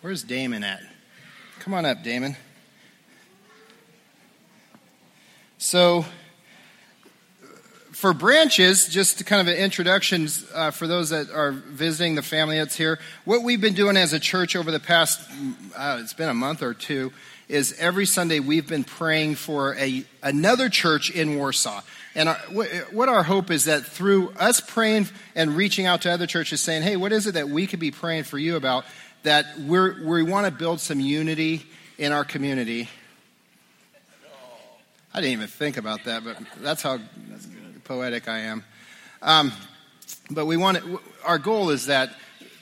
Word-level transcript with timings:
Where's 0.00 0.22
Damon 0.22 0.62
at? 0.62 0.80
Come 1.58 1.74
on 1.74 1.84
up, 1.84 2.04
Damon. 2.04 2.36
So, 5.58 6.04
for 7.90 8.14
branches, 8.14 8.86
just 8.88 9.26
kind 9.26 9.40
of 9.40 9.52
an 9.52 9.60
introduction 9.60 10.28
uh, 10.54 10.70
for 10.70 10.86
those 10.86 11.10
that 11.10 11.32
are 11.32 11.50
visiting 11.50 12.14
the 12.14 12.22
family 12.22 12.58
that's 12.58 12.76
here. 12.76 13.00
What 13.24 13.42
we've 13.42 13.60
been 13.60 13.74
doing 13.74 13.96
as 13.96 14.12
a 14.12 14.20
church 14.20 14.54
over 14.54 14.70
the 14.70 14.78
past, 14.78 15.28
uh, 15.76 15.98
it's 16.00 16.14
been 16.14 16.28
a 16.28 16.34
month 16.34 16.62
or 16.62 16.74
two, 16.74 17.12
is 17.48 17.74
every 17.80 18.06
Sunday 18.06 18.38
we've 18.38 18.68
been 18.68 18.84
praying 18.84 19.34
for 19.34 19.74
a 19.74 20.04
another 20.22 20.68
church 20.68 21.10
in 21.10 21.36
Warsaw. 21.36 21.80
And 22.14 22.28
our, 22.28 22.36
what 22.92 23.08
our 23.08 23.24
hope 23.24 23.50
is 23.50 23.64
that 23.64 23.84
through 23.84 24.30
us 24.38 24.60
praying 24.60 25.08
and 25.34 25.56
reaching 25.56 25.86
out 25.86 26.02
to 26.02 26.12
other 26.12 26.28
churches, 26.28 26.60
saying, 26.60 26.82
"Hey, 26.82 26.96
what 26.96 27.10
is 27.10 27.26
it 27.26 27.32
that 27.32 27.48
we 27.48 27.66
could 27.66 27.80
be 27.80 27.90
praying 27.90 28.24
for 28.24 28.38
you 28.38 28.54
about?" 28.54 28.84
That 29.24 29.46
we're, 29.58 30.04
we 30.04 30.22
want 30.22 30.46
to 30.46 30.52
build 30.52 30.80
some 30.80 31.00
unity 31.00 31.66
in 31.98 32.12
our 32.12 32.24
community. 32.24 32.88
I 35.12 35.20
didn't 35.20 35.32
even 35.32 35.48
think 35.48 35.76
about 35.76 36.04
that, 36.04 36.22
but 36.24 36.38
that's 36.60 36.82
how 36.82 36.98
poetic 37.84 38.28
I 38.28 38.40
am. 38.40 38.64
Um, 39.22 39.52
but 40.30 40.46
we 40.46 40.56
want 40.56 40.76
it, 40.76 40.84
our 41.24 41.38
goal 41.38 41.70
is 41.70 41.86
that 41.86 42.10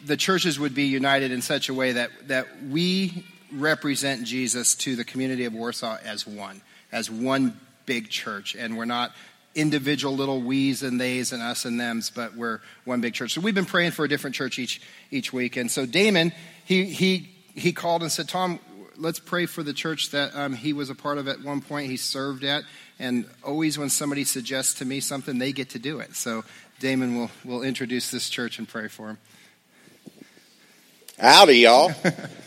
the 0.05 0.17
churches 0.17 0.59
would 0.59 0.75
be 0.75 0.85
united 0.85 1.33
in 1.33 1.43
such 1.43 1.69
a 1.69 1.75
way 1.75 1.93
that, 1.93 2.11
that 2.29 2.47
we 2.63 3.25
represent 3.53 4.25
Jesus 4.25 4.75
to 4.77 4.97
the 4.97 5.05
community 5.05 5.45
of 5.45 5.53
Warsaw 5.53 5.99
as 6.05 6.27
one, 6.27 6.63
as 6.93 7.11
one 7.11 7.59
big 7.85 8.09
church. 8.09 8.55
And 8.55 8.77
we're 8.77 8.85
not 8.85 9.13
individual 9.57 10.15
little 10.15 10.41
we's 10.41 10.83
and 10.83 11.01
they's 11.01 11.33
and 11.33 11.43
us 11.43 11.65
and 11.65 11.81
them's, 11.81 12.11
but 12.11 12.37
we're 12.37 12.61
one 12.85 13.01
big 13.01 13.15
church. 13.15 13.33
So 13.33 13.41
we've 13.41 13.55
been 13.55 13.65
praying 13.65 13.93
for 13.93 14.05
a 14.05 14.09
different 14.09 14.37
church 14.37 14.59
each, 14.59 14.81
each 15.11 15.33
week. 15.33 15.57
And 15.57 15.71
so 15.71 15.87
Damon, 15.87 16.33
he, 16.65 16.85
he, 16.85 17.31
he 17.55 17.73
called 17.73 18.03
and 18.03 18.13
said, 18.13 18.29
Tom, 18.29 18.61
let's 18.97 19.19
pray 19.19 19.47
for 19.47 19.63
the 19.63 19.73
church 19.73 20.11
that 20.11 20.37
um, 20.37 20.53
he 20.53 20.73
was 20.73 20.91
a 20.91 20.95
part 20.95 21.19
of 21.19 21.27
at 21.27 21.41
one 21.43 21.63
point, 21.63 21.91
he 21.91 21.97
served 21.97 22.45
at. 22.45 22.65
And 22.99 23.27
always 23.43 23.79
when 23.79 23.91
somebody 23.91 24.25
suggests 24.25 24.75
to 24.75 24.85
me 24.85 25.01
something, 25.01 25.39
they 25.39 25.53
get 25.53 25.71
to 25.71 25.79
do 25.79 26.01
it. 26.01 26.15
So 26.15 26.45
Damon 26.79 27.17
will, 27.17 27.31
will 27.45 27.63
introduce 27.63 28.11
this 28.11 28.29
church 28.29 28.59
and 28.59 28.69
pray 28.69 28.89
for 28.89 29.09
him. 29.09 29.19
Howdy, 31.19 31.59
y'all. 31.61 31.95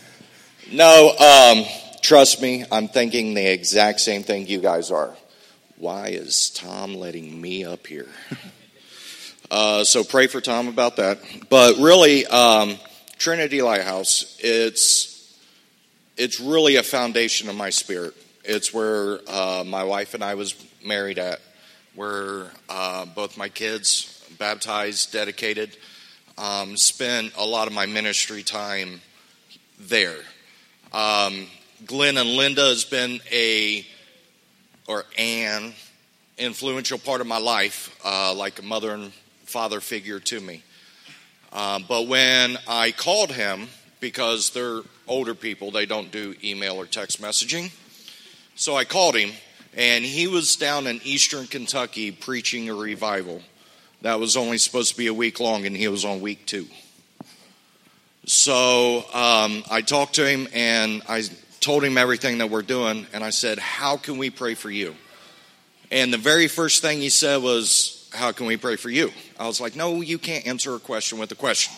no, 0.72 1.16
um, 1.18 1.64
trust 2.02 2.40
me, 2.40 2.64
I'm 2.70 2.86
thinking 2.86 3.34
the 3.34 3.46
exact 3.46 4.00
same 4.00 4.22
thing 4.22 4.46
you 4.46 4.60
guys 4.60 4.92
are. 4.92 5.12
Why 5.80 6.08
is 6.08 6.50
Tom 6.50 6.94
letting 6.94 7.40
me 7.40 7.64
up 7.64 7.86
here? 7.86 8.06
uh, 9.50 9.82
so 9.82 10.04
pray 10.04 10.26
for 10.26 10.42
Tom 10.42 10.68
about 10.68 10.96
that. 10.96 11.20
But 11.48 11.78
really, 11.78 12.26
um, 12.26 12.76
Trinity 13.16 13.62
Lighthouse, 13.62 14.36
it's 14.40 15.40
it's 16.18 16.38
really 16.38 16.76
a 16.76 16.82
foundation 16.82 17.48
of 17.48 17.56
my 17.56 17.70
spirit. 17.70 18.12
It's 18.44 18.74
where 18.74 19.20
uh, 19.26 19.64
my 19.66 19.84
wife 19.84 20.12
and 20.12 20.22
I 20.22 20.34
was 20.34 20.54
married 20.84 21.18
at, 21.18 21.40
where 21.94 22.50
uh, 22.68 23.06
both 23.06 23.38
my 23.38 23.48
kids 23.48 24.22
baptized, 24.38 25.14
dedicated, 25.14 25.78
um, 26.36 26.76
spent 26.76 27.32
a 27.38 27.46
lot 27.46 27.68
of 27.68 27.72
my 27.72 27.86
ministry 27.86 28.42
time 28.42 29.00
there. 29.78 30.18
Um, 30.92 31.46
Glenn 31.86 32.18
and 32.18 32.28
Linda 32.28 32.66
has 32.66 32.84
been 32.84 33.22
a 33.32 33.86
or 34.90 35.04
an 35.16 35.72
influential 36.36 36.98
part 36.98 37.20
of 37.20 37.26
my 37.28 37.38
life, 37.38 37.96
uh, 38.04 38.34
like 38.34 38.58
a 38.58 38.62
mother 38.62 38.92
and 38.92 39.12
father 39.44 39.80
figure 39.80 40.18
to 40.18 40.40
me. 40.40 40.64
Uh, 41.52 41.78
but 41.86 42.08
when 42.08 42.58
I 42.66 42.90
called 42.90 43.30
him, 43.30 43.68
because 44.00 44.50
they're 44.50 44.80
older 45.06 45.36
people, 45.36 45.70
they 45.70 45.86
don't 45.86 46.10
do 46.10 46.34
email 46.42 46.74
or 46.74 46.86
text 46.86 47.22
messaging. 47.22 47.70
So 48.56 48.74
I 48.74 48.84
called 48.84 49.14
him, 49.14 49.30
and 49.76 50.04
he 50.04 50.26
was 50.26 50.56
down 50.56 50.88
in 50.88 51.00
eastern 51.04 51.46
Kentucky 51.46 52.10
preaching 52.10 52.68
a 52.68 52.74
revival. 52.74 53.42
That 54.02 54.18
was 54.18 54.36
only 54.36 54.58
supposed 54.58 54.90
to 54.90 54.96
be 54.96 55.06
a 55.06 55.14
week 55.14 55.38
long, 55.38 55.66
and 55.66 55.76
he 55.76 55.86
was 55.86 56.04
on 56.04 56.20
week 56.20 56.46
two. 56.46 56.66
So 58.26 59.04
um, 59.14 59.62
I 59.70 59.82
talked 59.86 60.16
to 60.16 60.28
him, 60.28 60.48
and 60.52 61.00
I 61.08 61.22
told 61.60 61.84
him 61.84 61.98
everything 61.98 62.38
that 62.38 62.50
we're 62.50 62.62
doing, 62.62 63.06
and 63.12 63.22
I 63.22 63.30
said, 63.30 63.58
How 63.58 63.96
can 63.96 64.18
we 64.18 64.30
pray 64.30 64.54
for 64.54 64.70
you? 64.70 64.96
And 65.90 66.12
the 66.12 66.18
very 66.18 66.48
first 66.48 66.82
thing 66.82 66.98
he 66.98 67.10
said 67.10 67.42
was, 67.42 68.08
How 68.12 68.32
can 68.32 68.46
we 68.46 68.56
pray 68.56 68.76
for 68.76 68.90
you? 68.90 69.12
I 69.38 69.46
was 69.46 69.60
like, 69.60 69.76
No, 69.76 70.00
you 70.00 70.18
can't 70.18 70.46
answer 70.46 70.74
a 70.74 70.80
question 70.80 71.18
with 71.18 71.30
a 71.32 71.36
question. 71.36 71.74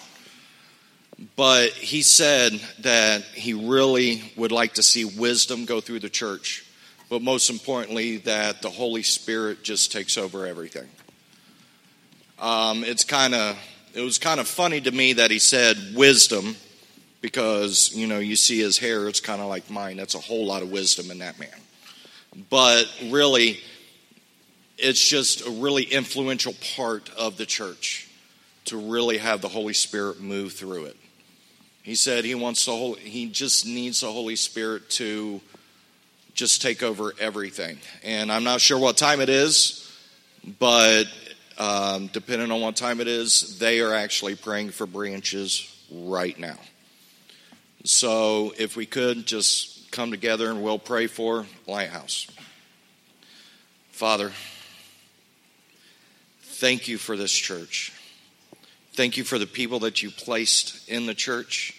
But 1.36 1.70
he 1.70 2.02
said 2.02 2.52
that 2.80 3.22
he 3.22 3.54
really 3.54 4.32
would 4.36 4.52
like 4.52 4.74
to 4.74 4.82
see 4.82 5.04
wisdom 5.04 5.66
go 5.66 5.80
through 5.80 6.00
the 6.00 6.08
church, 6.08 6.64
but 7.10 7.22
most 7.22 7.50
importantly, 7.50 8.18
that 8.18 8.62
the 8.62 8.70
Holy 8.70 9.02
Spirit 9.02 9.62
just 9.62 9.92
takes 9.92 10.16
over 10.16 10.46
everything. 10.46 10.88
Um, 12.38 12.82
it's 12.82 13.04
kind 13.04 13.34
of 13.34 13.58
it 13.94 14.00
was 14.00 14.18
kind 14.18 14.40
of 14.40 14.48
funny 14.48 14.80
to 14.80 14.90
me 14.90 15.12
that 15.14 15.30
he 15.30 15.38
said 15.38 15.76
wisdom 15.94 16.56
because 17.22 17.90
you 17.94 18.06
know 18.06 18.18
you 18.18 18.36
see 18.36 18.60
his 18.60 18.76
hair 18.76 19.08
it's 19.08 19.20
kind 19.20 19.40
of 19.40 19.48
like 19.48 19.70
mine 19.70 19.96
that's 19.96 20.14
a 20.14 20.20
whole 20.20 20.46
lot 20.46 20.62
of 20.62 20.70
wisdom 20.70 21.10
in 21.10 21.18
that 21.18 21.38
man 21.38 21.48
but 22.50 22.84
really 23.06 23.58
it's 24.76 25.06
just 25.06 25.46
a 25.46 25.50
really 25.50 25.84
influential 25.84 26.54
part 26.76 27.08
of 27.16 27.38
the 27.38 27.46
church 27.46 28.08
to 28.66 28.76
really 28.76 29.16
have 29.16 29.40
the 29.40 29.48
holy 29.48 29.74
spirit 29.74 30.20
move 30.20 30.52
through 30.52 30.84
it 30.84 30.96
he 31.82 31.96
said 31.96 32.24
he 32.24 32.34
wants 32.34 32.64
the 32.64 32.70
whole 32.72 32.94
he 32.94 33.28
just 33.28 33.66
needs 33.66 34.00
the 34.00 34.12
Holy 34.12 34.36
Spirit 34.36 34.88
to 34.90 35.40
just 36.32 36.62
take 36.62 36.82
over 36.82 37.12
everything. 37.18 37.78
And 38.04 38.30
I'm 38.30 38.44
not 38.44 38.60
sure 38.60 38.78
what 38.78 38.96
time 38.96 39.20
it 39.20 39.28
is, 39.28 39.92
but 40.58 41.04
um, 41.58 42.06
depending 42.06 42.50
on 42.50 42.60
what 42.60 42.76
time 42.76 43.00
it 43.00 43.08
is, 43.08 43.58
they 43.58 43.80
are 43.80 43.92
actually 43.92 44.36
praying 44.36 44.70
for 44.70 44.86
branches 44.86 45.68
right 45.90 46.38
now. 46.38 46.56
So 47.84 48.54
if 48.58 48.76
we 48.76 48.86
could 48.86 49.26
just 49.26 49.90
come 49.90 50.10
together 50.10 50.50
and 50.50 50.62
we'll 50.62 50.78
pray 50.78 51.06
for 51.06 51.46
Lighthouse. 51.66 52.26
Father, 53.90 54.32
thank 56.42 56.86
you 56.86 56.96
for 56.96 57.16
this 57.16 57.32
church. 57.32 57.92
Thank 58.94 59.16
you 59.16 59.24
for 59.24 59.38
the 59.38 59.46
people 59.46 59.80
that 59.80 60.02
you 60.02 60.10
placed 60.10 60.88
in 60.88 61.06
the 61.06 61.14
church. 61.14 61.76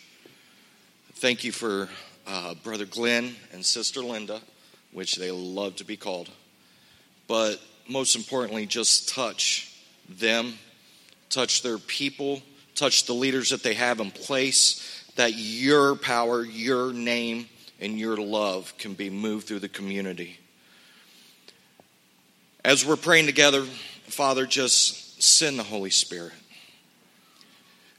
Thank 1.15 1.43
you 1.43 1.51
for 1.51 1.87
uh, 2.27 2.55
Brother 2.63 2.85
Glenn 2.85 3.35
and 3.51 3.65
Sister 3.65 4.01
Linda, 4.01 4.41
which 4.91 5.15
they 5.15 5.31
love 5.31 5.77
to 5.77 5.85
be 5.85 5.95
called. 5.95 6.29
But 7.27 7.61
most 7.87 8.15
importantly, 8.15 8.65
just 8.65 9.09
touch 9.09 9.73
them, 10.09 10.55
touch 11.29 11.61
their 11.61 11.77
people, 11.77 12.41
touch 12.75 13.05
the 13.05 13.13
leaders 13.13 13.49
that 13.51 13.63
they 13.63 13.73
have 13.73 13.99
in 13.99 14.11
place, 14.11 15.02
that 15.15 15.33
your 15.35 15.95
power, 15.95 16.43
your 16.43 16.93
name, 16.93 17.47
and 17.79 17.99
your 17.99 18.17
love 18.17 18.73
can 18.77 18.93
be 18.93 19.09
moved 19.09 19.47
through 19.47 19.59
the 19.59 19.69
community. 19.69 20.39
As 22.63 22.85
we're 22.85 22.95
praying 22.95 23.25
together, 23.25 23.63
Father, 24.07 24.45
just 24.45 25.21
send 25.21 25.59
the 25.59 25.63
Holy 25.63 25.89
Spirit 25.89 26.33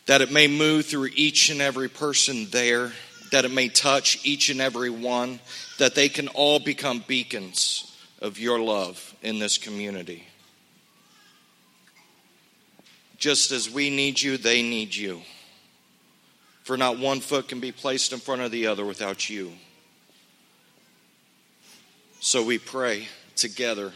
that 0.06 0.20
it 0.20 0.30
may 0.30 0.46
move 0.46 0.86
through 0.86 1.08
each 1.14 1.50
and 1.50 1.60
every 1.60 1.88
person 1.88 2.46
there, 2.50 2.92
that 3.30 3.44
it 3.44 3.50
may 3.50 3.68
touch 3.68 4.24
each 4.24 4.50
and 4.50 4.60
every 4.60 4.90
one, 4.90 5.40
that 5.78 5.94
they 5.94 6.08
can 6.08 6.28
all 6.28 6.58
become 6.58 7.02
beacons 7.06 7.90
of 8.20 8.38
your 8.38 8.58
love 8.58 9.14
in 9.22 9.38
this 9.38 9.58
community. 9.58 10.26
Just 13.16 13.50
as 13.50 13.70
we 13.70 13.88
need 13.88 14.20
you, 14.20 14.36
they 14.36 14.62
need 14.62 14.94
you. 14.94 15.22
For 16.64 16.76
not 16.76 16.98
one 16.98 17.20
foot 17.20 17.48
can 17.48 17.60
be 17.60 17.72
placed 17.72 18.12
in 18.12 18.18
front 18.18 18.42
of 18.42 18.50
the 18.50 18.66
other 18.66 18.84
without 18.84 19.30
you. 19.30 19.52
So 22.20 22.42
we 22.42 22.58
pray 22.58 23.08
together 23.36 23.92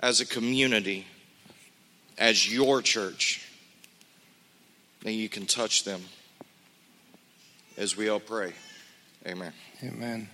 as 0.00 0.20
a 0.20 0.26
community, 0.26 1.06
as 2.18 2.52
your 2.52 2.82
church 2.82 3.48
May 5.04 5.12
you 5.12 5.28
can 5.28 5.46
touch 5.46 5.84
them 5.84 6.02
as 7.76 7.96
we 7.96 8.08
all 8.08 8.20
pray. 8.20 8.52
Amen. 9.26 9.52
Amen. 9.82 10.28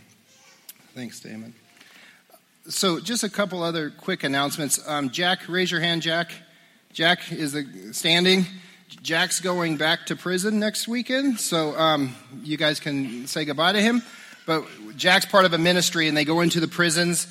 Thanks, 0.95 1.21
Damon. 1.21 1.55
So, 2.69 2.99
just 2.99 3.25
a 3.25 3.29
couple 3.29 3.63
other 3.63 3.91
quick 3.91 4.25
announcements. 4.25 4.81
Um, 4.89 5.11
Jack, 5.11 5.49
raise 5.49 5.71
your 5.71 5.81
hand, 5.81 6.01
Jack. 6.01 6.33
Jack 6.95 7.31
is 7.31 7.57
standing. 7.93 8.47
Jack's 9.03 9.41
going 9.41 9.77
back 9.77 10.07
to 10.07 10.17
prison 10.17 10.59
next 10.59 10.89
weekend, 10.89 11.41
so 11.41 11.79
um, 11.79 12.15
you 12.43 12.57
guys 12.57 12.81
can 12.81 13.27
say 13.27 13.45
goodbye 13.45 13.73
to 13.73 13.81
him. 13.81 14.03
But 14.47 14.67
Jack's 14.97 15.27
part 15.27 15.45
of 15.45 15.53
a 15.53 15.59
ministry, 15.59 16.09
and 16.09 16.17
they 16.17 16.25
go 16.25 16.41
into 16.41 16.61
the 16.61 16.69
prisons 16.69 17.27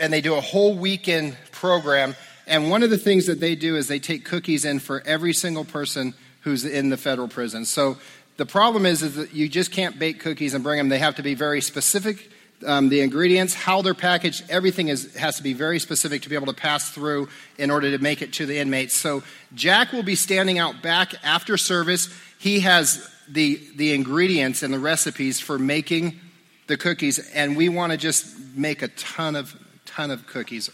and 0.00 0.12
they 0.12 0.20
do 0.20 0.34
a 0.34 0.40
whole 0.40 0.74
weekend 0.76 1.36
program. 1.52 2.14
And 2.46 2.70
one 2.70 2.82
of 2.82 2.90
the 2.90 2.98
things 2.98 3.26
that 3.26 3.40
they 3.40 3.54
do 3.54 3.76
is 3.76 3.88
they 3.88 3.98
take 3.98 4.24
cookies 4.24 4.64
in 4.64 4.78
for 4.78 5.02
every 5.06 5.32
single 5.32 5.64
person 5.64 6.14
who's 6.42 6.64
in 6.64 6.90
the 6.90 6.96
federal 6.96 7.28
prison. 7.28 7.64
So 7.64 7.98
the 8.36 8.46
problem 8.46 8.86
is, 8.86 9.02
is 9.02 9.16
that 9.16 9.34
you 9.34 9.48
just 9.48 9.70
can't 9.70 9.98
bake 9.98 10.20
cookies 10.20 10.54
and 10.54 10.64
bring 10.64 10.78
them. 10.78 10.88
They 10.88 10.98
have 10.98 11.16
to 11.16 11.22
be 11.22 11.34
very 11.34 11.60
specific. 11.60 12.29
Um, 12.66 12.90
the 12.90 13.00
ingredients, 13.00 13.54
how 13.54 13.80
they're 13.80 13.94
packaged, 13.94 14.44
everything 14.50 14.88
is, 14.88 15.14
has 15.16 15.36
to 15.36 15.42
be 15.42 15.54
very 15.54 15.78
specific 15.78 16.22
to 16.22 16.28
be 16.28 16.34
able 16.34 16.48
to 16.48 16.52
pass 16.52 16.90
through 16.90 17.28
in 17.56 17.70
order 17.70 17.90
to 17.90 18.02
make 18.02 18.20
it 18.20 18.34
to 18.34 18.44
the 18.44 18.58
inmates. 18.58 18.94
So 18.94 19.22
Jack 19.54 19.92
will 19.92 20.02
be 20.02 20.14
standing 20.14 20.58
out 20.58 20.82
back 20.82 21.14
after 21.24 21.56
service. 21.56 22.10
He 22.38 22.60
has 22.60 23.10
the, 23.28 23.60
the 23.76 23.94
ingredients 23.94 24.62
and 24.62 24.74
the 24.74 24.78
recipes 24.78 25.40
for 25.40 25.58
making 25.58 26.20
the 26.66 26.76
cookies, 26.76 27.18
and 27.34 27.56
we 27.56 27.68
want 27.68 27.92
to 27.92 27.98
just 27.98 28.36
make 28.54 28.82
a 28.82 28.88
ton 28.88 29.36
of 29.36 29.56
ton 29.86 30.10
of 30.10 30.26
cookies. 30.26 30.70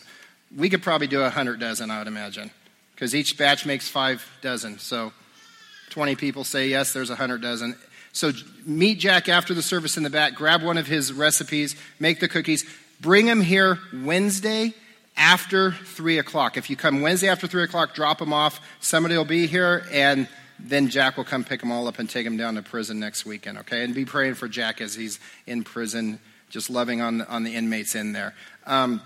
We 0.54 0.68
could 0.68 0.82
probably 0.82 1.06
do 1.06 1.22
a 1.22 1.30
hundred 1.30 1.58
dozen, 1.58 1.90
I 1.90 1.98
would 1.98 2.06
imagine, 2.06 2.50
because 2.94 3.14
each 3.14 3.38
batch 3.38 3.64
makes 3.64 3.88
five 3.88 4.24
dozen. 4.42 4.78
So 4.78 5.12
20 5.90 6.16
people 6.16 6.44
say 6.44 6.68
yes, 6.68 6.92
there's 6.92 7.10
a 7.10 7.16
hundred 7.16 7.40
dozen. 7.40 7.76
So 8.16 8.32
meet 8.64 8.98
Jack 8.98 9.28
after 9.28 9.52
the 9.52 9.60
service 9.60 9.98
in 9.98 10.02
the 10.02 10.08
back, 10.08 10.34
grab 10.34 10.62
one 10.62 10.78
of 10.78 10.86
his 10.86 11.12
recipes, 11.12 11.76
make 12.00 12.18
the 12.18 12.28
cookies, 12.28 12.64
bring 12.98 13.26
them 13.26 13.42
here 13.42 13.78
Wednesday 13.92 14.72
after 15.18 15.72
3 15.72 16.16
o'clock. 16.18 16.56
If 16.56 16.70
you 16.70 16.76
come 16.76 17.02
Wednesday 17.02 17.28
after 17.28 17.46
3 17.46 17.64
o'clock, 17.64 17.94
drop 17.94 18.18
them 18.18 18.32
off. 18.32 18.58
Somebody 18.80 19.18
will 19.18 19.26
be 19.26 19.46
here, 19.46 19.84
and 19.92 20.28
then 20.58 20.88
Jack 20.88 21.18
will 21.18 21.24
come 21.24 21.44
pick 21.44 21.60
them 21.60 21.70
all 21.70 21.88
up 21.88 21.98
and 21.98 22.08
take 22.08 22.24
them 22.24 22.38
down 22.38 22.54
to 22.54 22.62
prison 22.62 22.98
next 22.98 23.26
weekend, 23.26 23.58
okay? 23.58 23.84
And 23.84 23.94
be 23.94 24.06
praying 24.06 24.36
for 24.36 24.48
Jack 24.48 24.80
as 24.80 24.94
he's 24.94 25.20
in 25.46 25.62
prison, 25.62 26.19
just 26.48 26.70
loving 26.70 27.02
on 27.02 27.19
the, 27.19 27.28
on 27.28 27.44
the 27.44 27.54
inmates 27.54 27.94
in 27.94 28.12
there. 28.12 28.34
Um, 28.64 29.02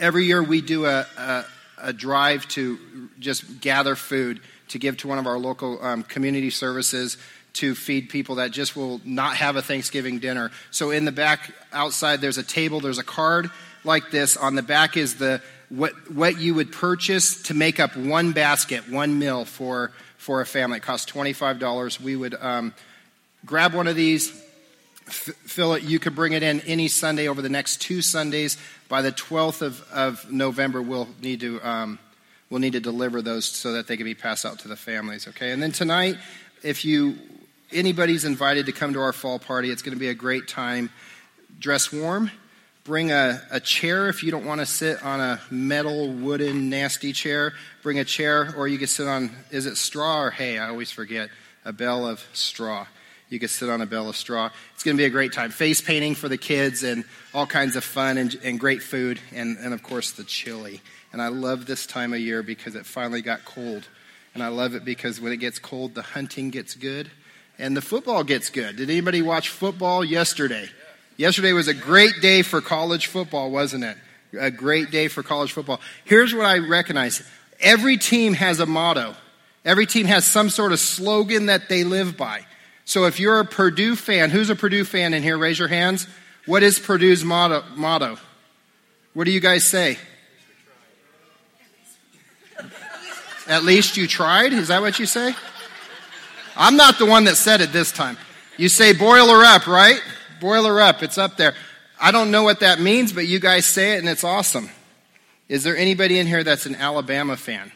every 0.00 0.24
year 0.24 0.42
we 0.42 0.62
do 0.62 0.86
a, 0.86 1.06
a, 1.16 1.44
a, 1.80 1.92
drive 1.92 2.48
to 2.48 3.08
just 3.20 3.60
gather 3.60 3.94
food 3.94 4.40
to 4.68 4.80
give 4.80 4.96
to 4.96 5.06
one 5.06 5.18
of 5.18 5.28
our 5.28 5.38
local 5.38 5.80
um, 5.84 6.02
community 6.02 6.50
services 6.50 7.18
to 7.54 7.74
feed 7.74 8.08
people 8.08 8.36
that 8.36 8.50
just 8.50 8.76
will 8.76 9.00
not 9.04 9.36
have 9.36 9.56
a 9.56 9.62
Thanksgiving 9.62 10.18
dinner. 10.18 10.50
So 10.70 10.90
in 10.90 11.04
the 11.04 11.12
back 11.12 11.52
outside, 11.72 12.20
there's 12.20 12.38
a 12.38 12.42
table, 12.42 12.80
there's 12.80 12.98
a 12.98 13.04
card 13.04 13.50
like 13.84 14.10
this. 14.10 14.36
On 14.36 14.54
the 14.54 14.62
back 14.62 14.96
is 14.96 15.16
the 15.16 15.42
what 15.68 15.92
what 16.10 16.38
you 16.38 16.54
would 16.54 16.70
purchase 16.72 17.42
to 17.44 17.54
make 17.54 17.80
up 17.80 17.96
one 17.96 18.32
basket, 18.32 18.88
one 18.88 19.18
meal 19.18 19.44
for 19.44 19.92
for 20.16 20.40
a 20.40 20.46
family. 20.46 20.76
It 20.76 20.82
costs 20.82 21.10
$25. 21.10 22.00
We 22.00 22.14
would 22.14 22.34
um, 22.40 22.74
grab 23.44 23.74
one 23.74 23.88
of 23.88 23.96
these, 23.96 24.30
fill 25.04 25.74
it. 25.74 25.82
You 25.82 25.98
could 25.98 26.14
bring 26.14 26.32
it 26.32 26.44
in 26.44 26.60
any 26.60 26.86
Sunday 26.86 27.26
over 27.26 27.42
the 27.42 27.48
next 27.48 27.80
two 27.80 28.02
Sundays. 28.02 28.56
By 28.88 29.02
the 29.02 29.10
12th 29.10 29.62
of, 29.62 29.82
of 29.90 30.30
November, 30.30 30.80
we'll 30.80 31.08
need 31.20 31.40
to. 31.40 31.60
Um, 31.62 31.98
we'll 32.50 32.60
need 32.60 32.74
to 32.74 32.80
deliver 32.80 33.22
those 33.22 33.46
so 33.46 33.72
that 33.72 33.86
they 33.86 33.96
can 33.96 34.04
be 34.04 34.14
passed 34.14 34.44
out 34.44 34.58
to 34.58 34.68
the 34.68 34.76
families 34.76 35.26
okay 35.26 35.52
and 35.52 35.62
then 35.62 35.72
tonight 35.72 36.18
if 36.62 36.84
you 36.84 37.16
anybody's 37.74 38.24
invited 38.24 38.66
to 38.66 38.72
come 38.72 38.92
to 38.92 39.00
our 39.00 39.12
fall 39.12 39.38
party 39.38 39.70
it's 39.70 39.82
going 39.82 39.94
to 39.94 40.00
be 40.00 40.08
a 40.08 40.14
great 40.14 40.48
time 40.48 40.90
dress 41.58 41.92
warm 41.92 42.30
Bring 42.84 43.12
a, 43.12 43.40
a 43.52 43.60
chair 43.60 44.08
if 44.08 44.24
you 44.24 44.32
don't 44.32 44.44
want 44.44 44.60
to 44.60 44.66
sit 44.66 45.04
on 45.04 45.20
a 45.20 45.40
metal, 45.52 46.12
wooden, 46.12 46.68
nasty 46.68 47.12
chair. 47.12 47.52
Bring 47.84 48.00
a 48.00 48.04
chair, 48.04 48.52
or 48.56 48.66
you 48.66 48.76
can 48.76 48.88
sit 48.88 49.06
on, 49.06 49.30
is 49.52 49.66
it 49.66 49.76
straw 49.76 50.20
or 50.20 50.30
hay? 50.32 50.58
I 50.58 50.68
always 50.68 50.90
forget. 50.90 51.30
A 51.64 51.72
bale 51.72 52.04
of 52.04 52.26
straw. 52.32 52.88
You 53.28 53.38
can 53.38 53.48
sit 53.48 53.70
on 53.70 53.82
a 53.82 53.86
bale 53.86 54.08
of 54.08 54.16
straw. 54.16 54.50
It's 54.74 54.82
going 54.82 54.96
to 54.96 55.00
be 55.00 55.04
a 55.04 55.10
great 55.10 55.32
time. 55.32 55.52
Face 55.52 55.80
painting 55.80 56.16
for 56.16 56.28
the 56.28 56.36
kids 56.36 56.82
and 56.82 57.04
all 57.32 57.46
kinds 57.46 57.76
of 57.76 57.84
fun 57.84 58.18
and, 58.18 58.36
and 58.42 58.58
great 58.58 58.82
food, 58.82 59.20
and, 59.32 59.56
and 59.58 59.72
of 59.72 59.84
course 59.84 60.10
the 60.10 60.24
chili. 60.24 60.80
And 61.12 61.22
I 61.22 61.28
love 61.28 61.66
this 61.66 61.86
time 61.86 62.12
of 62.12 62.18
year 62.18 62.42
because 62.42 62.74
it 62.74 62.84
finally 62.84 63.22
got 63.22 63.44
cold. 63.44 63.86
And 64.34 64.42
I 64.42 64.48
love 64.48 64.74
it 64.74 64.84
because 64.84 65.20
when 65.20 65.32
it 65.32 65.36
gets 65.36 65.60
cold, 65.60 65.94
the 65.94 66.02
hunting 66.02 66.50
gets 66.50 66.74
good 66.74 67.12
and 67.62 67.76
the 67.76 67.80
football 67.80 68.24
gets 68.24 68.50
good. 68.50 68.74
Did 68.74 68.90
anybody 68.90 69.22
watch 69.22 69.48
football 69.48 70.04
yesterday? 70.04 70.68
Yesterday 71.16 71.52
was 71.52 71.68
a 71.68 71.74
great 71.74 72.20
day 72.20 72.42
for 72.42 72.60
college 72.60 73.06
football, 73.06 73.52
wasn't 73.52 73.84
it? 73.84 73.96
A 74.38 74.50
great 74.50 74.90
day 74.90 75.06
for 75.06 75.22
college 75.22 75.52
football. 75.52 75.80
Here's 76.04 76.34
what 76.34 76.44
I 76.44 76.58
recognize 76.58 77.22
every 77.60 77.98
team 77.98 78.34
has 78.34 78.58
a 78.58 78.66
motto, 78.66 79.14
every 79.64 79.86
team 79.86 80.06
has 80.06 80.26
some 80.26 80.50
sort 80.50 80.72
of 80.72 80.80
slogan 80.80 81.46
that 81.46 81.68
they 81.68 81.84
live 81.84 82.16
by. 82.16 82.44
So 82.84 83.04
if 83.04 83.20
you're 83.20 83.38
a 83.38 83.44
Purdue 83.44 83.94
fan, 83.94 84.30
who's 84.30 84.50
a 84.50 84.56
Purdue 84.56 84.84
fan 84.84 85.14
in 85.14 85.22
here? 85.22 85.38
Raise 85.38 85.60
your 85.60 85.68
hands. 85.68 86.08
What 86.46 86.64
is 86.64 86.80
Purdue's 86.80 87.24
motto? 87.24 87.62
motto? 87.76 88.18
What 89.14 89.24
do 89.24 89.30
you 89.30 89.38
guys 89.38 89.64
say? 89.64 89.98
At 93.46 93.62
least 93.62 93.96
you 93.96 94.08
tried? 94.08 94.52
Is 94.52 94.66
that 94.66 94.82
what 94.82 94.98
you 94.98 95.06
say? 95.06 95.32
I'm 96.56 96.76
not 96.76 96.98
the 96.98 97.06
one 97.06 97.24
that 97.24 97.36
said 97.36 97.60
it 97.60 97.72
this 97.72 97.92
time. 97.92 98.16
You 98.56 98.68
say 98.68 98.92
boiler 98.92 99.44
up, 99.44 99.66
right? 99.66 100.00
Boiler 100.40 100.80
up, 100.80 101.02
it's 101.02 101.18
up 101.18 101.36
there. 101.36 101.54
I 102.00 102.10
don't 102.10 102.30
know 102.30 102.42
what 102.42 102.60
that 102.60 102.80
means, 102.80 103.12
but 103.12 103.26
you 103.26 103.38
guys 103.38 103.64
say 103.64 103.94
it 103.94 103.98
and 103.98 104.08
it's 104.08 104.24
awesome. 104.24 104.68
Is 105.48 105.62
there 105.64 105.76
anybody 105.76 106.18
in 106.18 106.26
here 106.26 106.42
that's 106.42 106.66
an 106.66 106.74
Alabama 106.74 107.36
fan? 107.36 107.72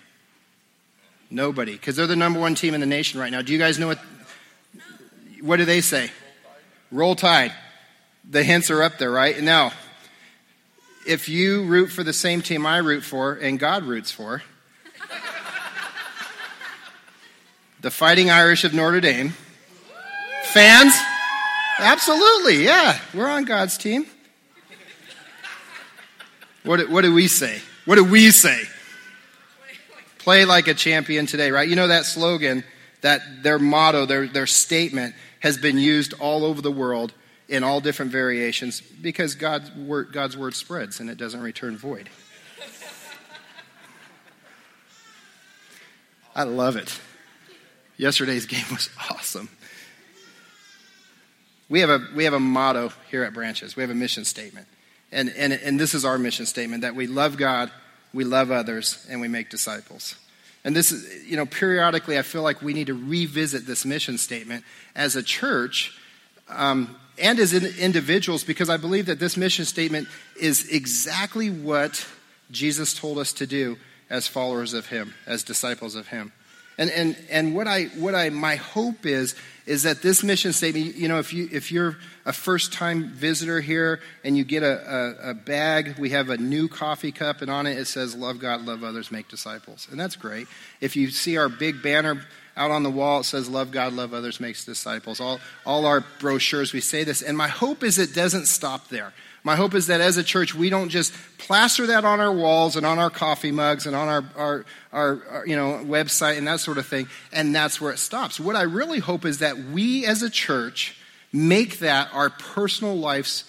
Nobody, 1.31 1.73
because 1.73 1.97
they're 1.97 2.07
the 2.07 2.17
number 2.17 2.41
one 2.41 2.55
team 2.55 2.75
in 2.75 2.81
the 2.81 2.87
nation 2.87 3.21
right 3.21 3.31
now. 3.31 3.43
Do 3.43 3.53
you 3.53 3.59
guys 3.59 3.79
know 3.79 3.89
what? 3.89 3.99
What 5.41 5.57
do 5.57 5.65
they 5.65 5.81
say? 5.81 6.11
Roll 6.91 7.15
Tide. 7.15 7.53
The 8.29 8.43
hints 8.43 8.71
are 8.71 8.83
up 8.83 8.99
there, 8.99 9.11
right? 9.11 9.41
Now, 9.41 9.73
if 11.07 11.29
you 11.29 11.65
root 11.65 11.89
for 11.89 12.03
the 12.03 12.13
same 12.13 12.43
team 12.43 12.67
I 12.67 12.79
root 12.79 13.03
for 13.03 13.35
and 13.35 13.59
God 13.59 13.85
roots 13.85 14.11
for, 14.11 14.43
the 17.81 17.91
Fighting 17.91 18.31
Irish 18.31 18.65
of 18.65 18.75
Notre 18.75 19.01
Dame, 19.01 19.35
fans, 20.45 20.95
Absolutely, 21.79 22.65
yeah. 22.65 22.99
We're 23.13 23.29
on 23.29 23.45
God's 23.45 23.77
team. 23.77 24.07
What, 26.65 26.89
what 26.89 27.03
do 27.03 27.13
we 27.13 27.29
say? 27.29 27.61
What 27.85 27.97
do 27.97 28.05
we 28.05 28.31
say? 28.31 28.63
Play 30.19 30.45
like 30.45 30.69
a 30.69 30.75
champion 30.75 31.27
today, 31.27 31.51
right? 31.51 31.69
You 31.69 31.77
know 31.77 31.89
that 31.89 32.05
slogan, 32.05 32.65
that 33.03 33.43
their 33.43 33.59
motto, 33.59 34.07
their, 34.07 34.27
their 34.27 34.47
statement 34.47 35.15
has 35.41 35.59
been 35.59 35.79
used 35.79 36.15
all 36.15 36.45
over 36.45 36.63
the 36.63 36.73
world 36.73 37.13
in 37.49 37.63
all 37.63 37.81
different 37.81 38.11
variations 38.11 38.81
because 38.81 39.37
God's 39.37 39.71
word, 39.73 40.13
God's 40.13 40.37
word 40.37 40.55
spreads 40.55 40.99
and 40.99 41.09
it 41.11 41.19
doesn't 41.19 41.41
return 41.41 41.77
void. 41.77 42.09
I 46.35 46.43
love 46.43 46.77
it. 46.77 46.99
Yesterday's 47.97 48.47
game 48.47 48.65
was 48.71 48.91
awesome. 49.11 49.49
We 51.69 51.81
have 51.81 51.91
a, 51.91 52.07
we 52.15 52.25
have 52.25 52.33
a 52.33 52.41
motto 52.41 52.93
here 53.11 53.25
at 53.25 53.33
Branches. 53.33 53.77
We 53.77 53.83
have 53.83 53.91
a 53.91 53.95
mission 53.95 54.25
statement. 54.25 54.69
And, 55.11 55.33
and, 55.37 55.53
and 55.53 55.81
this 55.81 55.95
is 55.95 56.05
our 56.05 56.19
mission 56.19 56.47
statement 56.47 56.83
that 56.83 56.95
we 56.95 57.07
love 57.07 57.37
God, 57.37 57.71
we 58.13 58.25
love 58.25 58.51
others, 58.51 59.05
and 59.11 59.21
we 59.21 59.29
make 59.29 59.51
disciples. 59.51 60.17
And 60.65 60.75
this 60.75 60.91
is, 60.91 61.25
you 61.25 61.37
know, 61.37 61.47
periodically 61.47 62.19
I 62.19 62.23
feel 62.23 62.43
like 62.43 62.61
we 62.61 62.75
need 62.75 62.89
to 62.89 62.95
revisit 62.95 63.67
this 63.67 63.85
mission 63.85 64.19
statement 64.19 64.65
as 64.95 65.15
a 65.15 65.23
church 65.23 65.97
um, 66.49 66.97
and 67.19 67.39
as 67.39 67.55
individuals 67.55 68.45
because 68.45 68.69
I 68.69 68.77
believe 68.77 69.07
that 69.07 69.19
this 69.19 69.37
mission 69.37 69.65
statement 69.65 70.09
is 70.41 70.69
exactly 70.69 71.51
what 71.51 72.07
Jesus 72.51 72.95
told 72.95 73.19
us 73.19 73.33
to 73.35 73.47
do 73.47 73.77
as 74.11 74.29
followers 74.29 74.75
of 74.75 74.87
Him, 74.87 75.15
as 75.27 75.43
disciples 75.43 75.95
of 75.95 76.09
Him. 76.09 76.33
And, 76.79 76.91
and, 76.91 77.17
and 77.31 77.55
what, 77.55 77.67
I, 77.67 77.85
what 77.97 78.15
I, 78.15 78.31
my 78.31 78.57
hope 78.57 79.07
is, 79.07 79.35
is 79.67 79.83
that 79.83 80.03
this 80.03 80.23
mission 80.23 80.53
statement, 80.53 80.95
you 80.95 81.09
know, 81.09 81.19
if, 81.19 81.33
you, 81.33 81.49
if 81.51 81.73
you're 81.73 81.97
a 82.25 82.33
first 82.33 82.73
time 82.73 83.09
visitor 83.09 83.61
here 83.61 84.01
and 84.23 84.37
you 84.37 84.45
get 84.45 84.63
a, 84.63 85.27
a, 85.27 85.31
a, 85.31 85.35
bag, 85.35 85.99
we 85.99 86.11
have 86.11 86.29
a 86.29 86.37
new 86.37 86.69
coffee 86.69 87.13
cup, 87.13 87.43
and 87.43 87.51
on 87.51 87.67
it 87.67 87.79
it 87.79 87.87
says, 87.87 88.15
Love 88.15 88.39
God, 88.39 88.63
love 88.63 88.85
others, 88.85 89.11
make 89.11 89.29
disciples. 89.29 89.89
And 89.91 89.99
that's 89.99 90.17
great. 90.17 90.47
If 90.81 90.97
you 90.97 91.11
see 91.11 91.37
our 91.37 91.49
big 91.49 91.83
banner 91.83 92.23
out 92.57 92.71
on 92.71 92.83
the 92.83 92.91
wall, 92.91 93.21
it 93.21 93.25
says, 93.25 93.49
Love 93.49 93.71
God, 93.71 93.93
love 93.93 94.15
others, 94.15 94.39
makes 94.39 94.65
disciples. 94.65 95.19
All, 95.19 95.41
all 95.65 95.87
our 95.87 96.05
brochures, 96.21 96.73
we 96.73 96.81
say 96.81 97.03
this. 97.05 97.23
And 97.23 97.37
my 97.37 97.49
hope 97.49 97.83
is 97.83 97.99
it 97.99 98.15
doesn't 98.15 98.47
stop 98.47 98.89
there. 98.89 99.13
My 99.47 99.55
hope 99.55 99.75
is 99.75 99.87
that 99.87 100.01
as 100.01 100.17
a 100.17 100.25
church, 100.25 100.57
we 100.57 100.71
don't 100.71 100.89
just 100.89 101.15
plaster 101.39 101.87
that 101.87 102.05
on 102.05 102.19
our 102.19 102.33
walls 102.33 102.75
and 102.75 102.85
on 102.85 102.99
our 102.99 103.11
coffee 103.11 103.53
mugs 103.53 103.87
and 103.87 103.95
on 103.95 104.09
our, 104.09 104.25
our, 104.35 104.65
our, 104.93 105.23
our, 105.31 105.47
you 105.47 105.55
know, 105.55 105.85
website 105.85 106.37
and 106.37 106.49
that 106.49 106.59
sort 106.59 106.79
of 106.79 106.87
thing, 106.87 107.07
and 107.33 107.55
that's 107.55 107.81
where 107.81 107.93
it 107.93 107.99
stops. 107.99 108.41
What 108.41 108.57
I 108.57 108.63
really 108.63 108.99
hope 108.99 109.25
is 109.25 109.39
that 109.39 109.57
we 109.57 110.05
as 110.05 110.25
a 110.25 110.31
church 110.31 110.99
make 111.33 111.79
that 111.79 112.09
our 112.13 112.29
personal 112.29 112.97
life's 112.97 113.49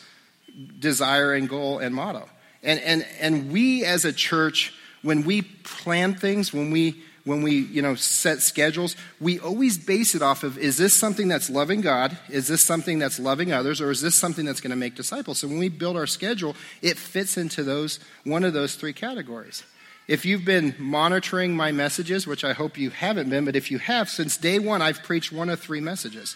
desire 0.77 1.33
and 1.33 1.49
goal 1.49 1.79
and 1.79 1.95
motto. 1.95 2.29
And, 2.61 2.79
and, 2.81 3.03
and 3.19 3.51
we 3.51 3.83
as 3.83 4.05
a 4.05 4.13
church, 4.13 4.75
when 5.01 5.23
we 5.23 5.41
plan 5.41 6.13
things, 6.13 6.53
when 6.53 6.69
we 6.69 7.01
when 7.27 7.41
we 7.41 7.51
you 7.51 7.81
know 7.81 7.93
set 7.93 8.41
schedules 8.41 8.95
we 9.19 9.37
always 9.39 9.77
base 9.77 10.15
it 10.15 10.21
off 10.21 10.43
of 10.43 10.57
is 10.57 10.77
this 10.77 10.93
something 10.93 11.27
that's 11.27 11.49
loving 11.49 11.81
god? 11.81 12.17
Is 12.29 12.47
this 12.47 12.61
something 12.61 12.99
that's 12.99 13.19
loving 13.19 13.51
others? 13.51 13.81
Or 13.81 13.91
is 13.91 14.01
this 14.01 14.15
something 14.15 14.45
that's 14.45 14.61
going 14.61 14.71
to 14.71 14.77
make 14.77 14.95
disciples? 14.95 15.39
So 15.39 15.47
when 15.47 15.59
we 15.59 15.69
build 15.69 15.97
our 15.97 16.07
schedule 16.07 16.55
it 16.81 16.97
fits 16.97 17.37
into 17.37 17.63
those 17.63 17.99
one 18.23 18.43
of 18.43 18.53
those 18.53 18.75
three 18.75 18.93
categories. 18.93 19.63
If 20.07 20.25
you've 20.25 20.45
been 20.45 20.73
monitoring 20.79 21.55
my 21.55 21.71
messages 21.71 22.25
which 22.25 22.43
i 22.43 22.53
hope 22.53 22.77
you 22.77 22.89
haven't 22.89 23.29
been 23.29 23.45
but 23.45 23.55
if 23.55 23.69
you 23.69 23.77
have 23.79 24.09
since 24.09 24.37
day 24.37 24.57
one 24.57 24.81
i've 24.81 25.03
preached 25.03 25.31
one 25.31 25.49
of 25.49 25.59
three 25.59 25.81
messages. 25.81 26.35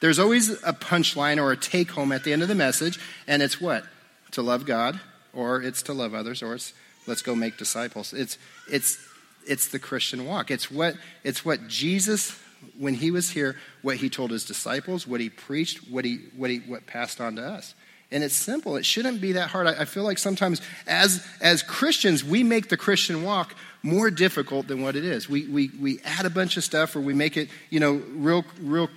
There's 0.00 0.18
always 0.18 0.50
a 0.62 0.72
punchline 0.72 1.42
or 1.42 1.52
a 1.52 1.56
take 1.56 1.90
home 1.90 2.12
at 2.12 2.24
the 2.24 2.32
end 2.32 2.42
of 2.42 2.48
the 2.48 2.54
message, 2.54 3.00
and 3.26 3.42
it's 3.42 3.60
what? 3.60 3.84
To 4.32 4.42
love 4.42 4.66
God, 4.66 5.00
or 5.32 5.62
it's 5.62 5.82
to 5.84 5.94
love 5.94 6.14
others, 6.14 6.42
or 6.42 6.54
it's 6.54 6.74
let's 7.06 7.22
go 7.22 7.34
make 7.34 7.56
disciples. 7.56 8.12
It's, 8.12 8.36
it's, 8.70 8.98
it's 9.46 9.68
the 9.68 9.78
Christian 9.78 10.26
walk. 10.26 10.50
It's 10.50 10.70
what, 10.70 10.96
it's 11.24 11.44
what 11.44 11.68
Jesus, 11.68 12.38
when 12.78 12.94
he 12.94 13.10
was 13.10 13.30
here, 13.30 13.56
what 13.82 13.96
he 13.96 14.10
told 14.10 14.30
his 14.30 14.44
disciples, 14.44 15.06
what 15.06 15.20
he 15.20 15.30
preached, 15.30 15.88
what 15.90 16.04
he, 16.04 16.20
what 16.36 16.50
he 16.50 16.58
what 16.58 16.86
passed 16.86 17.20
on 17.20 17.36
to 17.36 17.42
us. 17.42 17.74
And 18.10 18.22
it's 18.22 18.36
simple. 18.36 18.76
It 18.76 18.86
shouldn't 18.86 19.20
be 19.20 19.32
that 19.32 19.48
hard. 19.48 19.66
I, 19.66 19.82
I 19.82 19.84
feel 19.84 20.04
like 20.04 20.18
sometimes 20.18 20.60
as, 20.86 21.26
as 21.40 21.62
Christians, 21.62 22.22
we 22.22 22.44
make 22.44 22.68
the 22.68 22.76
Christian 22.76 23.24
walk 23.24 23.54
more 23.82 24.10
difficult 24.10 24.68
than 24.68 24.82
what 24.82 24.96
it 24.96 25.04
is. 25.04 25.28
We, 25.28 25.46
we, 25.46 25.70
we 25.80 26.00
add 26.04 26.24
a 26.24 26.30
bunch 26.30 26.56
of 26.56 26.64
stuff 26.64 26.94
or 26.94 27.00
we 27.00 27.14
make 27.14 27.36
it, 27.36 27.48
you 27.70 27.80
know, 27.80 27.94
real, 28.14 28.44
real, 28.60 28.88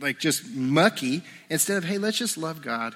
like 0.00 0.18
just 0.18 0.46
mucky 0.50 1.22
instead 1.48 1.78
of, 1.78 1.84
hey, 1.84 1.98
let's 1.98 2.18
just 2.18 2.36
love 2.36 2.62
God, 2.62 2.94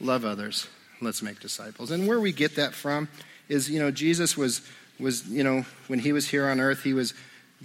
love 0.00 0.24
others, 0.24 0.68
let's 1.00 1.22
make 1.22 1.40
disciples. 1.40 1.90
And 1.90 2.06
where 2.06 2.20
we 2.20 2.32
get 2.32 2.56
that 2.56 2.72
from 2.74 3.08
is, 3.48 3.68
you 3.70 3.80
know, 3.80 3.90
Jesus 3.90 4.36
was, 4.36 4.62
was 5.02 5.28
you 5.28 5.44
know, 5.44 5.64
when 5.88 5.98
he 5.98 6.12
was 6.12 6.28
here 6.28 6.48
on 6.48 6.60
earth, 6.60 6.82
he 6.82 6.94
was 6.94 7.14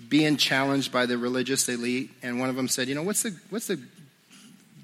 being 0.10 0.38
challenged 0.38 0.91
by 0.91 1.06
the 1.06 1.17
religious 1.17 1.67
elite. 1.70 2.12
And 2.22 2.39
one 2.39 2.50
of 2.50 2.56
them 2.56 2.67
said, 2.67 2.88
you 2.88 2.96
know, 2.96 3.03
what's 3.03 3.24
the, 3.24 3.36
what's 3.50 3.67
the 3.67 3.79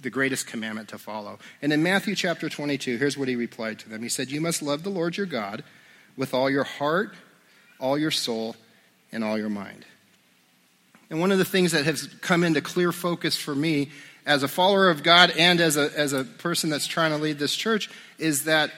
the 0.04 0.10
greatest 0.10 0.46
commandment 0.46 0.90
to 0.90 0.98
follow. 0.98 1.40
And 1.62 1.74
in 1.74 1.82
Matthew 1.82 2.14
chapter 2.14 2.50
22, 2.50 2.98
here's 2.98 3.18
what 3.18 3.28
he 3.28 3.36
replied 3.36 3.80
to 3.80 3.90
them 3.90 4.04
He 4.04 4.10
said, 4.10 4.30
You 4.30 4.42
must 4.42 4.62
love 4.62 4.84
the 4.84 4.90
Lord 4.90 5.18
your 5.18 5.26
God 5.26 5.64
with 6.16 6.34
all 6.34 6.50
your 6.50 6.66
heart, 6.66 7.16
all 7.80 7.98
your 7.98 8.12
soul, 8.12 8.56
and 9.12 9.24
all 9.24 9.38
your 9.38 9.50
mind. 9.50 9.86
And 11.10 11.20
one 11.20 11.32
of 11.32 11.38
the 11.38 11.46
things 11.46 11.72
that 11.72 11.86
has 11.86 12.08
come 12.22 12.44
into 12.44 12.62
clear 12.62 12.92
focus 12.92 13.38
for 13.38 13.56
me 13.56 13.90
as 14.26 14.44
a 14.44 14.48
follower 14.48 14.90
of 14.90 15.04
God 15.04 15.32
and 15.38 15.60
as 15.60 15.78
a, 15.78 15.92
as 15.98 16.14
a 16.14 16.24
person 16.24 16.70
that's 16.70 16.88
trying 16.88 17.12
to 17.12 17.18
lead 17.18 17.40
this 17.40 17.56
church 17.56 17.90
is 18.18 18.46
that 18.46 18.72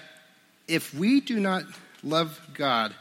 if 0.67 0.93
we 0.93 1.21
do 1.21 1.39
not 1.39 1.63
love 2.03 2.39
God 2.53 2.93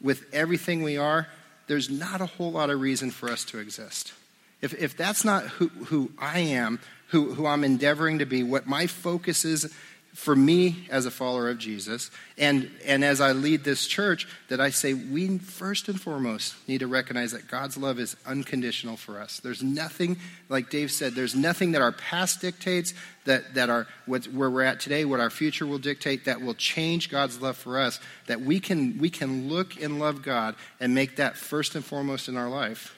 with 0.00 0.24
everything 0.32 0.82
we 0.82 0.96
are, 0.96 1.28
there's 1.66 1.90
not 1.90 2.20
a 2.20 2.26
whole 2.26 2.52
lot 2.52 2.70
of 2.70 2.80
reason 2.80 3.10
for 3.10 3.30
us 3.30 3.44
to 3.46 3.58
exist. 3.58 4.12
If, 4.60 4.74
if 4.74 4.96
that's 4.96 5.24
not 5.24 5.44
who, 5.44 5.68
who 5.68 6.10
I 6.18 6.40
am, 6.40 6.80
who, 7.08 7.34
who 7.34 7.46
I'm 7.46 7.64
endeavoring 7.64 8.18
to 8.18 8.26
be, 8.26 8.42
what 8.42 8.66
my 8.66 8.86
focus 8.86 9.44
is 9.44 9.72
for 10.18 10.34
me 10.34 10.84
as 10.90 11.06
a 11.06 11.12
follower 11.12 11.48
of 11.48 11.58
Jesus, 11.58 12.10
and, 12.36 12.72
and 12.84 13.04
as 13.04 13.20
I 13.20 13.30
lead 13.30 13.62
this 13.62 13.86
church, 13.86 14.26
that 14.48 14.60
I 14.60 14.70
say 14.70 14.92
we 14.92 15.38
first 15.38 15.88
and 15.88 15.98
foremost 15.98 16.56
need 16.66 16.78
to 16.78 16.88
recognize 16.88 17.30
that 17.30 17.46
God's 17.46 17.76
love 17.76 18.00
is 18.00 18.16
unconditional 18.26 18.96
for 18.96 19.20
us. 19.20 19.38
There's 19.38 19.62
nothing, 19.62 20.16
like 20.48 20.70
Dave 20.70 20.90
said, 20.90 21.14
there's 21.14 21.36
nothing 21.36 21.70
that 21.70 21.82
our 21.82 21.92
past 21.92 22.40
dictates, 22.40 22.94
that, 23.26 23.54
that 23.54 23.70
our, 23.70 23.86
what, 24.06 24.24
where 24.26 24.50
we're 24.50 24.64
at 24.64 24.80
today, 24.80 25.04
what 25.04 25.20
our 25.20 25.30
future 25.30 25.68
will 25.68 25.78
dictate, 25.78 26.24
that 26.24 26.42
will 26.42 26.54
change 26.54 27.10
God's 27.10 27.40
love 27.40 27.56
for 27.56 27.78
us, 27.78 28.00
that 28.26 28.40
we 28.40 28.58
can, 28.58 28.98
we 28.98 29.10
can 29.10 29.48
look 29.48 29.80
and 29.80 30.00
love 30.00 30.22
God 30.22 30.56
and 30.80 30.96
make 30.96 31.14
that 31.16 31.36
first 31.36 31.76
and 31.76 31.84
foremost 31.84 32.28
in 32.28 32.36
our 32.36 32.48
life 32.48 32.96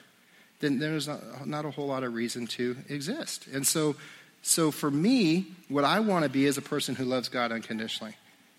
then 0.59 0.77
there's 0.77 1.07
not, 1.07 1.47
not 1.47 1.65
a 1.65 1.71
whole 1.71 1.87
lot 1.87 2.03
of 2.03 2.13
reason 2.13 2.45
to 2.45 2.77
exist. 2.87 3.47
And 3.47 3.65
so, 3.65 3.95
so 4.41 4.71
for 4.71 4.89
me, 4.89 5.47
what 5.69 5.83
I 5.83 5.99
want 5.99 6.23
to 6.23 6.29
be 6.29 6.45
is 6.45 6.57
a 6.57 6.61
person 6.61 6.95
who 6.95 7.05
loves 7.05 7.29
God 7.29 7.51
unconditionally. 7.51 8.15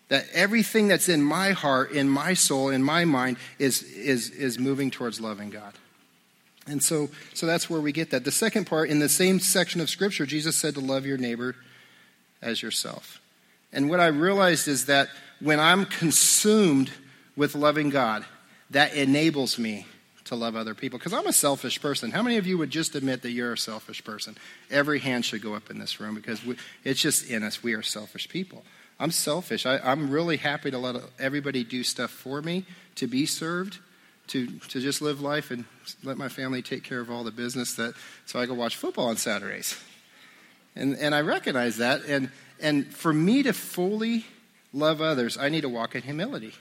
That 0.08 0.26
everything 0.32 0.88
that's 0.88 1.08
in 1.08 1.22
my 1.22 1.50
heart, 1.50 1.92
in 1.92 2.08
my 2.08 2.34
soul, 2.34 2.68
in 2.68 2.82
my 2.82 3.04
mind 3.04 3.38
is, 3.58 3.82
is, 3.82 4.30
is 4.30 4.58
moving 4.58 4.90
towards 4.90 5.20
loving 5.20 5.50
God. 5.50 5.72
And 6.66 6.82
so, 6.82 7.08
so 7.34 7.46
that's 7.46 7.68
where 7.68 7.80
we 7.80 7.92
get 7.92 8.10
that. 8.10 8.24
The 8.24 8.30
second 8.30 8.66
part, 8.66 8.88
in 8.88 9.00
the 9.00 9.08
same 9.08 9.40
section 9.40 9.80
of 9.80 9.90
Scripture, 9.90 10.26
Jesus 10.26 10.56
said 10.56 10.74
to 10.74 10.80
love 10.80 11.06
your 11.06 11.18
neighbor 11.18 11.56
as 12.40 12.62
yourself. 12.62 13.20
And 13.72 13.88
what 13.88 14.00
I 14.00 14.08
realized 14.08 14.68
is 14.68 14.86
that 14.86 15.08
when 15.40 15.58
I'm 15.58 15.86
consumed 15.86 16.90
with 17.36 17.54
loving 17.54 17.88
God, 17.88 18.24
that 18.70 18.94
enables 18.94 19.58
me 19.58 19.86
to 20.32 20.36
love 20.36 20.56
other 20.56 20.74
people 20.74 20.98
because 20.98 21.12
I'm 21.12 21.26
a 21.26 21.32
selfish 21.32 21.80
person. 21.80 22.10
How 22.10 22.22
many 22.22 22.38
of 22.38 22.46
you 22.46 22.58
would 22.58 22.70
just 22.70 22.94
admit 22.94 23.22
that 23.22 23.30
you're 23.30 23.52
a 23.52 23.58
selfish 23.58 24.02
person? 24.02 24.36
Every 24.70 24.98
hand 24.98 25.24
should 25.24 25.42
go 25.42 25.54
up 25.54 25.70
in 25.70 25.78
this 25.78 26.00
room 26.00 26.14
because 26.14 26.44
we, 26.44 26.56
it's 26.84 27.00
just 27.00 27.30
in 27.30 27.42
us. 27.42 27.62
We 27.62 27.74
are 27.74 27.82
selfish 27.82 28.28
people. 28.28 28.64
I'm 28.98 29.10
selfish. 29.10 29.66
I, 29.66 29.78
am 29.92 30.10
really 30.10 30.38
happy 30.38 30.70
to 30.70 30.78
let 30.78 30.96
everybody 31.18 31.64
do 31.64 31.82
stuff 31.84 32.10
for 32.10 32.40
me, 32.40 32.64
to 32.96 33.06
be 33.06 33.26
served, 33.26 33.78
to, 34.28 34.46
to 34.46 34.80
just 34.80 35.02
live 35.02 35.20
life 35.20 35.50
and 35.50 35.64
let 36.02 36.16
my 36.16 36.28
family 36.28 36.62
take 36.62 36.82
care 36.82 37.00
of 37.00 37.10
all 37.10 37.24
the 37.24 37.30
business 37.30 37.74
that 37.74 37.94
so 38.24 38.40
I 38.40 38.46
go 38.46 38.54
watch 38.54 38.76
football 38.76 39.08
on 39.08 39.16
Saturdays. 39.16 39.78
And, 40.74 40.96
and 40.96 41.14
I 41.14 41.20
recognize 41.20 41.76
that. 41.76 42.04
And, 42.06 42.30
and 42.58 42.86
for 42.86 43.12
me 43.12 43.42
to 43.42 43.52
fully 43.52 44.24
love 44.72 45.02
others, 45.02 45.36
I 45.36 45.50
need 45.50 45.62
to 45.62 45.68
walk 45.68 45.94
in 45.94 46.02
humility. 46.02 46.54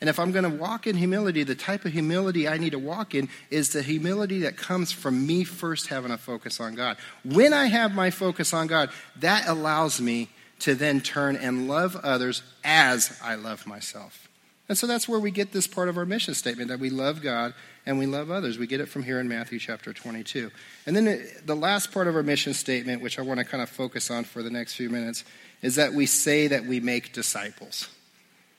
And 0.00 0.08
if 0.08 0.18
I'm 0.18 0.30
going 0.30 0.44
to 0.44 0.56
walk 0.56 0.86
in 0.86 0.96
humility, 0.96 1.42
the 1.42 1.56
type 1.56 1.84
of 1.84 1.92
humility 1.92 2.46
I 2.46 2.56
need 2.56 2.70
to 2.70 2.78
walk 2.78 3.14
in 3.14 3.28
is 3.50 3.70
the 3.70 3.82
humility 3.82 4.40
that 4.40 4.56
comes 4.56 4.92
from 4.92 5.26
me 5.26 5.42
first 5.42 5.88
having 5.88 6.12
a 6.12 6.18
focus 6.18 6.60
on 6.60 6.74
God. 6.74 6.98
When 7.24 7.52
I 7.52 7.66
have 7.66 7.94
my 7.94 8.10
focus 8.10 8.54
on 8.54 8.68
God, 8.68 8.90
that 9.16 9.48
allows 9.48 10.00
me 10.00 10.28
to 10.60 10.74
then 10.74 11.00
turn 11.00 11.36
and 11.36 11.68
love 11.68 11.96
others 11.96 12.42
as 12.62 13.18
I 13.22 13.34
love 13.34 13.66
myself. 13.66 14.28
And 14.68 14.76
so 14.76 14.86
that's 14.86 15.08
where 15.08 15.18
we 15.18 15.30
get 15.30 15.52
this 15.52 15.66
part 15.66 15.88
of 15.88 15.96
our 15.96 16.04
mission 16.04 16.34
statement 16.34 16.68
that 16.68 16.78
we 16.78 16.90
love 16.90 17.22
God 17.22 17.54
and 17.86 17.98
we 17.98 18.06
love 18.06 18.30
others. 18.30 18.58
We 18.58 18.66
get 18.66 18.80
it 18.80 18.88
from 18.88 19.02
here 19.02 19.18
in 19.18 19.26
Matthew 19.26 19.58
chapter 19.58 19.94
22. 19.94 20.50
And 20.84 20.94
then 20.94 21.08
uh, 21.08 21.16
the 21.44 21.56
last 21.56 21.90
part 21.90 22.06
of 22.06 22.14
our 22.14 22.22
mission 22.22 22.52
statement, 22.52 23.02
which 23.02 23.18
I 23.18 23.22
want 23.22 23.38
to 23.38 23.44
kind 23.44 23.62
of 23.62 23.70
focus 23.70 24.10
on 24.10 24.24
for 24.24 24.42
the 24.42 24.50
next 24.50 24.74
few 24.74 24.90
minutes, 24.90 25.24
is 25.62 25.76
that 25.76 25.94
we 25.94 26.04
say 26.04 26.48
that 26.48 26.66
we 26.66 26.80
make 26.80 27.14
disciples. 27.14 27.88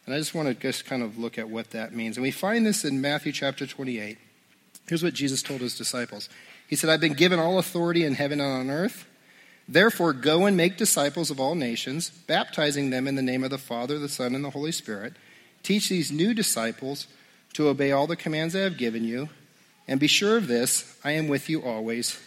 And 0.10 0.16
I 0.16 0.18
just 0.18 0.34
want 0.34 0.48
to 0.48 0.56
just 0.56 0.86
kind 0.86 1.04
of 1.04 1.20
look 1.20 1.38
at 1.38 1.50
what 1.50 1.70
that 1.70 1.94
means. 1.94 2.18
And 2.18 2.24
we 2.24 2.32
find 2.32 2.66
this 2.66 2.84
in 2.84 3.00
Matthew 3.00 3.32
chapter 3.32 3.68
28. 3.68 4.18
Here's 4.88 5.04
what 5.04 5.14
Jesus 5.14 5.44
told 5.44 5.62
his 5.62 5.78
disciples 5.78 6.30
He 6.68 6.76
said, 6.76 6.90
I've 6.90 7.00
been 7.00 7.14
given 7.14 7.38
all 7.38 7.60
authority 7.60 8.04
in 8.04 8.16
heaven 8.16 8.42
and 8.42 8.52
on 8.52 8.72
earth. 8.72 9.06
Therefore, 9.68 10.14
go 10.14 10.48
and 10.48 10.58
make 10.58 10.78
disciples 10.78 11.30
of 11.30 11.40
all 11.40 11.54
nations, 11.54 12.10
baptizing 12.10 12.90
them 12.90 13.08
in 13.08 13.14
the 13.14 13.22
name 13.22 13.44
of 13.44 13.52
the 13.52 13.60
Father, 13.60 14.00
the 14.00 14.10
Son, 14.10 14.34
and 14.34 14.44
the 14.44 14.50
Holy 14.50 14.72
Spirit. 14.72 15.14
Teach 15.62 15.90
these 15.90 16.12
new 16.12 16.34
disciples 16.34 17.06
to 17.54 17.68
obey 17.68 17.92
all 17.92 18.08
the 18.08 18.16
commands 18.16 18.56
I 18.56 18.62
have 18.62 18.80
given 18.80 19.04
you. 19.04 19.30
And 19.88 20.00
be 20.00 20.08
sure 20.08 20.38
of 20.38 20.48
this 20.48 20.98
I 21.04 21.12
am 21.12 21.28
with 21.28 21.50
you 21.50 21.62
always, 21.62 22.20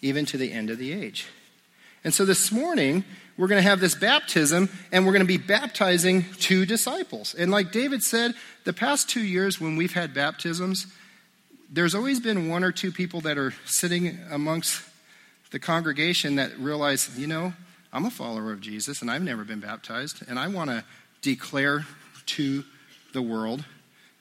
even 0.00 0.26
to 0.26 0.36
the 0.36 0.50
end 0.50 0.70
of 0.70 0.78
the 0.78 0.92
age. 0.92 1.28
And 2.02 2.12
so 2.12 2.24
this 2.24 2.50
morning, 2.50 3.04
we're 3.42 3.48
going 3.48 3.60
to 3.60 3.68
have 3.68 3.80
this 3.80 3.96
baptism 3.96 4.68
and 4.92 5.04
we're 5.04 5.10
going 5.10 5.18
to 5.18 5.26
be 5.26 5.36
baptizing 5.36 6.24
two 6.38 6.64
disciples. 6.64 7.34
And 7.34 7.50
like 7.50 7.72
David 7.72 8.04
said, 8.04 8.34
the 8.62 8.72
past 8.72 9.10
two 9.10 9.24
years 9.24 9.60
when 9.60 9.74
we've 9.74 9.94
had 9.94 10.14
baptisms, 10.14 10.86
there's 11.68 11.96
always 11.96 12.20
been 12.20 12.48
one 12.48 12.62
or 12.62 12.70
two 12.70 12.92
people 12.92 13.20
that 13.22 13.38
are 13.38 13.52
sitting 13.64 14.16
amongst 14.30 14.80
the 15.50 15.58
congregation 15.58 16.36
that 16.36 16.56
realize, 16.56 17.18
you 17.18 17.26
know, 17.26 17.52
I'm 17.92 18.04
a 18.04 18.12
follower 18.12 18.52
of 18.52 18.60
Jesus 18.60 19.02
and 19.02 19.10
I've 19.10 19.22
never 19.22 19.42
been 19.42 19.58
baptized, 19.58 20.22
and 20.28 20.38
I 20.38 20.46
want 20.46 20.70
to 20.70 20.84
declare 21.20 21.84
to 22.26 22.62
the 23.12 23.22
world 23.22 23.64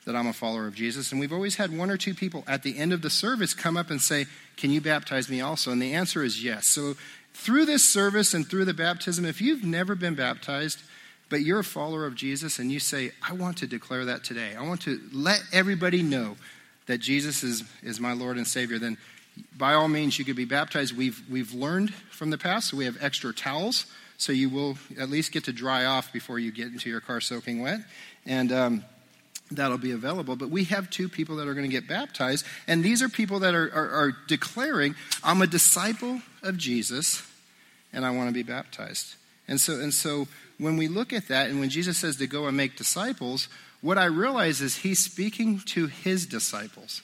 that 0.05 0.15
I'm 0.15 0.25
a 0.25 0.33
follower 0.33 0.65
of 0.65 0.73
Jesus. 0.73 1.11
And 1.11 1.19
we've 1.21 1.31
always 1.31 1.57
had 1.57 1.77
one 1.77 1.91
or 1.91 1.97
two 1.97 2.15
people 2.15 2.43
at 2.47 2.63
the 2.63 2.79
end 2.79 2.91
of 2.91 3.03
the 3.03 3.09
service 3.11 3.53
come 3.53 3.77
up 3.77 3.91
and 3.91 4.01
say, 4.01 4.25
Can 4.57 4.71
you 4.71 4.81
baptize 4.81 5.29
me 5.29 5.41
also? 5.41 5.71
And 5.71 5.79
the 5.79 5.93
answer 5.93 6.23
is 6.23 6.43
yes. 6.43 6.65
So 6.65 6.95
through 7.33 7.65
this 7.65 7.83
service 7.83 8.33
and 8.33 8.47
through 8.47 8.65
the 8.65 8.73
baptism, 8.73 9.25
if 9.25 9.41
you've 9.41 9.63
never 9.63 9.95
been 9.95 10.15
baptized, 10.15 10.79
but 11.29 11.41
you're 11.41 11.59
a 11.59 11.63
follower 11.63 12.05
of 12.05 12.15
Jesus 12.15 12.59
and 12.59 12.71
you 12.71 12.79
say, 12.79 13.11
I 13.27 13.33
want 13.33 13.57
to 13.57 13.67
declare 13.67 14.05
that 14.05 14.23
today, 14.23 14.55
I 14.55 14.61
want 14.63 14.81
to 14.81 14.99
let 15.13 15.41
everybody 15.53 16.03
know 16.03 16.35
that 16.87 16.99
Jesus 16.99 17.43
is, 17.43 17.63
is 17.81 17.99
my 17.99 18.13
Lord 18.13 18.37
and 18.37 18.45
Savior, 18.45 18.77
then 18.77 18.97
by 19.57 19.73
all 19.73 19.87
means 19.87 20.19
you 20.19 20.25
could 20.25 20.35
be 20.35 20.45
baptized. 20.45 20.95
We've, 20.95 21.21
we've 21.29 21.53
learned 21.53 21.93
from 21.93 22.31
the 22.31 22.37
past, 22.37 22.69
so 22.69 22.77
we 22.77 22.85
have 22.85 22.97
extra 23.01 23.33
towels, 23.33 23.85
so 24.17 24.33
you 24.33 24.49
will 24.49 24.77
at 24.99 25.09
least 25.09 25.31
get 25.31 25.45
to 25.45 25.53
dry 25.53 25.85
off 25.85 26.11
before 26.11 26.37
you 26.37 26.51
get 26.51 26.67
into 26.67 26.89
your 26.89 26.99
car 26.99 27.21
soaking 27.21 27.61
wet. 27.61 27.79
And 28.25 28.51
um, 28.51 28.85
that'll 29.51 29.77
be 29.77 29.91
available. 29.91 30.35
But 30.35 30.49
we 30.49 30.63
have 30.65 30.89
two 30.89 31.09
people 31.09 31.35
that 31.37 31.47
are 31.47 31.53
going 31.53 31.69
to 31.69 31.71
get 31.71 31.87
baptized, 31.87 32.45
and 32.67 32.83
these 32.83 33.01
are 33.01 33.09
people 33.09 33.39
that 33.39 33.53
are, 33.53 33.71
are, 33.73 33.89
are 33.89 34.17
declaring, 34.27 34.95
I'm 35.23 35.41
a 35.41 35.47
disciple 35.47 36.21
of 36.41 36.57
Jesus, 36.57 37.23
and 37.91 38.05
I 38.05 38.11
want 38.11 38.29
to 38.29 38.33
be 38.33 38.43
baptized. 38.43 39.15
And 39.47 39.59
so, 39.59 39.73
and 39.73 39.93
so 39.93 40.27
when 40.57 40.77
we 40.77 40.87
look 40.87 41.11
at 41.11 41.27
that, 41.27 41.49
and 41.49 41.59
when 41.59 41.69
Jesus 41.69 41.97
says 41.97 42.17
to 42.17 42.27
go 42.27 42.47
and 42.47 42.55
make 42.55 42.77
disciples, 42.77 43.49
what 43.81 43.97
I 43.97 44.05
realize 44.05 44.61
is 44.61 44.77
he's 44.77 44.99
speaking 44.99 45.59
to 45.67 45.87
his 45.87 46.25
disciples, 46.25 47.01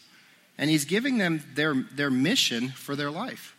and 0.57 0.69
he's 0.69 0.85
giving 0.85 1.17
them 1.17 1.43
their, 1.55 1.73
their 1.73 2.11
mission 2.11 2.69
for 2.69 2.95
their 2.95 3.11
life. 3.11 3.56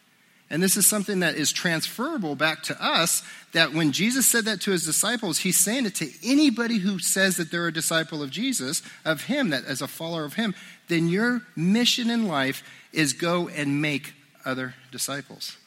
And 0.50 0.62
this 0.62 0.76
is 0.78 0.86
something 0.86 1.20
that 1.20 1.34
is 1.34 1.52
transferable 1.52 2.34
back 2.34 2.62
to 2.64 2.82
us 2.82 3.22
that 3.52 3.74
when 3.74 3.92
Jesus 3.92 4.26
said 4.26 4.46
that 4.46 4.62
to 4.62 4.70
his 4.70 4.84
disciples, 4.84 5.38
he's 5.38 5.58
saying 5.58 5.84
it 5.84 5.94
to 5.96 6.10
anybody 6.24 6.78
who 6.78 6.98
says 6.98 7.36
that 7.36 7.50
they're 7.50 7.66
a 7.66 7.72
disciple 7.72 8.22
of 8.22 8.30
Jesus, 8.30 8.82
of 9.04 9.24
him, 9.24 9.50
that 9.50 9.66
as 9.66 9.82
a 9.82 9.88
follower 9.88 10.24
of 10.24 10.34
him, 10.34 10.54
then 10.88 11.08
your 11.08 11.42
mission 11.54 12.08
in 12.08 12.26
life 12.26 12.62
is 12.92 13.12
go 13.12 13.48
and 13.48 13.82
make 13.82 14.14
other 14.44 14.74
disciples. 14.90 15.58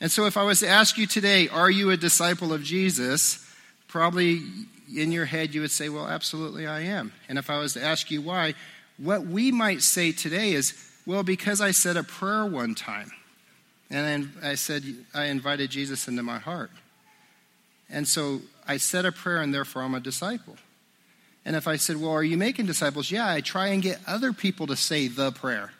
And 0.00 0.10
so, 0.10 0.26
if 0.26 0.36
I 0.36 0.42
was 0.42 0.60
to 0.60 0.68
ask 0.68 0.98
you 0.98 1.06
today, 1.06 1.48
are 1.48 1.70
you 1.70 1.90
a 1.90 1.96
disciple 1.96 2.52
of 2.52 2.62
Jesus? 2.62 3.48
Probably 3.88 4.40
in 4.96 5.12
your 5.12 5.24
head 5.24 5.54
you 5.54 5.60
would 5.60 5.70
say, 5.70 5.88
well, 5.88 6.06
absolutely 6.06 6.66
I 6.66 6.80
am. 6.80 7.12
And 7.28 7.38
if 7.38 7.50
I 7.50 7.58
was 7.58 7.74
to 7.74 7.82
ask 7.82 8.10
you 8.10 8.20
why, 8.20 8.54
what 8.98 9.26
we 9.26 9.50
might 9.50 9.82
say 9.82 10.12
today 10.12 10.52
is, 10.52 10.74
well, 11.06 11.22
because 11.22 11.60
I 11.60 11.70
said 11.70 11.96
a 11.96 12.02
prayer 12.02 12.46
one 12.46 12.74
time. 12.74 13.10
And 13.92 14.06
then 14.06 14.32
I 14.42 14.54
said, 14.54 14.82
I 15.12 15.26
invited 15.26 15.70
Jesus 15.70 16.08
into 16.08 16.22
my 16.22 16.38
heart. 16.38 16.70
And 17.90 18.08
so 18.08 18.40
I 18.66 18.78
said 18.78 19.04
a 19.04 19.12
prayer, 19.12 19.42
and 19.42 19.52
therefore 19.52 19.82
I'm 19.82 19.94
a 19.94 20.00
disciple. 20.00 20.56
And 21.44 21.54
if 21.56 21.68
I 21.68 21.76
said, 21.76 21.98
Well, 21.98 22.12
are 22.12 22.24
you 22.24 22.38
making 22.38 22.64
disciples? 22.64 23.10
Yeah, 23.10 23.30
I 23.30 23.42
try 23.42 23.68
and 23.68 23.82
get 23.82 24.00
other 24.06 24.32
people 24.32 24.66
to 24.68 24.76
say 24.76 25.08
the 25.08 25.30
prayer. 25.30 25.72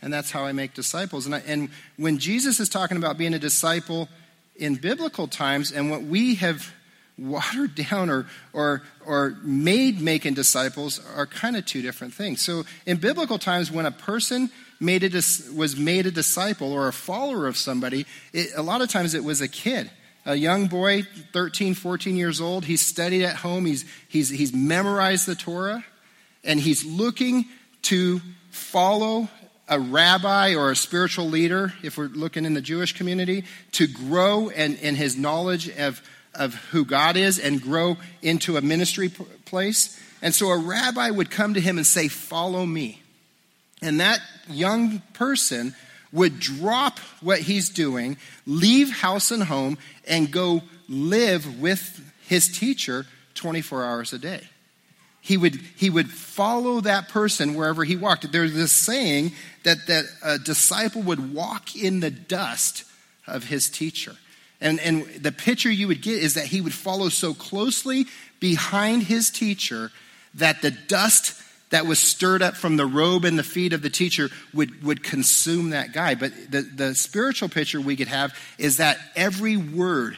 And 0.00 0.12
that's 0.12 0.30
how 0.30 0.44
I 0.44 0.52
make 0.52 0.74
disciples. 0.74 1.26
And, 1.26 1.34
I, 1.34 1.42
and 1.48 1.70
when 1.96 2.18
Jesus 2.18 2.60
is 2.60 2.68
talking 2.68 2.96
about 2.96 3.18
being 3.18 3.34
a 3.34 3.40
disciple 3.40 4.08
in 4.54 4.76
biblical 4.76 5.26
times, 5.26 5.72
and 5.72 5.90
what 5.90 6.02
we 6.02 6.36
have 6.36 6.72
watered 7.18 7.74
down 7.90 8.08
or, 8.08 8.26
or, 8.52 8.82
or 9.04 9.36
made 9.42 10.00
making 10.00 10.34
disciples 10.34 11.00
are 11.16 11.26
kind 11.26 11.56
of 11.56 11.66
two 11.66 11.82
different 11.82 12.14
things. 12.14 12.40
So 12.40 12.62
in 12.86 12.98
biblical 12.98 13.38
times, 13.38 13.72
when 13.72 13.84
a 13.84 13.90
person 13.90 14.50
made 14.80 15.02
a, 15.02 15.22
was 15.54 15.76
made 15.76 16.06
a 16.06 16.10
disciple 16.10 16.72
or 16.72 16.88
a 16.88 16.92
follower 16.92 17.46
of 17.46 17.56
somebody, 17.56 18.06
it, 18.32 18.50
a 18.56 18.62
lot 18.62 18.80
of 18.80 18.88
times 18.88 19.14
it 19.14 19.24
was 19.24 19.40
a 19.40 19.48
kid 19.48 19.90
a 20.28 20.36
young 20.36 20.66
boy, 20.66 21.02
13, 21.32 21.72
14 21.72 22.14
years 22.14 22.38
old. 22.38 22.66
He's 22.66 22.84
studied 22.84 23.24
at 23.24 23.36
home, 23.36 23.64
he's, 23.64 23.86
he's, 24.08 24.28
he's 24.28 24.52
memorized 24.52 25.26
the 25.26 25.34
Torah, 25.34 25.82
and 26.44 26.60
he's 26.60 26.84
looking 26.84 27.46
to 27.82 28.20
follow 28.50 29.28
a 29.68 29.80
rabbi 29.80 30.54
or 30.54 30.70
a 30.70 30.76
spiritual 30.76 31.28
leader, 31.28 31.72
if 31.82 31.96
we're 31.96 32.08
looking 32.08 32.44
in 32.44 32.52
the 32.52 32.60
Jewish 32.60 32.92
community, 32.92 33.44
to 33.72 33.86
grow 33.86 34.48
in, 34.48 34.76
in 34.76 34.96
his 34.96 35.16
knowledge 35.16 35.70
of, 35.78 36.02
of 36.34 36.54
who 36.54 36.84
God 36.84 37.16
is 37.16 37.38
and 37.38 37.60
grow 37.60 37.96
into 38.20 38.58
a 38.58 38.60
ministry 38.60 39.10
place. 39.46 39.98
And 40.20 40.34
so 40.34 40.48
a 40.48 40.58
rabbi 40.58 41.08
would 41.08 41.30
come 41.30 41.54
to 41.54 41.60
him 41.60 41.78
and 41.78 41.86
say, 41.86 42.08
Follow 42.08 42.66
me. 42.66 43.02
And 43.82 44.00
that 44.00 44.20
young 44.48 45.02
person 45.12 45.74
would 46.12 46.40
drop 46.40 46.98
what 47.20 47.40
he's 47.40 47.68
doing, 47.68 48.16
leave 48.46 48.90
house 48.90 49.30
and 49.30 49.42
home, 49.42 49.78
and 50.06 50.30
go 50.30 50.62
live 50.88 51.60
with 51.60 52.00
his 52.26 52.48
teacher 52.48 53.06
24 53.34 53.84
hours 53.84 54.12
a 54.12 54.18
day. 54.18 54.42
He 55.20 55.36
would, 55.36 55.56
he 55.76 55.90
would 55.90 56.10
follow 56.10 56.80
that 56.80 57.08
person 57.08 57.54
wherever 57.54 57.84
he 57.84 57.96
walked. 57.96 58.30
There's 58.32 58.54
this 58.54 58.72
saying 58.72 59.32
that, 59.64 59.86
that 59.86 60.04
a 60.24 60.38
disciple 60.38 61.02
would 61.02 61.34
walk 61.34 61.76
in 61.76 62.00
the 62.00 62.10
dust 62.10 62.84
of 63.26 63.44
his 63.44 63.68
teacher. 63.68 64.14
And, 64.60 64.80
and 64.80 65.04
the 65.20 65.32
picture 65.32 65.70
you 65.70 65.88
would 65.88 66.02
get 66.02 66.22
is 66.22 66.34
that 66.34 66.46
he 66.46 66.60
would 66.60 66.72
follow 66.72 67.10
so 67.10 67.34
closely 67.34 68.06
behind 68.40 69.04
his 69.04 69.30
teacher 69.30 69.92
that 70.34 70.62
the 70.62 70.70
dust 70.70 71.40
that 71.70 71.86
was 71.86 71.98
stirred 71.98 72.42
up 72.42 72.56
from 72.56 72.76
the 72.76 72.86
robe 72.86 73.24
and 73.24 73.38
the 73.38 73.42
feet 73.42 73.72
of 73.72 73.82
the 73.82 73.90
teacher 73.90 74.30
would, 74.54 74.82
would 74.82 75.02
consume 75.02 75.70
that 75.70 75.92
guy. 75.92 76.14
But 76.14 76.32
the, 76.50 76.62
the 76.62 76.94
spiritual 76.94 77.48
picture 77.48 77.80
we 77.80 77.96
could 77.96 78.08
have 78.08 78.34
is 78.56 78.78
that 78.78 78.98
every 79.14 79.56
word 79.56 80.16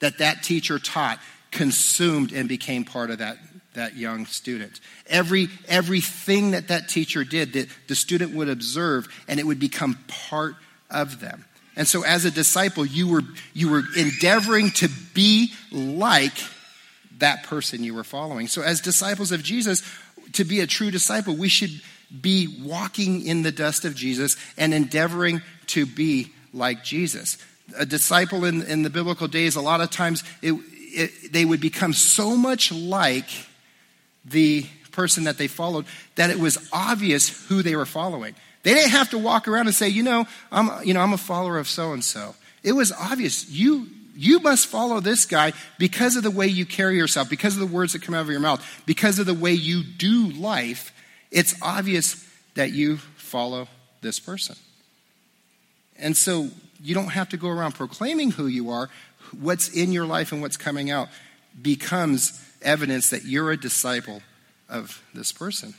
that 0.00 0.18
that 0.18 0.42
teacher 0.42 0.78
taught 0.78 1.18
consumed 1.50 2.32
and 2.32 2.48
became 2.48 2.84
part 2.84 3.10
of 3.10 3.18
that, 3.18 3.38
that 3.74 3.96
young 3.96 4.26
student. 4.26 4.80
Every, 5.06 5.48
everything 5.68 6.52
that 6.52 6.68
that 6.68 6.88
teacher 6.88 7.24
did, 7.24 7.52
that 7.54 7.68
the 7.86 7.94
student 7.94 8.34
would 8.34 8.48
observe, 8.48 9.08
and 9.28 9.38
it 9.40 9.46
would 9.46 9.60
become 9.60 9.98
part 10.08 10.56
of 10.90 11.20
them. 11.20 11.44
And 11.76 11.86
so, 11.86 12.02
as 12.02 12.24
a 12.24 12.30
disciple, 12.32 12.84
you 12.84 13.06
were, 13.06 13.22
you 13.54 13.70
were 13.70 13.84
endeavoring 13.96 14.70
to 14.72 14.88
be 15.14 15.52
like 15.70 16.36
that 17.18 17.44
person 17.44 17.84
you 17.84 17.94
were 17.94 18.04
following. 18.04 18.48
So, 18.48 18.62
as 18.62 18.80
disciples 18.80 19.30
of 19.30 19.44
Jesus, 19.44 19.82
to 20.34 20.44
be 20.44 20.60
a 20.60 20.66
true 20.66 20.90
disciple, 20.90 21.36
we 21.36 21.48
should 21.48 21.80
be 22.20 22.62
walking 22.62 23.26
in 23.26 23.42
the 23.42 23.52
dust 23.52 23.84
of 23.84 23.94
Jesus 23.94 24.36
and 24.56 24.72
endeavoring 24.72 25.42
to 25.68 25.86
be 25.86 26.32
like 26.52 26.84
Jesus. 26.84 27.38
A 27.78 27.84
disciple 27.84 28.44
in, 28.44 28.62
in 28.62 28.82
the 28.82 28.90
biblical 28.90 29.28
days, 29.28 29.56
a 29.56 29.60
lot 29.60 29.80
of 29.80 29.90
times 29.90 30.24
it, 30.40 30.54
it, 30.72 31.32
they 31.32 31.44
would 31.44 31.60
become 31.60 31.92
so 31.92 32.36
much 32.36 32.72
like 32.72 33.28
the 34.24 34.66
person 34.92 35.24
that 35.24 35.38
they 35.38 35.46
followed 35.46 35.84
that 36.16 36.30
it 36.30 36.38
was 36.38 36.68
obvious 36.72 37.46
who 37.46 37.62
they 37.62 37.76
were 37.76 37.86
following. 37.86 38.34
They 38.62 38.74
didn't 38.74 38.90
have 38.90 39.10
to 39.10 39.18
walk 39.18 39.46
around 39.46 39.66
and 39.66 39.74
say, 39.74 39.88
you 39.88 40.02
know, 40.02 40.26
I'm, 40.50 40.84
you 40.84 40.94
know, 40.94 41.00
I'm 41.00 41.12
a 41.12 41.18
follower 41.18 41.58
of 41.58 41.68
so 41.68 41.92
and 41.92 42.04
so. 42.04 42.34
It 42.62 42.72
was 42.72 42.90
obvious. 42.90 43.48
You, 43.48 43.86
you 44.20 44.40
must 44.40 44.66
follow 44.66 44.98
this 44.98 45.26
guy 45.26 45.52
because 45.78 46.16
of 46.16 46.24
the 46.24 46.30
way 46.32 46.48
you 46.48 46.66
carry 46.66 46.96
yourself, 46.96 47.30
because 47.30 47.54
of 47.54 47.60
the 47.60 47.72
words 47.72 47.92
that 47.92 48.02
come 48.02 48.16
out 48.16 48.22
of 48.22 48.30
your 48.30 48.40
mouth, 48.40 48.82
because 48.84 49.20
of 49.20 49.26
the 49.26 49.32
way 49.34 49.52
you 49.52 49.84
do 49.84 50.30
life. 50.30 50.92
It's 51.30 51.54
obvious 51.62 52.28
that 52.54 52.72
you 52.72 52.96
follow 52.96 53.68
this 54.00 54.18
person. 54.18 54.56
And 56.00 56.16
so 56.16 56.48
you 56.82 56.96
don't 56.96 57.10
have 57.10 57.28
to 57.28 57.36
go 57.36 57.48
around 57.48 57.76
proclaiming 57.76 58.32
who 58.32 58.48
you 58.48 58.70
are. 58.70 58.90
What's 59.38 59.68
in 59.68 59.92
your 59.92 60.04
life 60.04 60.32
and 60.32 60.42
what's 60.42 60.56
coming 60.56 60.90
out 60.90 61.10
becomes 61.62 62.44
evidence 62.60 63.10
that 63.10 63.24
you're 63.24 63.52
a 63.52 63.56
disciple 63.56 64.20
of 64.68 65.00
this 65.14 65.30
person. 65.30 65.74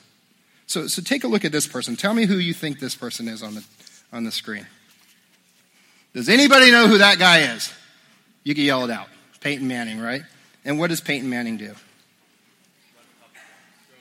So, 0.66 0.88
so 0.88 1.02
take 1.02 1.26
a 1.26 1.28
look 1.28 1.44
at 1.44 1.52
this 1.52 1.68
person. 1.68 1.98
Tell 1.98 2.14
me 2.14 2.26
who 2.26 2.38
you 2.38 2.54
think 2.54 2.80
this 2.80 2.96
person 2.96 3.28
is 3.28 3.44
on 3.44 3.56
the, 3.56 3.66
on 4.14 4.24
the 4.24 4.32
screen. 4.32 4.66
Does 6.14 6.30
anybody 6.30 6.72
know 6.72 6.88
who 6.88 7.00
that 7.00 7.20
guy 7.20 7.40
is? 7.40 7.74
You 8.44 8.56
can 8.56 8.64
yell 8.64 8.84
it 8.84 8.92
out. 8.92 9.08
Peyton 9.42 9.68
Manning, 9.68 10.00
right? 10.00 10.24
And 10.66 10.80
what 10.80 10.90
does 10.90 11.02
Peyton 11.02 11.30
Manning 11.30 11.58
do? 11.58 11.74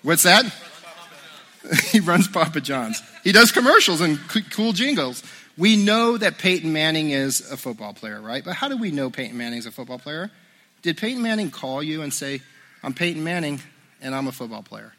What's 0.03 0.23
that? 0.25 0.45
he 1.91 2.01
runs 2.01 2.29
Papa 2.29 2.61
John's. 2.61 3.03
He 3.25 3.33
does 3.33 3.53
commercials 3.53 4.01
and 4.01 4.19
cool 4.51 4.73
jingles. 4.73 5.23
We 5.57 5.77
know 5.77 6.17
that 6.17 6.39
Peyton 6.39 6.73
Manning 6.73 7.11
is 7.11 7.51
a 7.51 7.57
football 7.57 7.93
player, 7.93 8.21
right? 8.21 8.45
But 8.45 8.55
how 8.55 8.69
do 8.69 8.77
we 8.77 8.91
know 8.91 9.11
Peyton 9.11 9.37
Manning 9.37 9.59
is 9.59 9.67
a 9.67 9.73
football 9.73 9.99
player? 9.99 10.31
Did 10.83 10.97
Peyton 10.97 11.21
Manning 11.23 11.51
call 11.51 11.83
you 11.83 12.03
and 12.03 12.15
say, 12.15 12.41
I'm 12.83 12.95
Peyton 12.95 13.25
Manning 13.25 13.61
and 14.01 14.15
I'm 14.15 14.29
a 14.29 14.33
football 14.33 14.63
player? 14.63 14.93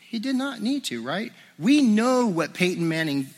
He 0.00 0.18
did 0.18 0.36
not 0.36 0.62
need 0.62 0.84
to, 0.84 1.02
right? 1.02 1.32
We 1.58 1.82
know 1.82 2.26
what 2.26 2.54
Peyton 2.54 2.88
Manning 2.88 3.28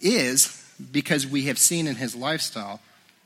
is 0.00 0.58
because 0.90 1.26
we 1.26 1.44
have 1.44 1.58
seen 1.58 1.86
in 1.86 1.96
his 1.96 2.14
lifestyle 2.16 2.80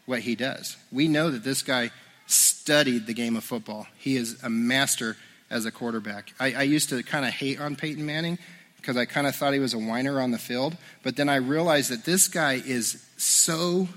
what 0.07 0.21
he 0.21 0.35
does. 0.35 0.77
We 0.91 1.09
know 1.09 1.31
that 1.31 1.45
this 1.45 1.63
guy 1.63 1.91
studied 2.27 3.07
the 3.07 3.15
game 3.15 3.37
of 3.37 3.45
football. 3.45 3.87
He 3.99 4.17
is 4.17 4.43
a 4.43 4.51
master 4.51 5.17
as 5.51 5.65
a 5.65 5.71
quarterback. 5.71 6.33
I, 6.41 6.53
I 6.55 6.63
used 6.63 6.89
to 6.89 7.03
kind 7.03 7.25
of 7.25 7.33
hate 7.33 7.61
on 7.61 7.77
Peyton 7.77 8.05
Manning 8.05 8.39
because 8.77 8.97
I 8.97 9.05
kind 9.05 9.27
of 9.27 9.35
thought 9.35 9.53
he 9.53 9.59
was 9.59 9.75
a 9.75 9.79
whiner 9.79 10.21
on 10.21 10.31
the 10.31 10.39
field. 10.39 10.77
But 11.03 11.17
then 11.17 11.29
I 11.29 11.37
realized 11.37 11.91
that 11.91 12.05
this 12.05 12.29
guy 12.29 12.55
is 12.55 13.05
so 13.17 13.89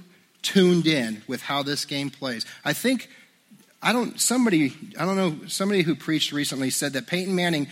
tuned 0.41 0.87
in 0.87 1.21
with 1.27 1.41
how 1.43 1.63
this 1.63 1.85
game 1.85 2.09
plays. 2.09 2.45
I 2.63 2.73
think, 2.73 3.09
I 3.81 3.93
don't, 3.93 4.19
somebody, 4.19 4.73
I 4.97 5.05
don't 5.05 5.15
know, 5.15 5.47
somebody 5.47 5.83
who 5.83 5.95
preached 5.95 6.31
recently 6.31 6.69
said 6.69 6.93
that 6.93 7.07
Peyton 7.07 7.35
Manning, 7.35 7.67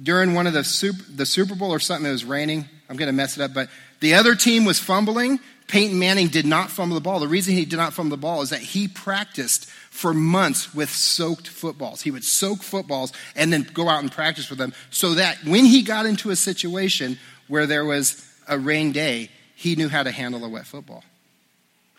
during 0.00 0.34
one 0.34 0.46
of 0.46 0.52
the 0.52 0.64
Super, 0.64 1.02
the 1.10 1.26
Super 1.26 1.54
Bowl 1.54 1.72
or 1.72 1.80
something, 1.80 2.08
it 2.08 2.12
was 2.12 2.24
raining. 2.24 2.68
I'm 2.88 2.96
going 2.96 3.08
to 3.08 3.12
mess 3.12 3.36
it 3.36 3.42
up, 3.42 3.54
but 3.54 3.68
the 4.00 4.14
other 4.14 4.34
team 4.34 4.64
was 4.64 4.78
fumbling. 4.78 5.40
Peyton 5.68 5.98
Manning 5.98 6.28
did 6.28 6.46
not 6.46 6.70
fumble 6.70 6.94
the 6.94 7.00
ball. 7.00 7.20
The 7.20 7.28
reason 7.28 7.54
he 7.54 7.66
did 7.66 7.76
not 7.76 7.92
fumble 7.92 8.16
the 8.16 8.20
ball 8.20 8.40
is 8.40 8.50
that 8.50 8.60
he 8.60 8.88
practiced 8.88 9.68
for 9.68 10.14
months 10.14 10.74
with 10.74 10.90
soaked 10.90 11.46
footballs. 11.46 12.02
He 12.02 12.10
would 12.10 12.24
soak 12.24 12.62
footballs 12.62 13.12
and 13.36 13.52
then 13.52 13.68
go 13.74 13.88
out 13.88 14.00
and 14.00 14.10
practice 14.10 14.48
with 14.48 14.58
them 14.58 14.72
so 14.90 15.14
that 15.14 15.36
when 15.44 15.66
he 15.66 15.82
got 15.82 16.06
into 16.06 16.30
a 16.30 16.36
situation 16.36 17.18
where 17.48 17.66
there 17.66 17.84
was 17.84 18.26
a 18.48 18.58
rain 18.58 18.92
day, 18.92 19.30
he 19.54 19.76
knew 19.76 19.88
how 19.88 20.02
to 20.02 20.10
handle 20.10 20.42
a 20.44 20.48
wet 20.48 20.66
football. 20.66 21.04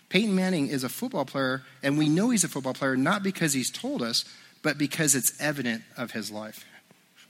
Peyton 0.09 0.33
Manning 0.33 0.67
is 0.69 0.83
a 0.83 0.89
football 0.89 1.25
player, 1.25 1.61
and 1.83 1.95
we 1.95 2.09
know 2.09 2.31
he's 2.31 2.43
a 2.43 2.47
football 2.47 2.73
player 2.73 2.97
not 2.97 3.21
because 3.21 3.53
he's 3.53 3.69
told 3.69 4.01
us, 4.01 4.25
but 4.63 4.79
because 4.79 5.13
it's 5.13 5.39
evident 5.39 5.83
of 5.95 6.11
his 6.11 6.31
life. 6.31 6.65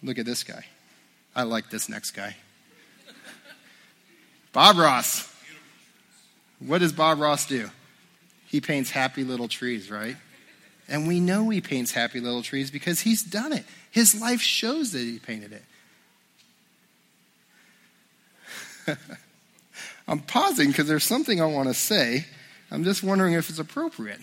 Look 0.02 0.18
at 0.18 0.26
this 0.26 0.44
guy. 0.44 0.66
I 1.36 1.44
like 1.44 1.70
this 1.70 1.90
next 1.90 2.12
guy. 2.12 2.38
Bob 4.54 4.78
Ross. 4.78 5.29
What 6.60 6.80
does 6.80 6.94
Bob 6.94 7.20
Ross 7.20 7.46
do? 7.46 7.70
He 8.46 8.62
paints 8.62 8.92
happy 8.92 9.24
little 9.24 9.48
trees, 9.48 9.90
right? 9.90 10.18
And 10.88 11.08
we 11.08 11.20
know 11.20 11.50
he 11.50 11.62
paints 11.62 11.92
happy 11.92 12.20
little 12.20 12.42
trees 12.42 12.72
because 12.72 13.02
he's 13.02 13.24
done 13.24 13.54
it. 13.54 13.64
His 13.92 14.20
life 14.20 14.42
shows 14.42 14.92
that 14.92 15.00
he 15.00 15.20
painted 15.20 15.62
it. 18.88 18.98
I'm 20.08 20.20
pausing 20.20 20.70
because 20.70 20.88
there's 20.88 21.04
something 21.04 21.40
I 21.40 21.46
want 21.46 21.68
to 21.68 21.74
say. 21.76 22.26
I'm 22.72 22.84
just 22.84 23.04
wondering 23.04 23.34
if 23.34 23.50
it's 23.50 23.60
appropriate. 23.60 24.20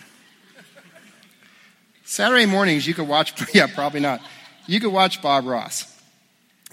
Saturday 2.03 2.45
mornings, 2.45 2.87
you 2.87 2.93
could 2.93 3.07
watch, 3.07 3.33
yeah, 3.53 3.67
probably 3.67 3.99
not. 3.99 4.21
You 4.65 4.79
could 4.79 4.91
watch 4.91 5.21
Bob 5.21 5.45
Ross. 5.45 5.93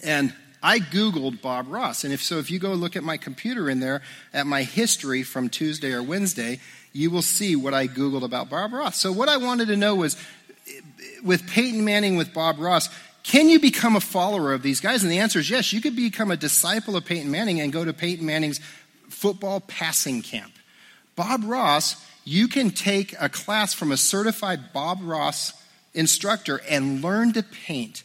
And 0.03 0.35
I 0.65 0.81
Googled 0.81 1.43
Bob 1.43 1.71
Ross. 1.71 2.05
And 2.05 2.13
if 2.13 2.23
so, 2.23 2.39
if 2.39 2.51
you 2.51 2.59
go 2.59 2.73
look 2.73 2.97
at 2.97 3.05
my 3.05 3.19
computer 3.19 3.69
in 3.69 3.81
there, 3.81 4.01
at 4.33 4.47
my 4.47 4.63
history 4.63 5.23
from 5.23 5.51
Tuesday 5.51 5.93
or 5.93 6.03
Wednesday, 6.03 6.59
you 6.95 7.11
will 7.11 7.23
see 7.23 7.55
what 7.55 7.75
I 7.75 7.87
Googled 7.87 8.25
about 8.25 8.49
Bob 8.49 8.73
Ross. 8.73 8.99
So, 8.99 9.13
what 9.13 9.29
I 9.29 9.37
wanted 9.37 9.69
to 9.69 9.77
know 9.77 9.95
was 9.95 10.17
with 11.23 11.47
Peyton 11.47 11.85
Manning, 11.85 12.17
with 12.17 12.33
Bob 12.33 12.59
Ross, 12.59 12.89
can 13.25 13.51
you 13.51 13.61
become 13.61 13.95
a 13.95 14.01
follower 14.01 14.55
of 14.55 14.63
these 14.63 14.81
guys? 14.81 15.03
And 15.03 15.13
the 15.13 15.19
answer 15.19 15.39
is 15.39 15.51
yes. 15.51 15.71
You 15.71 15.83
could 15.83 15.97
become 15.97 16.31
a 16.31 16.37
disciple 16.37 16.97
of 16.97 17.05
Peyton 17.05 17.31
Manning 17.31 17.61
and 17.61 17.71
go 17.71 17.85
to 17.85 17.93
Peyton 17.93 18.25
Manning's 18.25 18.59
football 19.11 19.61
passing 19.61 20.23
camp. 20.23 20.53
Bob 21.15 21.45
Ross, 21.45 22.03
you 22.25 22.49
can 22.49 22.71
take 22.71 23.15
a 23.21 23.29
class 23.29 23.75
from 23.75 23.93
a 23.93 23.99
certified 23.99 24.73
Bob 24.73 25.01
Ross 25.03 25.53
instructor 25.93 26.63
and 26.71 27.03
learn 27.03 27.35
to 27.35 27.43
paint 27.43 28.03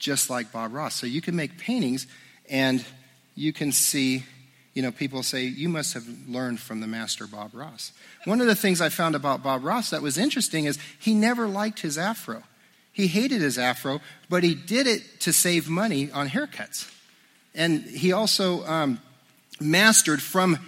just 0.00 0.28
like 0.28 0.50
Bob 0.50 0.74
Ross. 0.74 0.96
So 0.96 1.06
you 1.06 1.20
can 1.20 1.36
make 1.36 1.56
paintings 1.58 2.08
and 2.48 2.84
you 3.36 3.52
can 3.52 3.70
see, 3.70 4.24
you 4.74 4.82
know, 4.82 4.90
people 4.90 5.22
say, 5.22 5.44
you 5.44 5.68
must 5.68 5.94
have 5.94 6.04
learned 6.26 6.58
from 6.58 6.80
the 6.80 6.88
master 6.88 7.28
Bob 7.28 7.54
Ross. 7.54 7.92
One 8.24 8.40
of 8.40 8.48
the 8.48 8.56
things 8.56 8.80
I 8.80 8.88
found 8.88 9.14
about 9.14 9.44
Bob 9.44 9.62
Ross 9.62 9.90
that 9.90 10.02
was 10.02 10.18
interesting 10.18 10.64
is 10.64 10.78
he 10.98 11.14
never 11.14 11.46
liked 11.46 11.80
his 11.80 11.96
afro. 11.96 12.42
He 12.92 13.06
hated 13.06 13.40
his 13.40 13.56
afro, 13.56 14.00
but 14.28 14.42
he 14.42 14.54
did 14.54 14.88
it 14.88 15.20
to 15.20 15.32
save 15.32 15.68
money 15.68 16.10
on 16.10 16.28
haircuts. 16.28 16.92
And 17.54 17.82
he 17.82 18.12
also 18.12 18.66
um, 18.66 19.00
mastered 19.60 20.20
from, 20.20 20.58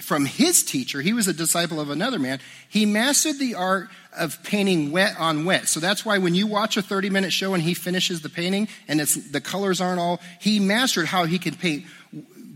from 0.00 0.24
his 0.24 0.62
teacher, 0.62 1.02
he 1.02 1.12
was 1.12 1.28
a 1.28 1.34
disciple 1.34 1.78
of 1.78 1.90
another 1.90 2.18
man, 2.18 2.40
he 2.68 2.86
mastered 2.86 3.38
the 3.38 3.54
art 3.54 3.88
of 4.16 4.42
painting 4.42 4.90
wet 4.90 5.14
on 5.18 5.44
wet. 5.44 5.68
So 5.68 5.80
that's 5.80 6.04
why 6.04 6.18
when 6.18 6.34
you 6.34 6.46
watch 6.46 6.76
a 6.76 6.82
30 6.82 7.10
minute 7.10 7.32
show 7.32 7.52
and 7.54 7.62
he 7.62 7.74
finishes 7.74 8.22
the 8.22 8.28
painting 8.30 8.68
and 8.88 9.00
it's, 9.00 9.14
the 9.14 9.40
colors 9.40 9.80
aren't 9.80 10.00
all, 10.00 10.20
he 10.40 10.60
mastered 10.60 11.06
how 11.06 11.24
he 11.24 11.38
could 11.38 11.58
paint, 11.58 11.84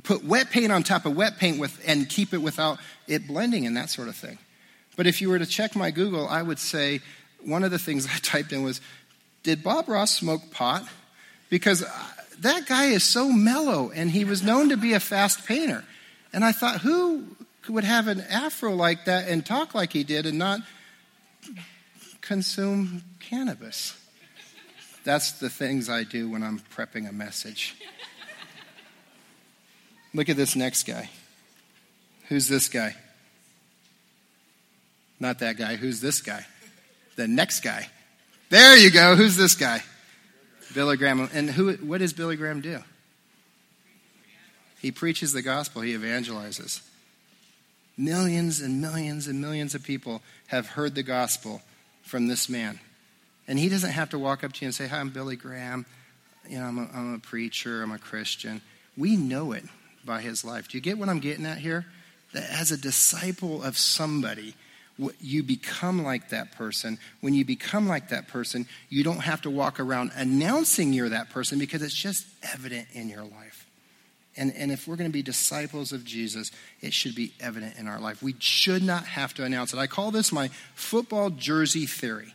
put 0.02 0.24
wet 0.24 0.50
paint 0.50 0.72
on 0.72 0.82
top 0.82 1.04
of 1.04 1.14
wet 1.14 1.36
paint 1.38 1.58
with, 1.58 1.82
and 1.86 2.08
keep 2.08 2.32
it 2.32 2.38
without 2.38 2.78
it 3.06 3.26
blending 3.26 3.66
and 3.66 3.76
that 3.76 3.90
sort 3.90 4.08
of 4.08 4.16
thing. 4.16 4.38
But 4.96 5.06
if 5.06 5.20
you 5.20 5.28
were 5.28 5.38
to 5.38 5.46
check 5.46 5.76
my 5.76 5.90
Google, 5.90 6.26
I 6.26 6.40
would 6.40 6.58
say 6.58 7.00
one 7.44 7.64
of 7.64 7.70
the 7.70 7.78
things 7.78 8.06
I 8.14 8.18
typed 8.18 8.52
in 8.52 8.62
was, 8.62 8.80
Did 9.42 9.62
Bob 9.62 9.88
Ross 9.88 10.10
smoke 10.10 10.50
pot? 10.50 10.88
Because 11.50 11.82
uh, 11.82 11.88
that 12.40 12.66
guy 12.66 12.86
is 12.86 13.04
so 13.04 13.30
mellow 13.30 13.90
and 13.94 14.10
he 14.10 14.24
was 14.24 14.42
known 14.42 14.70
to 14.70 14.76
be 14.76 14.94
a 14.94 15.00
fast 15.00 15.46
painter. 15.46 15.84
And 16.36 16.44
I 16.44 16.52
thought, 16.52 16.82
who 16.82 17.24
would 17.66 17.84
have 17.84 18.08
an 18.08 18.20
afro 18.20 18.74
like 18.74 19.06
that 19.06 19.26
and 19.26 19.44
talk 19.44 19.74
like 19.74 19.94
he 19.94 20.04
did 20.04 20.26
and 20.26 20.36
not 20.36 20.60
consume 22.20 23.02
cannabis. 23.20 23.98
That's 25.02 25.32
the 25.32 25.48
things 25.48 25.88
I 25.88 26.02
do 26.04 26.28
when 26.28 26.42
I'm 26.42 26.60
prepping 26.76 27.08
a 27.08 27.12
message. 27.12 27.74
Look 30.12 30.28
at 30.28 30.36
this 30.36 30.54
next 30.54 30.82
guy. 30.82 31.08
Who's 32.28 32.48
this 32.48 32.68
guy? 32.68 32.94
Not 35.18 35.38
that 35.38 35.56
guy. 35.56 35.76
Who's 35.76 36.02
this 36.02 36.20
guy? 36.20 36.44
The 37.16 37.26
next 37.26 37.60
guy. 37.60 37.88
There 38.50 38.76
you 38.76 38.90
go. 38.90 39.16
Who's 39.16 39.38
this 39.38 39.54
guy? 39.54 39.82
Billy 40.74 40.98
Graham. 40.98 41.30
And 41.32 41.48
who, 41.48 41.72
what 41.76 42.00
does 42.00 42.12
Billy 42.12 42.36
Graham 42.36 42.60
do? 42.60 42.82
He 44.86 44.92
preaches 44.92 45.32
the 45.32 45.42
gospel, 45.42 45.82
he 45.82 45.96
evangelizes. 45.96 46.80
Millions 47.98 48.60
and 48.60 48.80
millions 48.80 49.26
and 49.26 49.40
millions 49.40 49.74
of 49.74 49.82
people 49.82 50.22
have 50.46 50.68
heard 50.68 50.94
the 50.94 51.02
gospel 51.02 51.60
from 52.04 52.28
this 52.28 52.48
man. 52.48 52.78
And 53.48 53.58
he 53.58 53.68
doesn't 53.68 53.90
have 53.90 54.10
to 54.10 54.18
walk 54.20 54.44
up 54.44 54.52
to 54.52 54.60
you 54.60 54.66
and 54.66 54.74
say, 54.76 54.86
Hi, 54.86 55.00
I'm 55.00 55.10
Billy 55.10 55.34
Graham. 55.34 55.86
You 56.48 56.60
know, 56.60 56.66
I'm 56.66 56.78
a, 56.78 56.88
I'm 56.94 57.14
a 57.14 57.18
preacher, 57.18 57.82
I'm 57.82 57.90
a 57.90 57.98
Christian. 57.98 58.62
We 58.96 59.16
know 59.16 59.50
it 59.50 59.64
by 60.04 60.20
his 60.20 60.44
life. 60.44 60.68
Do 60.68 60.78
you 60.78 60.82
get 60.82 60.98
what 60.98 61.08
I'm 61.08 61.18
getting 61.18 61.46
at 61.46 61.58
here? 61.58 61.86
That 62.32 62.48
as 62.48 62.70
a 62.70 62.76
disciple 62.76 63.64
of 63.64 63.76
somebody, 63.76 64.54
you 65.20 65.42
become 65.42 66.04
like 66.04 66.28
that 66.28 66.52
person. 66.52 66.98
When 67.22 67.34
you 67.34 67.44
become 67.44 67.88
like 67.88 68.10
that 68.10 68.28
person, 68.28 68.68
you 68.88 69.02
don't 69.02 69.22
have 69.22 69.42
to 69.42 69.50
walk 69.50 69.80
around 69.80 70.12
announcing 70.14 70.92
you're 70.92 71.08
that 71.08 71.30
person 71.30 71.58
because 71.58 71.82
it's 71.82 71.92
just 71.92 72.24
evident 72.54 72.86
in 72.92 73.08
your 73.08 73.24
life. 73.24 73.65
And, 74.36 74.52
and 74.54 74.70
if 74.70 74.86
we're 74.86 74.96
going 74.96 75.08
to 75.08 75.12
be 75.12 75.22
disciples 75.22 75.92
of 75.92 76.04
Jesus, 76.04 76.50
it 76.80 76.92
should 76.92 77.14
be 77.14 77.32
evident 77.40 77.76
in 77.78 77.88
our 77.88 77.98
life. 77.98 78.22
We 78.22 78.34
should 78.38 78.82
not 78.82 79.04
have 79.04 79.32
to 79.34 79.44
announce 79.44 79.72
it. 79.72 79.78
I 79.78 79.86
call 79.86 80.10
this 80.10 80.32
my 80.32 80.48
football 80.74 81.30
jersey 81.30 81.86
theory. 81.86 82.34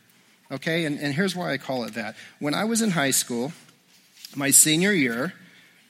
Okay, 0.51 0.85
and, 0.85 0.99
and 0.99 1.13
here's 1.13 1.35
why 1.35 1.53
I 1.53 1.57
call 1.57 1.85
it 1.85 1.93
that. 1.93 2.15
When 2.39 2.53
I 2.53 2.65
was 2.65 2.81
in 2.81 2.91
high 2.91 3.11
school, 3.11 3.53
my 4.35 4.51
senior 4.51 4.91
year, 4.91 5.33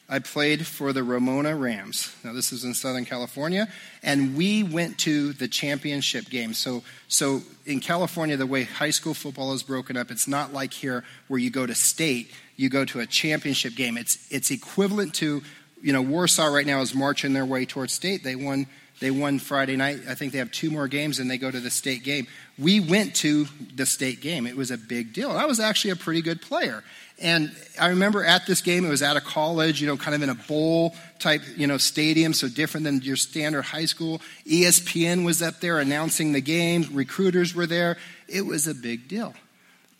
I 0.07 0.19
played 0.19 0.67
for 0.67 0.91
the 0.91 1.03
Ramona 1.03 1.55
Rams. 1.55 2.13
Now, 2.21 2.33
this 2.33 2.51
is 2.51 2.65
in 2.65 2.73
Southern 2.73 3.05
California, 3.05 3.69
and 4.03 4.35
we 4.35 4.61
went 4.61 4.97
to 4.99 5.31
the 5.31 5.47
championship 5.47 6.29
game. 6.29 6.53
So, 6.53 6.83
so 7.07 7.43
in 7.65 7.79
California, 7.79 8.35
the 8.35 8.45
way 8.45 8.65
high 8.65 8.89
school 8.89 9.13
football 9.13 9.53
is 9.53 9.63
broken 9.63 9.95
up, 9.95 10.11
it's 10.11 10.27
not 10.27 10.51
like 10.51 10.73
here 10.73 11.05
where 11.29 11.39
you 11.39 11.49
go 11.49 11.65
to 11.65 11.73
state, 11.73 12.29
you 12.57 12.69
go 12.69 12.83
to 12.83 12.99
a 12.99 13.05
championship 13.05 13.73
game. 13.75 13.97
It's, 13.97 14.27
it's 14.29 14.51
equivalent 14.51 15.13
to 15.15 15.43
you 15.81 15.93
know, 15.93 16.01
Warsaw 16.01 16.47
right 16.47 16.65
now 16.65 16.81
is 16.81 16.93
marching 16.93 17.33
their 17.33 17.45
way 17.45 17.65
towards 17.65 17.93
state. 17.93 18.23
They 18.23 18.35
won, 18.35 18.67
they 18.99 19.11
won 19.11 19.39
Friday 19.39 19.75
night. 19.75 20.01
I 20.07 20.15
think 20.15 20.31
they 20.31 20.39
have 20.39 20.51
two 20.51 20.69
more 20.69 20.87
games 20.87 21.19
and 21.19 21.29
they 21.29 21.37
go 21.37 21.49
to 21.49 21.59
the 21.59 21.69
state 21.69 22.03
game. 22.03 22.27
We 22.57 22.79
went 22.79 23.15
to 23.17 23.47
the 23.75 23.85
state 23.85 24.21
game. 24.21 24.45
It 24.45 24.55
was 24.55 24.71
a 24.71 24.77
big 24.77 25.13
deal. 25.13 25.31
I 25.31 25.45
was 25.45 25.59
actually 25.59 25.91
a 25.91 25.95
pretty 25.95 26.21
good 26.21 26.41
player. 26.41 26.83
And 27.19 27.55
I 27.79 27.89
remember 27.89 28.23
at 28.23 28.47
this 28.47 28.61
game, 28.61 28.83
it 28.83 28.89
was 28.89 29.03
at 29.03 29.15
a 29.15 29.21
college, 29.21 29.79
you 29.79 29.87
know, 29.87 29.95
kind 29.95 30.15
of 30.15 30.23
in 30.23 30.29
a 30.29 30.35
bowl 30.35 30.95
type, 31.19 31.43
you 31.55 31.67
know, 31.67 31.77
stadium, 31.77 32.33
so 32.33 32.47
different 32.47 32.83
than 32.83 33.01
your 33.01 33.15
standard 33.15 33.61
high 33.61 33.85
school. 33.85 34.21
ESPN 34.47 35.23
was 35.23 35.41
up 35.41 35.59
there 35.59 35.79
announcing 35.79 36.31
the 36.31 36.41
game, 36.41 36.85
recruiters 36.91 37.53
were 37.53 37.67
there. 37.67 37.97
It 38.27 38.45
was 38.45 38.67
a 38.67 38.73
big 38.73 39.07
deal. 39.07 39.35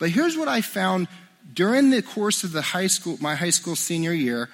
But 0.00 0.10
here's 0.10 0.36
what 0.36 0.48
I 0.48 0.62
found 0.62 1.06
during 1.54 1.90
the 1.90 2.02
course 2.02 2.42
of 2.42 2.52
the 2.52 2.62
high 2.62 2.88
school, 2.88 3.18
my 3.20 3.36
high 3.36 3.50
school 3.50 3.76
senior 3.76 4.12
year, 4.12 4.48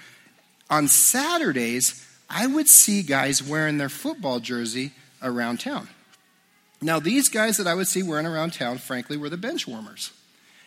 on 0.71 0.89
Saturdays, 0.89 2.07
I 2.29 2.47
would 2.47 2.69
see 2.69 3.03
guys 3.03 3.43
wearing 3.43 3.79
their 3.79 3.89
football 3.89 4.41
jersey 4.41 4.93
around 5.23 5.61
town. 5.61 5.89
Now, 6.81 7.01
these 7.01 7.29
guys 7.29 7.57
that 7.57 7.67
I 7.67 7.75
would 7.75 7.89
see 7.89 8.03
wearing 8.03 8.27
around 8.27 8.53
town, 8.53 8.79
frankly, 8.79 9.17
were 9.17 9.29
the 9.29 9.37
bench 9.37 9.67
warmers. 9.67 10.13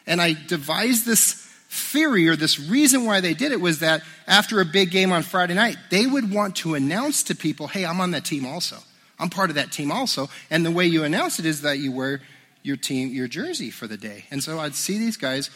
And 0.06 0.22
I 0.22 0.36
devised 0.48 1.06
this 1.06 1.48
theory 1.70 2.28
or 2.28 2.36
this 2.36 2.60
reason 2.60 3.06
why 3.06 3.22
they 3.22 3.34
did 3.34 3.54
it 3.54 3.62
was 3.62 3.80
that 3.80 4.02
after 4.28 4.60
a 4.60 4.66
big 4.66 4.92
game 4.92 5.14
on 5.14 5.24
Friday 5.24 5.54
night, 5.54 5.78
they 5.90 6.06
would 6.06 6.34
want 6.34 6.58
to 6.58 6.76
announce 6.76 7.24
to 7.24 7.36
people, 7.36 7.68
hey, 7.68 7.86
I'm 7.86 8.02
on 8.02 8.12
that 8.12 8.26
team 8.26 8.46
also. 8.46 8.78
I'm 9.18 9.30
part 9.30 9.50
of 9.50 9.56
that 9.56 9.72
team 9.72 9.92
also. 9.92 10.30
And 10.50 10.66
the 10.66 10.72
way 10.72 10.86
you 10.86 11.04
announce 11.04 11.40
it 11.40 11.46
is 11.46 11.62
that 11.62 11.80
you 11.80 11.94
wear 11.94 12.22
your 12.64 12.76
team, 12.76 13.10
your 13.10 13.28
jersey 13.28 13.70
for 13.70 13.88
the 13.88 13.96
day. 13.96 14.26
And 14.32 14.44
so 14.44 14.60
I'd 14.60 14.76
see 14.76 14.98
these 14.98 15.16
guys 15.16 15.50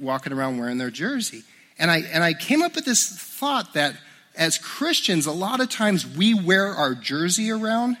walking 0.00 0.32
around 0.32 0.58
wearing 0.58 0.78
their 0.78 0.90
jersey. 0.90 1.44
And 1.78 1.90
I, 1.90 1.98
and 1.98 2.22
I 2.22 2.34
came 2.34 2.62
up 2.62 2.74
with 2.74 2.84
this 2.84 3.08
thought 3.08 3.74
that 3.74 3.96
as 4.36 4.58
Christians, 4.58 5.26
a 5.26 5.32
lot 5.32 5.60
of 5.60 5.68
times 5.68 6.06
we 6.06 6.34
wear 6.34 6.68
our 6.68 6.94
jersey 6.94 7.50
around 7.50 7.96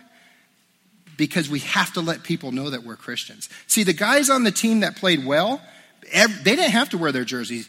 because 1.16 1.48
we 1.48 1.60
have 1.60 1.92
to 1.92 2.00
let 2.00 2.22
people 2.22 2.52
know 2.52 2.70
that 2.70 2.82
we're 2.82 2.96
Christians. 2.96 3.48
See, 3.66 3.84
the 3.84 3.92
guys 3.92 4.30
on 4.30 4.44
the 4.44 4.50
team 4.50 4.80
that 4.80 4.96
played 4.96 5.24
well, 5.24 5.62
they 6.12 6.56
didn't 6.56 6.70
have 6.70 6.90
to 6.90 6.98
wear 6.98 7.12
their 7.12 7.24
jerseys. 7.24 7.68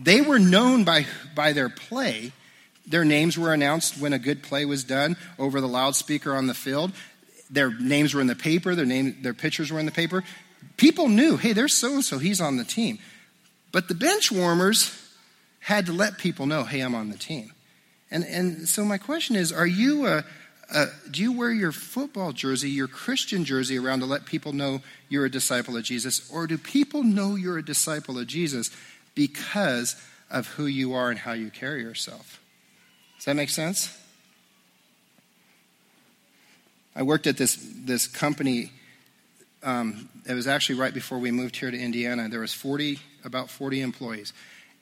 They 0.00 0.20
were 0.20 0.38
known 0.38 0.84
by, 0.84 1.06
by 1.34 1.52
their 1.52 1.68
play. 1.68 2.32
Their 2.86 3.04
names 3.04 3.36
were 3.36 3.52
announced 3.52 4.00
when 4.00 4.12
a 4.12 4.18
good 4.18 4.42
play 4.42 4.64
was 4.64 4.84
done 4.84 5.16
over 5.38 5.60
the 5.60 5.68
loudspeaker 5.68 6.34
on 6.34 6.46
the 6.46 6.54
field. 6.54 6.92
Their 7.50 7.72
names 7.72 8.14
were 8.14 8.20
in 8.20 8.26
the 8.26 8.36
paper, 8.36 8.74
their, 8.74 8.86
name, 8.86 9.16
their 9.22 9.34
pictures 9.34 9.72
were 9.72 9.80
in 9.80 9.86
the 9.86 9.92
paper. 9.92 10.22
People 10.76 11.08
knew, 11.08 11.36
hey, 11.36 11.52
there's 11.52 11.74
so 11.74 11.94
and 11.94 12.04
so, 12.04 12.18
he's 12.18 12.40
on 12.40 12.56
the 12.56 12.64
team. 12.64 12.98
But 13.72 13.88
the 13.88 13.94
bench 13.94 14.30
warmers, 14.30 15.07
had 15.60 15.86
to 15.86 15.92
let 15.92 16.18
people 16.18 16.46
know, 16.46 16.64
hey, 16.64 16.80
I'm 16.80 16.94
on 16.94 17.10
the 17.10 17.18
team. 17.18 17.52
And, 18.10 18.24
and 18.24 18.68
so 18.68 18.84
my 18.84 18.98
question 18.98 19.36
is, 19.36 19.52
are 19.52 19.66
you 19.66 20.06
a, 20.06 20.24
a, 20.74 20.86
do 21.10 21.22
you 21.22 21.32
wear 21.32 21.50
your 21.50 21.72
football 21.72 22.32
jersey, 22.32 22.70
your 22.70 22.88
Christian 22.88 23.44
jersey 23.44 23.78
around 23.78 24.00
to 24.00 24.06
let 24.06 24.24
people 24.24 24.52
know 24.52 24.80
you're 25.08 25.26
a 25.26 25.30
disciple 25.30 25.76
of 25.76 25.84
Jesus? 25.84 26.30
Or 26.30 26.46
do 26.46 26.56
people 26.56 27.02
know 27.02 27.34
you're 27.34 27.58
a 27.58 27.64
disciple 27.64 28.18
of 28.18 28.26
Jesus 28.26 28.70
because 29.14 29.96
of 30.30 30.46
who 30.48 30.66
you 30.66 30.94
are 30.94 31.10
and 31.10 31.18
how 31.18 31.32
you 31.32 31.50
carry 31.50 31.82
yourself? 31.82 32.40
Does 33.16 33.26
that 33.26 33.34
make 33.34 33.50
sense? 33.50 33.96
I 36.94 37.02
worked 37.02 37.26
at 37.26 37.36
this, 37.36 37.58
this 37.84 38.06
company. 38.06 38.72
Um, 39.62 40.08
it 40.26 40.34
was 40.34 40.46
actually 40.46 40.78
right 40.78 40.94
before 40.94 41.18
we 41.18 41.30
moved 41.30 41.56
here 41.56 41.70
to 41.70 41.78
Indiana. 41.78 42.28
There 42.28 42.40
was 42.40 42.54
40, 42.54 42.98
about 43.24 43.50
40 43.50 43.82
employees 43.82 44.32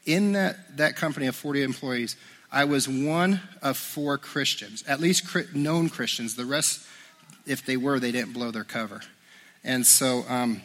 in 0.06 0.32
that, 0.32 0.76
that 0.76 0.96
company 0.96 1.26
of 1.26 1.36
40 1.36 1.62
employees, 1.62 2.16
I 2.50 2.64
was 2.64 2.88
one 2.88 3.40
of 3.60 3.76
four 3.76 4.16
Christians, 4.18 4.84
at 4.86 5.00
least 5.00 5.54
known 5.54 5.90
Christians. 5.90 6.36
The 6.36 6.46
rest, 6.46 6.80
if 7.46 7.66
they 7.66 7.76
were, 7.76 7.98
they 7.98 8.12
didn't 8.12 8.32
blow 8.32 8.50
their 8.50 8.64
cover. 8.64 9.02
And 9.64 9.84
so, 9.84 10.24
um, 10.28 10.62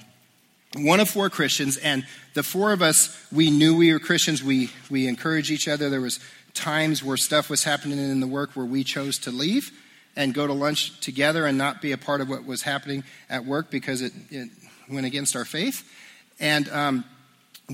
one 0.77 1.01
of 1.01 1.10
four 1.10 1.30
Christians, 1.30 1.75
and 1.77 2.06
the 2.34 2.43
four 2.43 2.71
of 2.71 2.82
us, 2.82 3.17
we 3.32 3.49
knew 3.49 3.75
we 3.75 3.91
were 3.91 3.99
Christians. 3.99 4.41
We, 4.41 4.69
we 4.89 5.08
encouraged 5.08 5.51
each 5.51 5.67
other. 5.67 5.89
There 5.89 5.99
was 5.99 6.19
times 6.54 7.04
where 7.04 7.17
stuff 7.17 7.49
was 7.49 7.63
happening 7.63 7.97
in 7.97 8.19
the 8.21 8.27
work 8.27 8.51
where 8.51 8.65
we 8.65 8.84
chose 8.84 9.17
to 9.19 9.32
leave. 9.32 9.71
and 10.15 10.34
go 10.34 10.45
to 10.45 10.51
lunch 10.51 10.99
together 10.99 11.45
and 11.45 11.58
not 11.58 11.82
be 11.82 11.93
a 11.93 11.97
part 11.97 12.19
of 12.19 12.27
what 12.27 12.45
was 12.45 12.63
happening 12.63 13.01
at 13.30 13.45
work 13.45 13.71
because 13.71 14.01
it, 14.01 14.12
it 14.30 14.49
went 14.89 15.06
against 15.06 15.38
our 15.38 15.45
faith. 15.45 15.89
And 16.38 16.67
um, 16.69 17.06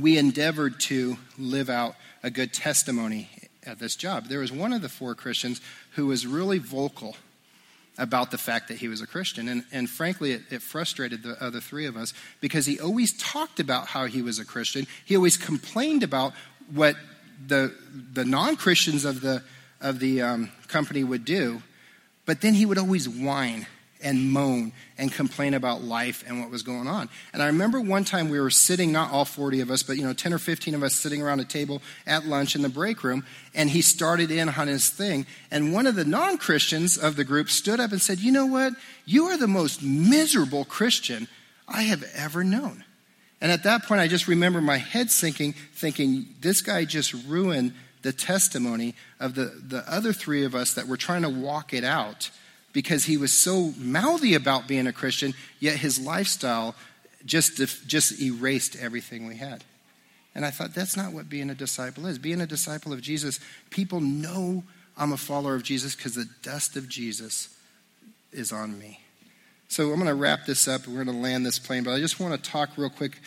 we 0.01 0.17
endeavored 0.17 0.79
to 0.81 1.17
live 1.37 1.69
out 1.69 1.95
a 2.23 2.29
good 2.29 2.53
testimony 2.53 3.29
at 3.65 3.79
this 3.79 3.95
job. 3.95 4.25
There 4.25 4.39
was 4.39 4.51
one 4.51 4.73
of 4.73 4.81
the 4.81 4.89
four 4.89 5.15
Christians 5.15 5.61
who 5.91 6.07
was 6.07 6.25
really 6.25 6.57
vocal 6.57 7.15
about 7.97 8.31
the 8.31 8.37
fact 8.37 8.67
that 8.67 8.77
he 8.77 8.87
was 8.87 9.01
a 9.01 9.07
Christian. 9.07 9.47
And, 9.49 9.63
and 9.71 9.89
frankly, 9.89 10.31
it, 10.31 10.41
it, 10.51 10.61
frustrated 10.61 11.23
the 11.23 11.41
other 11.43 11.59
three 11.59 11.85
of 11.87 11.97
us 11.97 12.13
because 12.41 12.65
he 12.65 12.79
always 12.79 13.17
talked 13.17 13.59
about 13.59 13.87
how 13.87 14.05
he 14.05 14.21
was 14.21 14.39
a 14.39 14.45
Christian. 14.45 14.85
He 15.03 15.15
always 15.15 15.35
complained 15.35 16.03
about 16.03 16.33
what 16.71 16.95
the, 17.45 17.73
the 18.13 18.25
non 18.25 18.55
Christians 18.55 19.03
of 19.03 19.21
the, 19.21 19.43
of 19.81 19.99
the 19.99 20.21
um, 20.21 20.51
company 20.67 21.03
would 21.03 21.25
do, 21.25 21.63
but 22.25 22.41
then 22.41 22.53
he 22.53 22.65
would 22.65 22.77
always 22.77 23.09
whine 23.09 23.65
and 24.07 24.31
moan 24.31 24.71
and 24.97 25.11
complain 25.11 25.53
about 25.53 25.83
life 25.83 26.23
and 26.25 26.39
what 26.39 26.49
was 26.49 26.63
going 26.63 26.87
on. 26.87 27.09
And 27.33 27.43
I 27.43 27.47
remember 27.47 27.81
one 27.81 28.05
time 28.05 28.29
we 28.29 28.39
were 28.39 28.49
sitting, 28.49 28.93
not 28.93 29.11
all 29.11 29.25
40 29.25 29.59
of 29.59 29.69
us, 29.69 29.83
but 29.83 29.97
you 29.97 30.03
know, 30.03 30.13
10 30.13 30.31
or 30.31 30.37
15 30.37 30.75
of 30.75 30.81
us 30.81 30.95
sitting 30.95 31.21
around 31.21 31.41
a 31.41 31.45
table 31.45 31.81
at 32.05 32.25
lunch 32.25 32.55
in 32.55 32.61
the 32.61 32.69
break 32.69 33.03
room, 33.03 33.25
and 33.53 33.69
he 33.69 33.81
started 33.81 34.31
in 34.31 34.47
on 34.47 34.67
his 34.67 34.89
thing. 34.89 35.25
And 35.51 35.73
one 35.73 35.87
of 35.87 35.95
the 35.95 36.05
non 36.05 36.37
Christians 36.37 36.97
of 36.97 37.17
the 37.17 37.25
group 37.25 37.49
stood 37.49 37.81
up 37.81 37.91
and 37.91 38.01
said, 38.01 38.19
You 38.19 38.31
know 38.31 38.45
what? 38.45 38.73
You 39.05 39.25
are 39.25 39.37
the 39.37 39.45
most 39.45 39.83
miserable 39.83 40.63
Christian 40.63 41.27
I 41.67 41.83
have 41.83 42.05
ever 42.15 42.45
known. 42.45 42.85
And 43.41 43.51
at 43.51 43.63
that 43.63 43.83
point, 43.83 43.99
I 43.99 44.07
just 44.07 44.29
remember 44.29 44.61
my 44.61 44.77
head 44.77 45.11
sinking, 45.11 45.53
thinking, 45.73 46.27
This 46.39 46.61
guy 46.61 46.85
just 46.85 47.13
ruined 47.27 47.73
the 48.03 48.13
testimony 48.13 48.95
of 49.19 49.35
the, 49.35 49.61
the 49.67 49.83
other 49.85 50.13
three 50.13 50.45
of 50.45 50.55
us 50.55 50.75
that 50.75 50.87
were 50.87 50.95
trying 50.95 51.23
to 51.23 51.29
walk 51.29 51.73
it 51.73 51.83
out 51.83 52.31
because 52.77 53.05
he 53.05 53.17
was 53.17 53.33
so 53.33 53.73
mouthy 53.79 54.35
about 54.35 54.67
being 54.67 54.85
a 54.85 54.93
Christian, 54.93 55.33
yet 55.59 55.77
his 55.77 55.99
lifestyle 55.99 56.75
just, 57.25 57.57
just 57.87 58.21
erased 58.21 58.75
everything 58.79 59.25
we 59.25 59.35
had. 59.35 59.63
And 60.35 60.45
I 60.45 60.51
thought, 60.51 60.75
that's 60.75 60.95
not 60.95 61.11
what 61.11 61.27
being 61.27 61.49
a 61.49 61.55
disciple 61.55 62.05
is. 62.05 62.19
Being 62.19 62.39
a 62.39 62.45
disciple 62.45 62.93
of 62.93 63.01
Jesus, 63.01 63.39
people 63.71 63.99
know 63.99 64.63
I'm 64.95 65.11
a 65.11 65.17
follower 65.17 65.55
of 65.55 65.63
Jesus 65.63 65.95
because 65.95 66.13
the 66.13 66.29
dust 66.43 66.75
of 66.75 66.87
Jesus 66.87 67.49
is 68.31 68.51
on 68.51 68.77
me. 68.77 68.99
So 69.69 69.89
I'm 69.89 69.95
going 69.95 70.05
to 70.05 70.13
wrap 70.13 70.45
this 70.45 70.67
up. 70.67 70.85
We're 70.87 71.03
going 71.03 71.17
to 71.17 71.23
land 71.23 71.47
this 71.47 71.57
plane, 71.57 71.83
but 71.83 71.95
I 71.95 71.99
just 71.99 72.19
want 72.19 72.35
to 72.35 72.51
talk 72.51 72.77
real 72.77 72.91
quick 72.91 73.17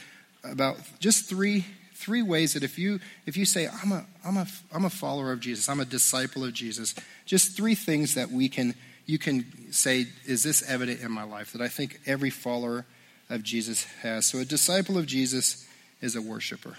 about 0.45 0.77
just 1.01 1.29
three 1.29 1.65
three 1.97 2.23
ways 2.23 2.55
that 2.55 2.63
if 2.63 2.79
you 2.79 2.99
if 3.27 3.37
you 3.37 3.45
say 3.45 3.69
I'm 3.69 3.93
a 3.93 4.07
I'm 4.25 4.37
a 4.37 4.47
I'm 4.73 4.85
a 4.85 4.91
follower 4.91 5.33
of 5.33 5.41
Jesus, 5.41 5.69
I'm 5.69 5.81
a 5.81 5.85
disciple 5.85 6.45
of 6.45 6.55
Jesus, 6.55 6.95
just 7.27 7.57
three 7.57 7.75
things 7.75 8.15
that 8.15 8.31
we 8.31 8.49
can 8.49 8.75
you 9.11 9.19
can 9.19 9.73
say, 9.73 10.07
is 10.25 10.45
this 10.45 10.63
evident 10.71 11.01
in 11.01 11.11
my 11.11 11.25
life? 11.25 11.53
That 11.53 11.61
I 11.61 11.67
think 11.67 12.01
every 12.07 12.31
follower 12.31 12.87
of 13.29 13.43
Jesus 13.43 13.85
has. 14.03 14.27
So 14.27 14.39
a 14.39 14.45
disciple 14.45 14.97
of 14.97 15.07
Jesus 15.07 15.67
is 16.01 16.15
a 16.15 16.23
worshiper. 16.23 16.77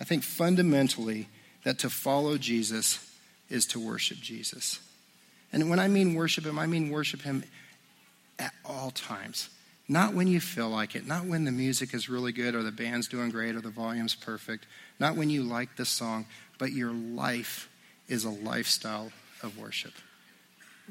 I 0.00 0.04
think 0.04 0.22
fundamentally 0.22 1.28
that 1.64 1.80
to 1.80 1.90
follow 1.90 2.38
Jesus 2.38 3.04
is 3.50 3.66
to 3.66 3.80
worship 3.80 4.18
Jesus. 4.18 4.78
And 5.52 5.68
when 5.68 5.80
I 5.80 5.88
mean 5.88 6.14
worship 6.14 6.46
him, 6.46 6.60
I 6.60 6.66
mean 6.66 6.90
worship 6.90 7.22
him 7.22 7.42
at 8.38 8.54
all 8.64 8.92
times. 8.92 9.48
Not 9.88 10.14
when 10.14 10.28
you 10.28 10.40
feel 10.40 10.68
like 10.68 10.94
it, 10.94 11.08
not 11.08 11.24
when 11.24 11.44
the 11.44 11.52
music 11.52 11.92
is 11.92 12.08
really 12.08 12.32
good 12.32 12.54
or 12.54 12.62
the 12.62 12.72
band's 12.72 13.08
doing 13.08 13.30
great 13.30 13.56
or 13.56 13.60
the 13.60 13.70
volume's 13.70 14.14
perfect, 14.14 14.66
not 15.00 15.16
when 15.16 15.30
you 15.30 15.42
like 15.42 15.76
the 15.76 15.84
song, 15.84 16.26
but 16.58 16.72
your 16.72 16.92
life 16.92 17.68
is 18.08 18.24
a 18.24 18.30
lifestyle 18.30 19.10
of 19.42 19.58
worship 19.58 19.92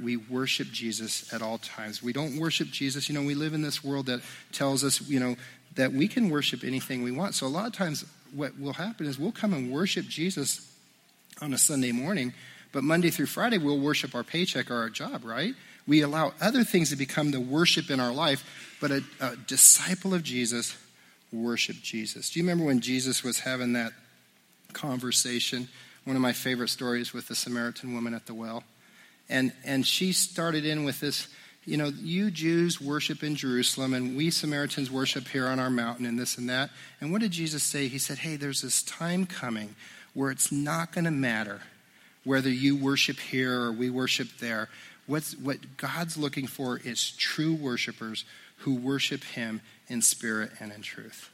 we 0.01 0.17
worship 0.17 0.67
Jesus 0.71 1.33
at 1.33 1.41
all 1.41 1.57
times. 1.57 2.03
We 2.03 2.13
don't 2.13 2.37
worship 2.37 2.69
Jesus. 2.69 3.07
You 3.07 3.15
know, 3.15 3.23
we 3.23 3.35
live 3.35 3.53
in 3.53 3.61
this 3.61 3.83
world 3.83 4.07
that 4.07 4.21
tells 4.51 4.83
us, 4.83 5.01
you 5.07 5.19
know, 5.19 5.35
that 5.75 5.93
we 5.93 6.07
can 6.07 6.29
worship 6.29 6.63
anything 6.63 7.03
we 7.03 7.11
want. 7.11 7.35
So 7.35 7.47
a 7.47 7.49
lot 7.49 7.67
of 7.67 7.73
times 7.73 8.05
what 8.33 8.59
will 8.59 8.73
happen 8.73 9.05
is 9.05 9.19
we'll 9.19 9.31
come 9.31 9.53
and 9.53 9.71
worship 9.71 10.05
Jesus 10.05 10.71
on 11.41 11.53
a 11.53 11.57
Sunday 11.57 11.91
morning, 11.91 12.33
but 12.71 12.83
Monday 12.83 13.09
through 13.09 13.25
Friday 13.27 13.57
we'll 13.57 13.79
worship 13.79 14.15
our 14.15 14.23
paycheck 14.23 14.71
or 14.71 14.75
our 14.75 14.89
job, 14.89 15.23
right? 15.23 15.53
We 15.87 16.01
allow 16.01 16.33
other 16.41 16.63
things 16.63 16.89
to 16.89 16.95
become 16.95 17.31
the 17.31 17.39
worship 17.39 17.89
in 17.89 17.99
our 17.99 18.13
life, 18.13 18.77
but 18.81 18.91
a, 18.91 19.03
a 19.21 19.35
disciple 19.35 20.13
of 20.13 20.23
Jesus 20.23 20.77
worship 21.31 21.77
Jesus. 21.81 22.29
Do 22.29 22.39
you 22.39 22.43
remember 22.43 22.65
when 22.65 22.79
Jesus 22.79 23.23
was 23.23 23.39
having 23.39 23.73
that 23.73 23.91
conversation? 24.73 25.67
One 26.05 26.15
of 26.15 26.21
my 26.21 26.33
favorite 26.33 26.69
stories 26.69 27.13
with 27.13 27.27
the 27.27 27.35
Samaritan 27.35 27.93
woman 27.93 28.13
at 28.13 28.25
the 28.25 28.33
well. 28.33 28.63
And, 29.29 29.51
and 29.63 29.85
she 29.85 30.13
started 30.13 30.65
in 30.65 30.83
with 30.83 30.99
this 30.99 31.27
you 31.65 31.77
know, 31.77 31.87
you 31.87 32.29
Jews 32.29 32.79
worship 32.79 33.23
in 33.23 33.35
Jerusalem, 33.35 33.95
and 33.95 34.15
we 34.15 34.29
Samaritans 34.29 34.91
worship 34.91 35.27
here 35.27 35.47
on 35.47 35.59
our 35.59 35.71
mountain, 35.71 36.05
and 36.05 36.17
this 36.17 36.37
and 36.37 36.47
that. 36.49 36.69
And 37.01 37.11
what 37.11 37.21
did 37.21 37.31
Jesus 37.31 37.63
say? 37.63 37.87
He 37.87 37.97
said, 37.97 38.19
Hey, 38.19 38.35
there's 38.35 38.61
this 38.61 38.83
time 38.83 39.25
coming 39.25 39.75
where 40.13 40.29
it's 40.29 40.51
not 40.51 40.91
going 40.91 41.05
to 41.05 41.11
matter 41.11 41.61
whether 42.23 42.49
you 42.49 42.75
worship 42.75 43.19
here 43.19 43.61
or 43.61 43.71
we 43.71 43.89
worship 43.89 44.27
there. 44.39 44.69
What's, 45.07 45.35
what 45.37 45.77
God's 45.77 46.17
looking 46.17 46.47
for 46.47 46.79
is 46.83 47.11
true 47.11 47.53
worshipers 47.53 48.25
who 48.59 48.75
worship 48.75 49.23
Him 49.23 49.61
in 49.87 50.01
spirit 50.01 50.51
and 50.59 50.71
in 50.71 50.81
truth. 50.81 51.31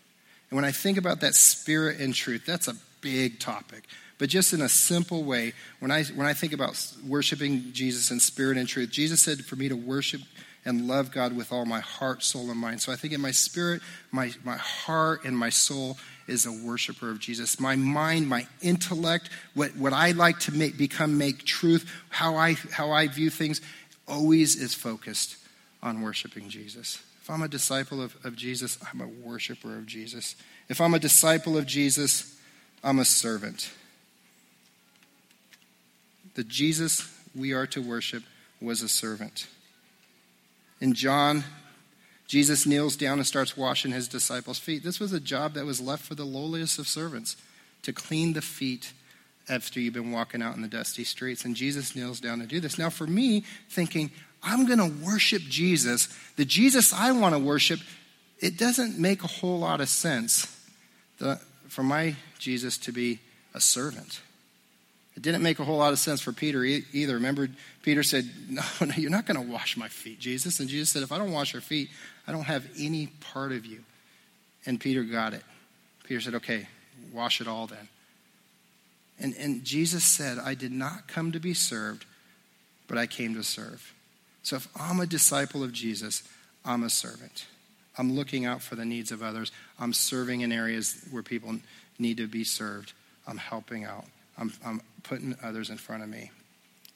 And 0.49 0.55
when 0.55 0.65
I 0.65 0.71
think 0.71 0.97
about 0.97 1.21
that 1.21 1.35
spirit 1.35 1.99
and 1.99 2.13
truth, 2.13 2.45
that's 2.45 2.67
a 2.67 2.75
big 3.01 3.39
topic 3.39 3.83
but 4.21 4.29
just 4.29 4.53
in 4.53 4.61
a 4.61 4.69
simple 4.69 5.23
way, 5.23 5.53
when 5.79 5.89
I, 5.89 6.03
when 6.03 6.27
I 6.27 6.35
think 6.35 6.53
about 6.53 6.79
worshiping 7.07 7.73
Jesus 7.73 8.11
in 8.11 8.19
spirit 8.19 8.55
and 8.55 8.67
truth, 8.67 8.91
Jesus 8.91 9.19
said 9.19 9.43
for 9.43 9.55
me 9.55 9.67
to 9.67 9.75
worship 9.75 10.21
and 10.63 10.87
love 10.87 11.11
God 11.11 11.35
with 11.35 11.51
all 11.51 11.65
my 11.65 11.79
heart, 11.79 12.21
soul, 12.21 12.51
and 12.51 12.59
mind. 12.59 12.83
So 12.83 12.91
I 12.91 12.97
think 12.97 13.15
in 13.15 13.21
my 13.21 13.31
spirit, 13.31 13.81
my, 14.11 14.31
my 14.43 14.57
heart, 14.57 15.25
and 15.25 15.35
my 15.35 15.49
soul 15.49 15.97
is 16.27 16.45
a 16.45 16.51
worshiper 16.51 17.09
of 17.09 17.17
Jesus. 17.17 17.59
My 17.59 17.75
mind, 17.75 18.29
my 18.29 18.45
intellect, 18.61 19.31
what, 19.55 19.75
what 19.75 19.91
I 19.91 20.11
like 20.11 20.37
to 20.41 20.51
make, 20.51 20.77
become 20.77 21.17
make 21.17 21.43
truth, 21.43 21.91
how 22.09 22.35
I, 22.35 22.53
how 22.53 22.91
I 22.91 23.07
view 23.07 23.31
things, 23.31 23.59
always 24.07 24.55
is 24.55 24.75
focused 24.75 25.35
on 25.81 26.03
worshiping 26.03 26.47
Jesus. 26.47 27.01
If 27.23 27.29
I'm 27.31 27.41
a 27.41 27.47
disciple 27.47 28.03
of, 28.03 28.15
of 28.23 28.35
Jesus, 28.35 28.77
I'm 28.93 29.01
a 29.01 29.07
worshiper 29.07 29.75
of 29.79 29.87
Jesus. 29.87 30.35
If 30.69 30.79
I'm 30.79 30.93
a 30.93 30.99
disciple 30.99 31.57
of 31.57 31.65
Jesus, 31.65 32.39
I'm 32.83 32.99
a 32.99 33.05
servant. 33.05 33.71
The 36.35 36.43
Jesus 36.43 37.09
we 37.35 37.53
are 37.53 37.67
to 37.67 37.81
worship 37.81 38.23
was 38.61 38.81
a 38.81 38.89
servant. 38.89 39.47
In 40.79 40.93
John, 40.93 41.43
Jesus 42.27 42.65
kneels 42.65 42.95
down 42.95 43.17
and 43.17 43.27
starts 43.27 43.57
washing 43.57 43.91
his 43.91 44.07
disciples' 44.07 44.59
feet. 44.59 44.83
This 44.83 44.99
was 44.99 45.13
a 45.13 45.19
job 45.19 45.53
that 45.53 45.65
was 45.65 45.81
left 45.81 46.03
for 46.03 46.15
the 46.15 46.23
lowliest 46.23 46.79
of 46.79 46.87
servants 46.87 47.35
to 47.83 47.91
clean 47.91 48.33
the 48.33 48.41
feet 48.41 48.93
after 49.49 49.79
you've 49.79 49.93
been 49.93 50.11
walking 50.11 50.41
out 50.41 50.55
in 50.55 50.61
the 50.61 50.67
dusty 50.67 51.03
streets. 51.03 51.43
And 51.43 51.55
Jesus 51.55 51.95
kneels 51.95 52.19
down 52.19 52.39
to 52.39 52.45
do 52.45 52.59
this. 52.59 52.77
Now, 52.77 52.89
for 52.89 53.05
me, 53.05 53.43
thinking, 53.69 54.11
I'm 54.43 54.65
going 54.65 54.79
to 54.79 55.05
worship 55.05 55.41
Jesus, 55.41 56.07
the 56.35 56.45
Jesus 56.45 56.93
I 56.93 57.11
want 57.11 57.35
to 57.35 57.39
worship, 57.39 57.79
it 58.39 58.57
doesn't 58.57 58.97
make 58.97 59.23
a 59.23 59.27
whole 59.27 59.59
lot 59.59 59.81
of 59.81 59.89
sense 59.89 60.47
for 61.67 61.83
my 61.83 62.15
Jesus 62.39 62.77
to 62.79 62.91
be 62.91 63.19
a 63.53 63.61
servant. 63.61 64.21
It 65.15 65.23
didn't 65.23 65.43
make 65.43 65.59
a 65.59 65.65
whole 65.65 65.77
lot 65.77 65.91
of 65.91 65.99
sense 65.99 66.21
for 66.21 66.31
Peter 66.31 66.63
either. 66.63 67.15
Remember, 67.15 67.49
Peter 67.83 68.03
said, 68.03 68.29
No, 68.49 68.61
no, 68.79 68.93
you're 68.95 69.11
not 69.11 69.25
going 69.25 69.43
to 69.43 69.51
wash 69.51 69.75
my 69.77 69.87
feet, 69.87 70.19
Jesus. 70.19 70.59
And 70.59 70.69
Jesus 70.69 70.89
said, 70.89 71.03
If 71.03 71.11
I 71.11 71.17
don't 71.17 71.31
wash 71.31 71.53
your 71.53 71.61
feet, 71.61 71.89
I 72.27 72.31
don't 72.31 72.43
have 72.43 72.65
any 72.79 73.07
part 73.07 73.51
of 73.51 73.65
you. 73.65 73.83
And 74.65 74.79
Peter 74.79 75.03
got 75.03 75.33
it. 75.33 75.43
Peter 76.05 76.21
said, 76.21 76.35
Okay, 76.35 76.67
wash 77.13 77.41
it 77.41 77.47
all 77.47 77.67
then. 77.67 77.89
And, 79.19 79.35
and 79.37 79.63
Jesus 79.63 80.03
said, 80.03 80.39
I 80.39 80.55
did 80.55 80.71
not 80.71 81.07
come 81.07 81.31
to 81.33 81.39
be 81.39 81.53
served, 81.53 82.05
but 82.87 82.97
I 82.97 83.05
came 83.05 83.35
to 83.35 83.43
serve. 83.43 83.93
So 84.43 84.55
if 84.55 84.67
I'm 84.75 84.99
a 84.99 85.05
disciple 85.05 85.63
of 85.63 85.71
Jesus, 85.71 86.23
I'm 86.65 86.83
a 86.83 86.89
servant. 86.89 87.45
I'm 87.97 88.13
looking 88.13 88.45
out 88.45 88.61
for 88.61 88.75
the 88.75 88.85
needs 88.85 89.11
of 89.11 89.21
others. 89.21 89.51
I'm 89.79 89.93
serving 89.93 90.41
in 90.41 90.51
areas 90.51 91.05
where 91.11 91.21
people 91.21 91.57
need 91.99 92.17
to 92.17 92.27
be 92.27 92.43
served. 92.43 92.93
I'm 93.27 93.37
helping 93.37 93.83
out. 93.83 94.05
I'm, 94.37 94.51
I'm 94.65 94.81
putting 95.03 95.35
others 95.43 95.69
in 95.69 95.77
front 95.77 96.03
of 96.03 96.09
me. 96.09 96.31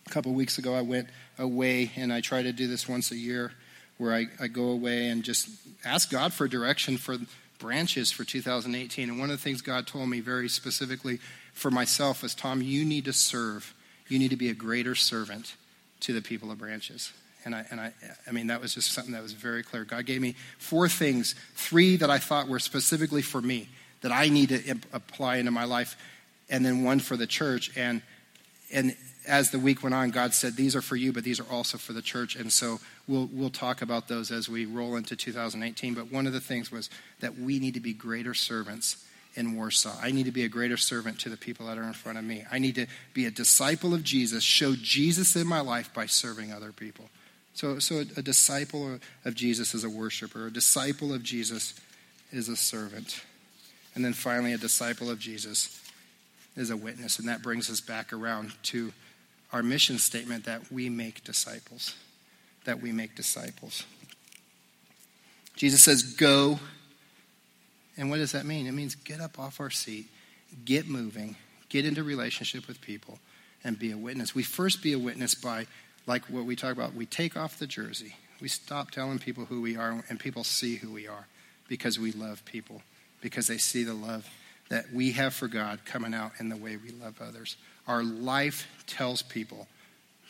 A 0.07 0.09
couple 0.09 0.33
weeks 0.33 0.57
ago, 0.57 0.73
I 0.75 0.81
went 0.81 1.09
away, 1.39 1.91
and 1.95 2.13
I 2.13 2.21
try 2.21 2.43
to 2.43 2.51
do 2.51 2.67
this 2.67 2.87
once 2.87 3.11
a 3.11 3.15
year 3.15 3.53
where 3.97 4.13
I, 4.13 4.27
I 4.39 4.47
go 4.47 4.69
away 4.69 5.07
and 5.07 5.23
just 5.23 5.49
ask 5.83 6.11
God 6.11 6.33
for 6.33 6.47
direction 6.47 6.97
for 6.97 7.17
branches 7.59 8.11
for 8.11 8.23
2018. 8.23 9.09
And 9.09 9.19
one 9.19 9.29
of 9.29 9.37
the 9.37 9.41
things 9.41 9.61
God 9.61 9.87
told 9.87 10.09
me 10.09 10.19
very 10.19 10.49
specifically 10.49 11.19
for 11.53 11.71
myself 11.71 12.21
was 12.21 12.35
Tom, 12.35 12.61
you 12.61 12.83
need 12.83 13.05
to 13.05 13.13
serve. 13.13 13.73
You 14.07 14.19
need 14.19 14.31
to 14.31 14.35
be 14.35 14.49
a 14.49 14.53
greater 14.53 14.95
servant 14.95 15.55
to 16.01 16.13
the 16.13 16.21
people 16.21 16.51
of 16.51 16.57
branches. 16.57 17.13
And 17.45 17.55
I, 17.55 17.65
and 17.69 17.79
I, 17.79 17.93
I 18.27 18.31
mean, 18.31 18.47
that 18.47 18.59
was 18.59 18.73
just 18.73 18.91
something 18.91 19.13
that 19.13 19.21
was 19.21 19.33
very 19.33 19.63
clear. 19.63 19.85
God 19.85 20.05
gave 20.05 20.19
me 20.19 20.35
four 20.57 20.89
things, 20.89 21.35
three 21.55 21.95
that 21.97 22.09
I 22.09 22.17
thought 22.17 22.47
were 22.47 22.59
specifically 22.59 23.21
for 23.21 23.41
me 23.41 23.69
that 24.01 24.11
I 24.11 24.29
need 24.29 24.49
to 24.49 24.77
apply 24.93 25.37
into 25.37 25.51
my 25.51 25.63
life 25.63 25.95
and 26.49 26.65
then 26.65 26.83
one 26.83 26.99
for 26.99 27.17
the 27.17 27.27
church. 27.27 27.75
And, 27.75 28.01
and 28.71 28.95
as 29.27 29.51
the 29.51 29.59
week 29.59 29.83
went 29.83 29.95
on, 29.95 30.11
God 30.11 30.33
said, 30.33 30.55
These 30.55 30.75
are 30.75 30.81
for 30.81 30.95
you, 30.95 31.11
but 31.11 31.23
these 31.23 31.39
are 31.39 31.49
also 31.49 31.77
for 31.77 31.93
the 31.93 32.01
church. 32.01 32.35
And 32.35 32.51
so 32.51 32.79
we'll, 33.07 33.29
we'll 33.31 33.49
talk 33.49 33.81
about 33.81 34.07
those 34.07 34.31
as 34.31 34.49
we 34.49 34.65
roll 34.65 34.95
into 34.95 35.15
2018. 35.15 35.93
But 35.93 36.11
one 36.11 36.27
of 36.27 36.33
the 36.33 36.41
things 36.41 36.71
was 36.71 36.89
that 37.19 37.37
we 37.37 37.59
need 37.59 37.73
to 37.73 37.79
be 37.79 37.93
greater 37.93 38.33
servants 38.33 39.05
in 39.35 39.55
Warsaw. 39.55 39.95
I 40.01 40.11
need 40.11 40.25
to 40.25 40.31
be 40.31 40.43
a 40.43 40.49
greater 40.49 40.77
servant 40.77 41.19
to 41.21 41.29
the 41.29 41.37
people 41.37 41.67
that 41.67 41.77
are 41.77 41.83
in 41.83 41.93
front 41.93 42.17
of 42.17 42.23
me. 42.23 42.45
I 42.51 42.59
need 42.59 42.75
to 42.75 42.87
be 43.13 43.25
a 43.25 43.31
disciple 43.31 43.93
of 43.93 44.03
Jesus, 44.03 44.43
show 44.43 44.75
Jesus 44.75 45.35
in 45.35 45.45
my 45.45 45.59
life 45.59 45.93
by 45.93 46.05
serving 46.05 46.53
other 46.53 46.71
people. 46.71 47.09
So, 47.53 47.79
so 47.79 47.95
a, 47.95 48.05
a 48.17 48.21
disciple 48.21 48.99
of 49.23 49.35
Jesus 49.35 49.73
is 49.73 49.83
a 49.83 49.89
worshiper, 49.89 50.47
a 50.47 50.51
disciple 50.51 51.13
of 51.13 51.23
Jesus 51.23 51.73
is 52.31 52.49
a 52.49 52.55
servant. 52.55 53.23
And 53.93 54.03
then 54.03 54.13
finally, 54.13 54.53
a 54.53 54.57
disciple 54.57 55.09
of 55.09 55.19
Jesus 55.19 55.81
is 56.55 56.69
a 56.69 56.77
witness. 56.77 57.19
And 57.19 57.27
that 57.27 57.41
brings 57.41 57.69
us 57.69 57.81
back 57.81 58.13
around 58.13 58.53
to 58.63 58.93
our 59.51 59.63
mission 59.63 59.97
statement 59.97 60.45
that 60.45 60.71
we 60.71 60.89
make 60.89 61.23
disciples. 61.23 61.95
That 62.65 62.81
we 62.81 62.91
make 62.91 63.15
disciples. 63.15 63.85
Jesus 65.55 65.83
says, 65.83 66.03
Go. 66.03 66.59
And 67.97 68.09
what 68.09 68.17
does 68.17 68.33
that 68.33 68.45
mean? 68.45 68.67
It 68.67 68.73
means 68.73 68.95
get 68.95 69.21
up 69.21 69.39
off 69.39 69.61
our 69.61 69.69
seat, 69.69 70.07
get 70.65 70.87
moving, 70.87 71.37
get 71.69 71.85
into 71.85 72.03
relationship 72.03 72.67
with 72.67 72.81
people, 72.81 73.19
and 73.63 73.79
be 73.79 73.91
a 73.91 73.97
witness. 73.97 74.35
We 74.35 74.43
first 74.43 74.83
be 74.83 74.91
a 74.91 74.99
witness 74.99 75.33
by, 75.33 75.67
like 76.05 76.25
what 76.25 76.43
we 76.43 76.57
talk 76.57 76.73
about, 76.73 76.93
we 76.93 77.05
take 77.05 77.37
off 77.37 77.57
the 77.57 77.67
jersey. 77.67 78.15
We 78.41 78.49
stop 78.49 78.91
telling 78.91 79.19
people 79.19 79.45
who 79.45 79.61
we 79.61 79.77
are, 79.77 80.03
and 80.09 80.19
people 80.19 80.43
see 80.43 80.75
who 80.75 80.91
we 80.91 81.07
are 81.07 81.27
because 81.69 81.97
we 81.97 82.11
love 82.11 82.43
people, 82.43 82.81
because 83.21 83.47
they 83.47 83.57
see 83.57 83.83
the 83.85 83.93
love 83.93 84.29
that 84.69 84.91
we 84.93 85.11
have 85.11 85.33
for 85.33 85.47
God 85.47 85.79
coming 85.85 86.13
out 86.13 86.31
in 86.39 86.49
the 86.49 86.55
way 86.55 86.77
we 86.77 86.91
love 86.91 87.21
others. 87.21 87.57
Our 87.87 88.03
life 88.03 88.67
tells 88.87 89.21
people 89.21 89.67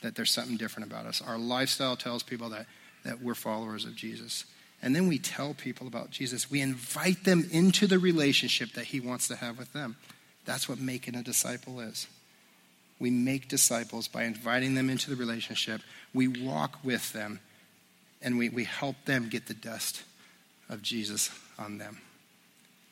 that 0.01 0.15
there's 0.15 0.31
something 0.31 0.57
different 0.57 0.91
about 0.91 1.05
us. 1.05 1.21
Our 1.21 1.37
lifestyle 1.37 1.95
tells 1.95 2.21
people 2.21 2.49
that, 2.49 2.65
that 3.03 3.21
we're 3.21 3.35
followers 3.35 3.85
of 3.85 3.95
Jesus. 3.95 4.45
And 4.81 4.95
then 4.95 5.07
we 5.07 5.17
tell 5.17 5.53
people 5.53 5.87
about 5.87 6.11
Jesus. 6.11 6.51
We 6.51 6.61
invite 6.61 7.23
them 7.23 7.47
into 7.51 7.87
the 7.87 7.97
relationship 7.97 8.73
that 8.73 8.85
he 8.85 8.99
wants 8.99 9.27
to 9.29 9.35
have 9.37 9.57
with 9.57 9.73
them. 9.73 9.95
That's 10.43 10.69
what 10.69 10.79
making 10.79 11.15
a 11.15 11.23
disciple 11.23 11.79
is. 11.79 12.07
We 12.99 13.09
make 13.09 13.47
disciples 13.47 14.07
by 14.07 14.23
inviting 14.23 14.75
them 14.75 14.89
into 14.89 15.09
the 15.09 15.15
relationship. 15.15 15.81
We 16.13 16.27
walk 16.27 16.79
with 16.83 17.13
them 17.13 17.39
and 18.21 18.37
we, 18.37 18.49
we 18.49 18.63
help 18.63 18.95
them 19.05 19.29
get 19.29 19.47
the 19.47 19.53
dust 19.53 20.03
of 20.69 20.81
Jesus 20.81 21.29
on 21.57 21.77
them. 21.77 21.99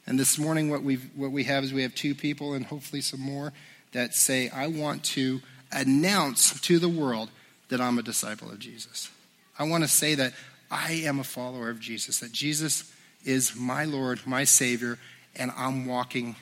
And 0.06 0.20
this 0.20 0.38
morning, 0.38 0.70
what, 0.70 0.84
we 0.84 0.96
what 1.16 1.32
we 1.32 1.46
have 1.46 1.64
is 1.64 1.74
we 1.74 1.84
have 1.84 1.96
two 1.96 2.14
people 2.14 2.54
and 2.54 2.66
hopefully 2.66 3.02
some 3.02 3.22
more 3.22 3.54
that 3.94 4.14
say, 4.14 4.50
I 4.50 4.68
want 4.68 5.04
to 5.06 5.42
announce 5.72 6.60
to 6.62 6.80
the 6.80 6.90
world 6.90 7.30
that 7.70 7.80
I'm 7.80 7.98
a 7.98 8.04
disciple 8.04 8.50
of 8.50 8.60
Jesus. 8.60 9.10
I 9.58 9.64
want 9.64 9.84
to 9.84 9.88
say 9.88 10.16
that 10.16 10.34
I 10.70 10.94
am 11.06 11.20
a 11.20 11.24
follower 11.24 11.70
of 11.70 11.80
Jesus, 11.80 12.20
that 12.20 12.32
Jesus 12.32 12.92
is 13.24 13.56
my 13.56 13.86
Lord, 13.86 14.20
my 14.26 14.44
Savior, 14.44 15.00
and 15.36 15.52
I'm 15.56 15.86
walking 15.86 16.36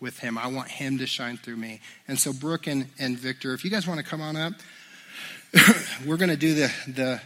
with 0.00 0.20
Him. 0.20 0.38
I 0.38 0.46
want 0.46 0.68
Him 0.68 0.98
to 0.98 1.06
shine 1.06 1.38
through 1.38 1.56
me. 1.56 1.80
And 2.06 2.18
so, 2.18 2.32
Brooke 2.32 2.66
and, 2.66 2.86
and 2.98 3.18
Victor, 3.18 3.52
if 3.54 3.64
you 3.64 3.70
guys 3.70 3.86
want 3.86 3.98
to 3.98 4.06
come 4.06 4.20
on 4.20 4.36
up, 4.36 4.52
we're 6.06 6.16
going 6.16 6.28
to 6.28 6.36
do 6.36 6.54
the, 6.54 6.72
the, 6.86 7.20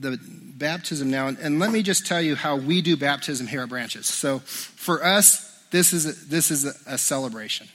the 0.00 0.43
baptism 0.56 1.10
now. 1.10 1.28
And 1.28 1.58
let 1.58 1.70
me 1.72 1.82
just 1.82 2.06
tell 2.06 2.22
you 2.22 2.36
how 2.36 2.56
we 2.56 2.80
do 2.80 2.96
baptism 2.96 3.46
here 3.46 3.62
at 3.62 3.68
Branches. 3.68 4.06
So 4.06 4.38
for 4.38 5.04
us, 5.04 5.50
this 5.70 5.92
is 5.92 6.06
a, 6.06 6.26
this 6.28 6.50
is 6.50 6.64
a, 6.64 6.94
a 6.94 6.98
celebration. 6.98 7.68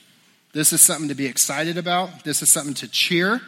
This 0.52 0.72
is 0.72 0.80
something 0.80 1.08
to 1.08 1.14
be 1.14 1.26
excited 1.26 1.76
about. 1.76 2.24
This 2.24 2.42
is 2.42 2.50
something 2.50 2.74
to 2.74 2.88
cheer. 2.88 3.40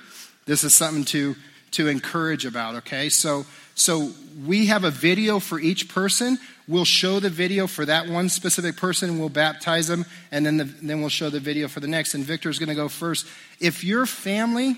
This 0.47 0.64
is 0.64 0.75
something 0.75 1.05
to 1.07 1.35
to 1.73 1.88
encourage 1.88 2.45
about, 2.45 2.75
okay? 2.75 3.09
So 3.09 3.47
so 3.75 4.12
we 4.45 4.66
have 4.66 4.85
a 4.85 4.90
video 4.90 5.38
for 5.38 5.59
each 5.59 5.88
person. 5.88 6.38
We'll 6.68 6.85
show 6.85 7.18
the 7.18 7.31
video 7.31 7.66
for 7.66 7.87
that 7.87 8.09
one 8.09 8.29
specific 8.29 8.77
person. 8.77 9.18
We'll 9.18 9.31
baptize 9.31 9.88
them, 9.88 10.05
and 10.31 10.45
then 10.45 10.59
the, 10.59 10.64
then 10.64 11.01
we'll 11.01 11.09
show 11.09 11.31
the 11.31 11.40
video 11.40 11.68
for 11.68 11.81
the 11.81 11.88
next. 11.88 12.14
And 12.14 12.25
Victor's 12.25 12.59
going 12.59 12.68
to 12.68 12.75
go 12.75 12.88
first. 12.88 13.27
If 13.59 13.83
your 13.83 14.07
family 14.07 14.77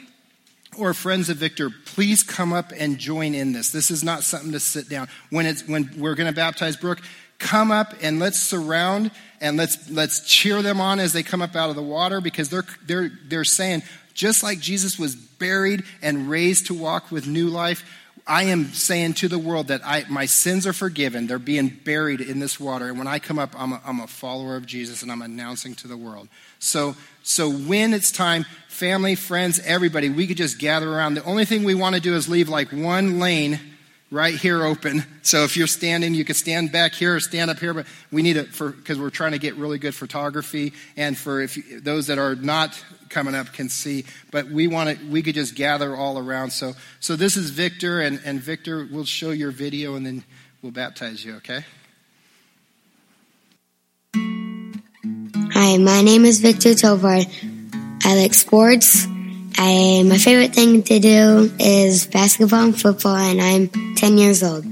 or 0.79 0.95
friends 0.95 1.29
of 1.29 1.37
Victor, 1.37 1.71
please 1.85 2.23
come 2.23 2.53
up 2.53 2.73
and 2.77 2.99
join 2.99 3.35
in 3.35 3.53
this. 3.53 3.71
This 3.71 3.91
is 3.91 4.05
not 4.05 4.23
something 4.23 4.53
to 4.53 4.61
sit 4.61 4.89
down. 4.89 5.09
When 5.31 5.47
it's 5.47 5.67
when 5.67 5.91
we're 5.99 6.15
going 6.15 6.29
to 6.29 6.37
baptize 6.37 6.77
Brooke, 6.77 7.01
come 7.39 7.71
up 7.71 7.95
and 8.03 8.19
let's 8.19 8.39
surround 8.39 9.11
and 9.41 9.57
let's 9.57 9.91
let's 9.91 10.21
cheer 10.21 10.63
them 10.63 10.81
on 10.81 11.01
as 11.01 11.13
they 11.13 11.23
come 11.23 11.43
up 11.43 11.57
out 11.57 11.71
of 11.71 11.77
the 11.77 11.83
water 11.83 12.21
because 12.21 12.49
they're 12.49 12.65
they're 12.87 13.11
they're 13.29 13.45
saying 13.45 13.83
just 14.15 14.43
like 14.43 14.61
Jesus 14.61 14.99
was 14.99 15.17
buried 15.17 15.85
and 16.01 16.31
raised 16.31 16.67
to 16.67 16.75
walk 16.75 17.11
with 17.11 17.27
new 17.27 17.49
life, 17.49 17.85
I 18.27 18.45
am 18.45 18.73
saying 18.73 19.15
to 19.15 19.29
the 19.29 19.39
world 19.39 19.69
that 19.69 19.83
I, 19.85 20.05
my 20.09 20.25
sins 20.25 20.67
are 20.67 20.73
forgiven. 20.73 21.27
They're 21.27 21.39
being 21.39 21.69
buried 21.69 22.23
in 22.23 22.39
this 22.39 22.59
water. 22.59 22.89
And 22.89 22.97
when 22.97 23.07
I 23.07 23.19
come 23.19 23.39
up, 23.39 23.55
I'm 23.57 23.75
a, 23.75 23.83
I'm 23.85 24.01
a 24.01 24.07
follower 24.07 24.57
of 24.57 24.65
Jesus 24.65 25.03
and 25.03 25.13
I'm 25.13 25.21
announcing 25.21 25.75
to 25.77 25.89
the 25.89 25.97
world. 25.97 26.29
So, 26.59 26.97
so 27.23 27.51
when 27.51 27.93
it's 27.93 28.11
time, 28.11 28.47
family, 28.69 29.15
friends, 29.15 29.61
everybody, 29.61 30.09
we 30.09 30.27
could 30.27 30.39
just 30.39 30.59
gather 30.59 30.91
around. 30.91 31.15
The 31.15 31.25
only 31.25 31.45
thing 31.45 31.65
we 31.65 31.75
want 31.75 31.97
to 31.97 32.01
do 32.01 32.15
is 32.15 32.27
leave 32.27 32.49
like 32.49 32.73
one 32.73 33.19
lane 33.19 33.61
right 34.15 34.37
here 34.37 34.65
open. 34.65 35.05
So 35.23 35.43
if 35.43 35.57
you're 35.57 35.67
standing, 35.67 36.15
you 36.15 36.25
could 36.25 36.37
stand 36.37 36.71
back 36.71 36.95
here 36.95 37.17
or 37.17 37.21
stand 37.21 37.51
up 37.51 37.59
here, 37.59 37.75
but 37.75 37.87
we 38.13 38.23
need 38.23 38.37
it 38.37 38.55
for, 38.55 38.71
because 38.71 38.97
we're 38.97 39.11
trying 39.11 39.33
to 39.33 39.39
get 39.39 39.57
really 39.57 39.77
good 39.77 39.95
photography 39.95 40.73
and 40.97 41.19
for 41.19 41.41
if 41.41 41.57
you, 41.57 41.81
those 41.81 42.07
that 42.07 42.19
are 42.19 42.37
not 42.37 42.81
coming 43.09 43.35
up 43.35 43.53
can 43.53 43.69
see, 43.69 44.05
but 44.31 44.47
we 44.47 44.69
want 44.69 44.97
to, 44.97 45.11
we 45.11 45.21
could 45.21 45.35
just 45.35 45.57
gather 45.57 45.97
all 45.97 46.17
around. 46.17 46.51
So, 46.51 46.75
so 47.01 47.17
this 47.17 47.37
is 47.37 47.51
Victor 47.51 48.01
and, 48.01 48.21
and 48.25 48.41
Victor 48.41 48.87
we'll 48.91 49.05
show 49.05 49.31
your 49.31 49.51
video 49.51 49.97
and 49.97 50.07
then 50.07 50.23
we'll 50.63 50.73
baptize 50.73 51.25
you, 51.25 51.35
okay? 51.37 51.65
Hi, 55.55 55.77
my 55.79 56.03
name 56.03 56.25
is 56.25 56.41
Victor 56.41 56.75
Tovar. 56.75 57.23
I 58.05 58.15
like 58.15 58.35
sports. 58.35 59.09
I, 59.57 60.03
my 60.07 60.19
favorite 60.19 60.55
thing 60.55 60.83
to 60.85 60.99
do 60.99 61.53
is 61.59 62.07
basketball 62.07 62.65
and 62.65 62.81
football, 62.81 63.17
and 63.17 63.41
I'm 63.41 63.95
10 63.95 64.19
years 64.19 64.43
old. 64.43 64.65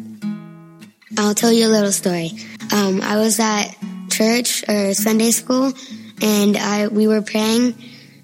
I'll 1.19 1.35
tell 1.35 1.53
you 1.53 1.67
a 1.67 1.73
little 1.73 1.93
story. 1.93 2.33
Um, 2.73 3.01
I 3.03 3.17
was 3.17 3.39
at 3.39 3.75
church 4.11 4.69
or 4.69 4.95
Sunday 4.95 5.31
school, 5.31 5.73
and 6.21 6.57
I 6.57 6.89
we 6.89 7.07
were 7.07 7.23
praying, 7.23 7.75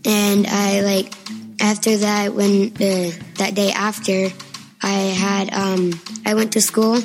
and 0.05 0.47
I 0.47 0.81
like 0.81 1.13
after 1.61 1.97
that 1.99 2.35
when 2.35 2.73
the 2.75 3.17
that 3.37 3.55
day 3.55 3.71
after, 3.71 4.29
I 4.83 4.99
had 5.15 5.53
um, 5.53 6.01
I 6.25 6.35
went 6.35 6.53
to 6.55 6.61
school, 6.61 6.99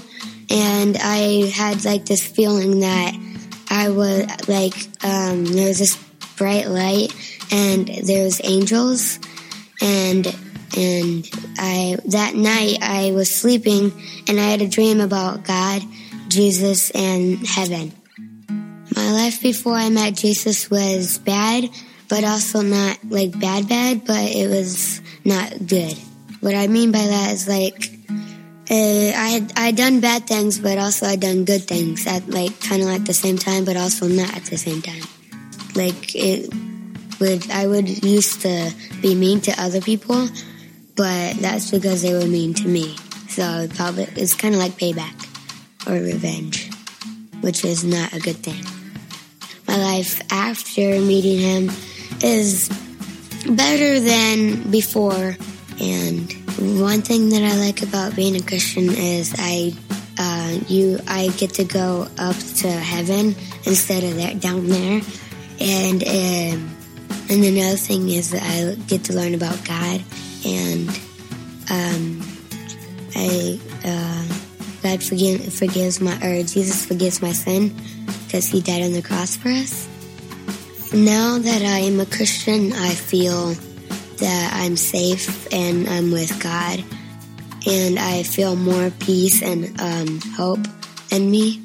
and 0.50 0.98
I 1.00 1.52
had 1.54 1.84
like 1.86 2.06
this 2.06 2.26
feeling 2.26 2.80
that 2.80 3.14
I 3.70 3.90
was 3.90 4.48
like, 4.48 4.76
um, 5.04 5.46
there 5.46 5.68
was 5.68 5.80
this 5.80 5.98
bright 6.38 6.68
light 6.68 7.14
and 7.52 7.88
there 7.88 8.24
was 8.24 8.42
angels 8.44 9.20
and, 9.82 10.28
and 10.78 11.30
I, 11.58 11.98
that 12.08 12.36
night 12.36 12.78
I 12.82 13.12
was 13.14 13.34
sleeping 13.34 13.92
and 14.28 14.40
I 14.40 14.44
had 14.44 14.62
a 14.62 14.68
dream 14.68 15.02
about 15.02 15.44
God, 15.44 15.82
Jesus, 16.28 16.90
and 16.92 17.46
heaven. 17.46 17.92
My 18.96 19.12
life 19.12 19.42
before 19.42 19.74
I 19.74 19.90
met 19.90 20.16
Jesus 20.16 20.70
was 20.70 21.18
bad, 21.18 21.70
but 22.10 22.24
also 22.24 22.62
not 22.62 23.00
like 23.10 23.40
bad 23.40 23.68
bad, 23.68 24.06
but 24.06 24.24
it 24.24 24.48
was 24.50 25.02
not 25.26 25.66
good. 25.66 25.98
What 26.42 26.56
I 26.56 26.68
mean 26.68 26.92
by 26.92 27.00
that 27.08 27.32
is 27.34 27.48
like 27.48 27.90
uh, 28.70 29.12
I 29.16 29.28
had 29.30 29.54
I 29.56 29.72
done 29.72 30.00
bad 30.00 30.28
things, 30.28 30.60
but 30.60 30.78
also 30.78 31.06
I 31.06 31.16
done 31.16 31.46
good 31.46 31.64
things 31.64 32.06
at 32.08 32.30
like 32.30 32.60
kind 32.62 32.82
of 32.82 32.88
like 32.88 33.06
the 33.06 33.14
same 33.14 33.38
time, 33.38 33.66
but 33.66 33.78
also 33.78 34.08
not 34.08 34.36
at 34.36 34.46
the 34.46 34.58
same 34.58 34.82
time. 34.82 35.02
Like 35.76 36.16
it 36.16 36.54
would 37.20 37.50
I 37.52 37.68
would 37.68 38.04
used 38.04 38.42
to 38.42 38.74
be 39.02 39.16
mean 39.16 39.42
to 39.42 39.62
other 39.62 39.82
people, 39.82 40.28
but 40.96 41.36
that's 41.38 41.72
because 41.72 42.02
they 42.02 42.14
were 42.14 42.28
mean 42.28 42.54
to 42.56 42.68
me. 42.68 42.96
So 43.30 43.68
probably 43.76 44.08
it's 44.16 44.36
kind 44.36 44.54
of 44.54 44.60
like 44.60 44.74
payback 44.74 45.16
or 45.88 45.94
revenge, 45.94 46.70
which 47.42 47.66
is 47.66 47.84
not 47.84 48.14
a 48.14 48.20
good 48.20 48.38
thing. 48.38 48.64
My 49.68 49.78
life 49.78 50.22
after 50.32 51.00
meeting 51.00 51.40
him 51.40 51.72
is 52.22 52.70
better 53.50 54.00
than 54.00 54.72
before 54.72 55.36
and 55.80 56.32
one 56.60 57.02
thing 57.02 57.30
that 57.30 57.44
I 57.44 57.58
like 57.58 57.82
about 57.82 58.16
being 58.16 58.36
a 58.36 58.42
Christian 58.42 58.90
is 58.90 59.34
I, 59.38 59.74
uh, 60.18 60.60
you, 60.68 61.00
I 61.08 61.30
get 61.38 61.56
to 61.56 61.66
go 61.66 62.08
up 62.18 62.36
to 62.36 62.72
heaven 62.72 63.36
instead 63.66 64.04
of 64.04 64.16
there, 64.16 64.34
down 64.36 64.68
there, 64.68 65.02
and 65.60 66.04
um, 66.04 66.73
and 67.30 67.44
another 67.44 67.78
thing 67.78 68.10
is 68.10 68.32
that 68.32 68.44
I 68.44 68.76
get 68.88 69.06
to 69.06 69.14
learn 69.14 69.34
about 69.34 69.64
God, 69.66 70.02
and 70.46 70.90
um, 71.70 72.22
I 73.16 73.60
uh, 73.86 74.26
God 74.84 75.04
forgive, 75.04 75.54
forgives 75.54 76.02
my 76.02 76.16
or 76.18 76.44
Jesus 76.44 76.86
forgives 76.86 77.22
my 77.22 77.32
sin 77.32 77.74
because 78.26 78.48
He 78.48 78.62
died 78.62 78.84
on 78.84 78.94
the 78.94 79.02
cross 79.02 79.36
for 79.36 79.50
us. 79.50 79.88
Now 80.94 81.40
that 81.40 81.62
I 81.62 81.80
am 81.80 82.00
a 82.00 82.06
Christian, 82.06 82.74
I 82.74 82.90
feel 82.90 83.54
that 84.18 84.52
I'm 84.54 84.76
safe 84.76 85.52
and 85.52 85.88
I'm 85.90 86.12
with 86.12 86.42
God, 86.42 86.84
and 87.66 87.98
I 87.98 88.24
feel 88.24 88.56
more 88.56 88.92
peace 89.00 89.42
and 89.42 89.80
um, 89.82 90.20
hope 90.36 90.60
in 91.10 91.32
me. 91.32 91.63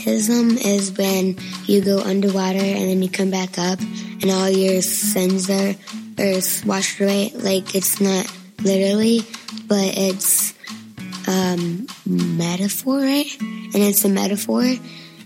Baptism 0.00 0.56
is 0.56 0.96
when 0.96 1.36
you 1.66 1.82
go 1.82 1.98
underwater 1.98 2.58
and 2.58 2.88
then 2.88 3.02
you 3.02 3.10
come 3.10 3.30
back 3.30 3.58
up, 3.58 3.78
and 3.80 4.30
all 4.30 4.48
your 4.48 4.80
sins 4.80 5.50
are, 5.50 5.74
are 6.18 6.40
washed 6.66 7.00
away. 7.02 7.32
Like 7.34 7.74
it's 7.74 8.00
not 8.00 8.26
literally, 8.62 9.20
but 9.66 9.98
it's 9.98 10.54
um, 11.28 11.86
metaphor, 12.06 12.96
right? 12.96 13.26
And 13.40 13.76
it's 13.76 14.02
a 14.06 14.08
metaphor, 14.08 14.62
and 14.62 14.78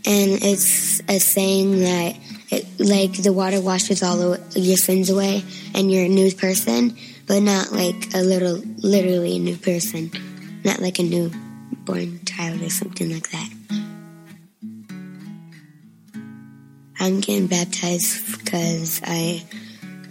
it's 0.05 1.01
a 1.09 1.21
saying 1.21 1.79
that 1.79 2.17
it, 2.51 2.67
like 2.81 3.23
the 3.23 3.33
water 3.33 3.61
washes 3.61 4.03
all 4.03 4.37
your 4.57 4.77
sins 4.77 5.09
away, 5.09 5.45
and 5.73 5.93
you're 5.93 6.07
a 6.07 6.09
new 6.09 6.33
person, 6.35 6.97
but 7.29 7.43
not 7.43 7.71
like 7.71 8.13
a 8.13 8.23
little, 8.23 8.57
literally 8.79 9.37
a 9.37 9.39
new 9.39 9.57
person, 9.57 10.11
not 10.65 10.81
like 10.81 10.99
a 10.99 11.05
newborn 11.05 12.25
child 12.25 12.61
or 12.61 12.71
something 12.71 13.13
like 13.13 13.31
that. 13.31 13.54
I'm 17.01 17.21
getting 17.21 17.47
baptized 17.47 18.39
because 18.39 19.01
I 19.05 19.45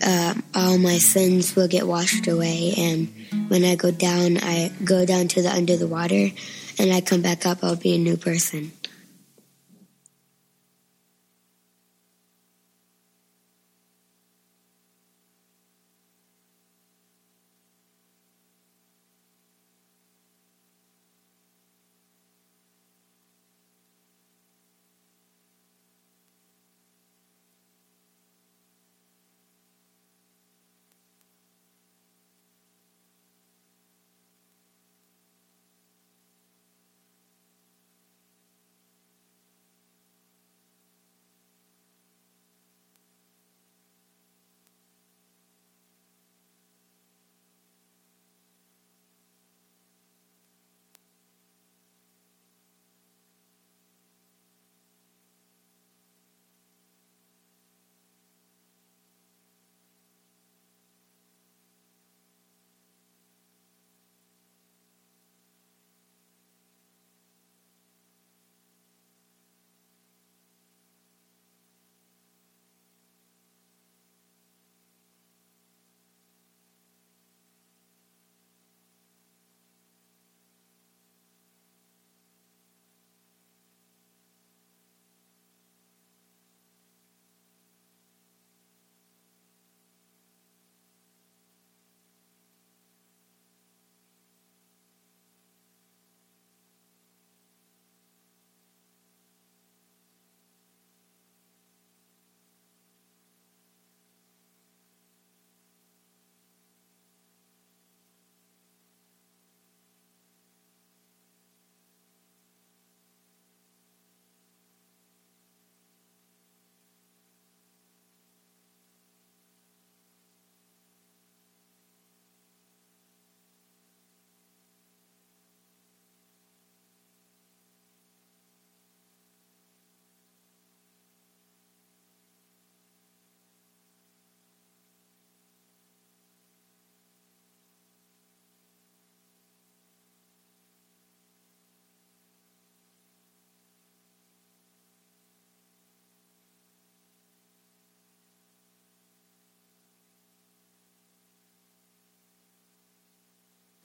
uh, 0.06 0.34
all 0.54 0.78
my 0.78 0.98
sins 0.98 1.56
will 1.56 1.68
get 1.68 1.88
washed 1.88 2.28
away, 2.28 2.74
and 2.78 3.08
when 3.48 3.64
I 3.64 3.76
go 3.76 3.90
down, 3.90 4.38
I 4.38 4.72
go 4.84 5.06
down 5.06 5.30
to 5.30 5.42
the 5.42 5.50
under 5.50 5.78
the 5.78 5.88
water, 5.88 6.30
and 6.78 6.92
I 6.92 7.02
come 7.02 7.22
back 7.22 7.46
up, 7.46 7.64
I'll 7.64 7.76
be 7.76 7.96
a 7.96 7.98
new 7.98 8.18
person. 8.18 8.74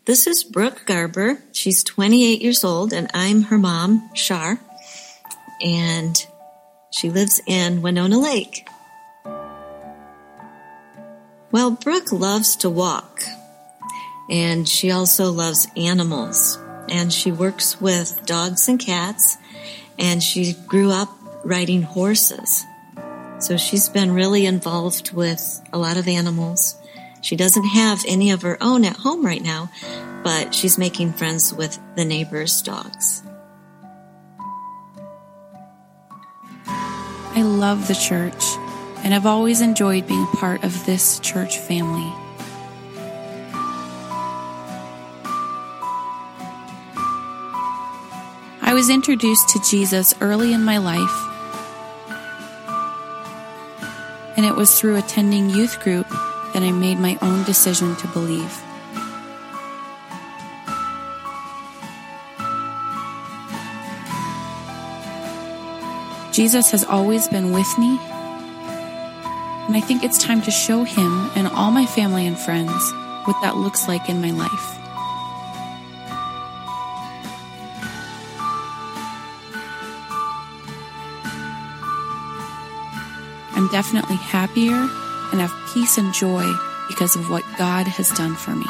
This 0.08 0.26
is 0.26 0.42
Brooke 0.42 0.86
Garber. 0.86 1.36
She's 1.52 1.84
28 1.84 2.40
years 2.40 2.64
old, 2.64 2.94
and 2.94 3.10
I'm 3.12 3.42
her 3.42 3.58
mom, 3.58 4.08
Shar. 4.14 4.58
And 5.60 6.16
she 6.90 7.10
lives 7.10 7.42
in 7.46 7.82
Winona 7.82 8.18
Lake. 8.18 8.66
Well, 11.52 11.72
Brooke 11.72 12.10
loves 12.10 12.56
to 12.56 12.70
walk, 12.70 13.20
and 14.30 14.66
she 14.66 14.90
also 14.90 15.30
loves 15.30 15.68
animals. 15.76 16.58
And 16.88 17.12
she 17.12 17.30
works 17.30 17.78
with 17.78 18.24
dogs 18.24 18.66
and 18.66 18.80
cats, 18.80 19.36
and 19.98 20.22
she 20.22 20.54
grew 20.68 20.90
up 20.90 21.10
riding 21.44 21.82
horses. 21.82 22.64
So 23.40 23.58
she's 23.58 23.90
been 23.90 24.12
really 24.12 24.46
involved 24.46 25.12
with 25.12 25.60
a 25.70 25.76
lot 25.76 25.98
of 25.98 26.08
animals. 26.08 26.76
She 27.20 27.36
doesn't 27.36 27.64
have 27.64 28.04
any 28.06 28.30
of 28.30 28.42
her 28.42 28.56
own 28.60 28.84
at 28.84 28.96
home 28.96 29.24
right 29.24 29.42
now, 29.42 29.70
but 30.22 30.54
she's 30.54 30.78
making 30.78 31.12
friends 31.12 31.52
with 31.52 31.78
the 31.96 32.04
neighbors' 32.04 32.62
dogs. 32.62 33.22
I 36.66 37.42
love 37.42 37.86
the 37.88 37.94
church, 37.94 38.44
and 39.04 39.14
I've 39.14 39.26
always 39.26 39.60
enjoyed 39.60 40.06
being 40.06 40.26
part 40.26 40.64
of 40.64 40.86
this 40.86 41.20
church 41.20 41.58
family. 41.58 42.12
I 48.60 48.74
was 48.74 48.90
introduced 48.90 49.48
to 49.50 49.60
Jesus 49.68 50.14
early 50.20 50.52
in 50.52 50.62
my 50.62 50.78
life, 50.78 51.24
and 54.36 54.44
it 54.44 54.54
was 54.54 54.78
through 54.78 54.96
attending 54.96 55.50
youth 55.50 55.80
group 55.80 56.06
that 56.52 56.62
I 56.62 56.72
made 56.72 56.98
my 56.98 57.18
own 57.22 57.44
decision 57.44 57.96
to 57.96 58.06
believe. 58.08 58.62
Jesus 66.32 66.70
has 66.70 66.84
always 66.84 67.26
been 67.26 67.50
with 67.52 67.66
me, 67.78 67.98
and 69.66 69.76
I 69.76 69.80
think 69.80 70.04
it's 70.04 70.18
time 70.18 70.40
to 70.42 70.50
show 70.50 70.84
him 70.84 71.30
and 71.34 71.48
all 71.48 71.70
my 71.70 71.84
family 71.84 72.26
and 72.26 72.38
friends 72.38 72.92
what 73.24 73.36
that 73.42 73.56
looks 73.56 73.88
like 73.88 74.08
in 74.08 74.20
my 74.22 74.30
life. 74.30 74.78
I'm 83.56 83.68
definitely 83.68 84.16
happier 84.16 84.88
and 85.30 85.40
have 85.40 85.54
peace 85.72 85.98
and 85.98 86.12
joy 86.14 86.44
because 86.88 87.16
of 87.16 87.30
what 87.30 87.44
God 87.58 87.86
has 87.86 88.10
done 88.10 88.34
for 88.34 88.54
me. 88.54 88.66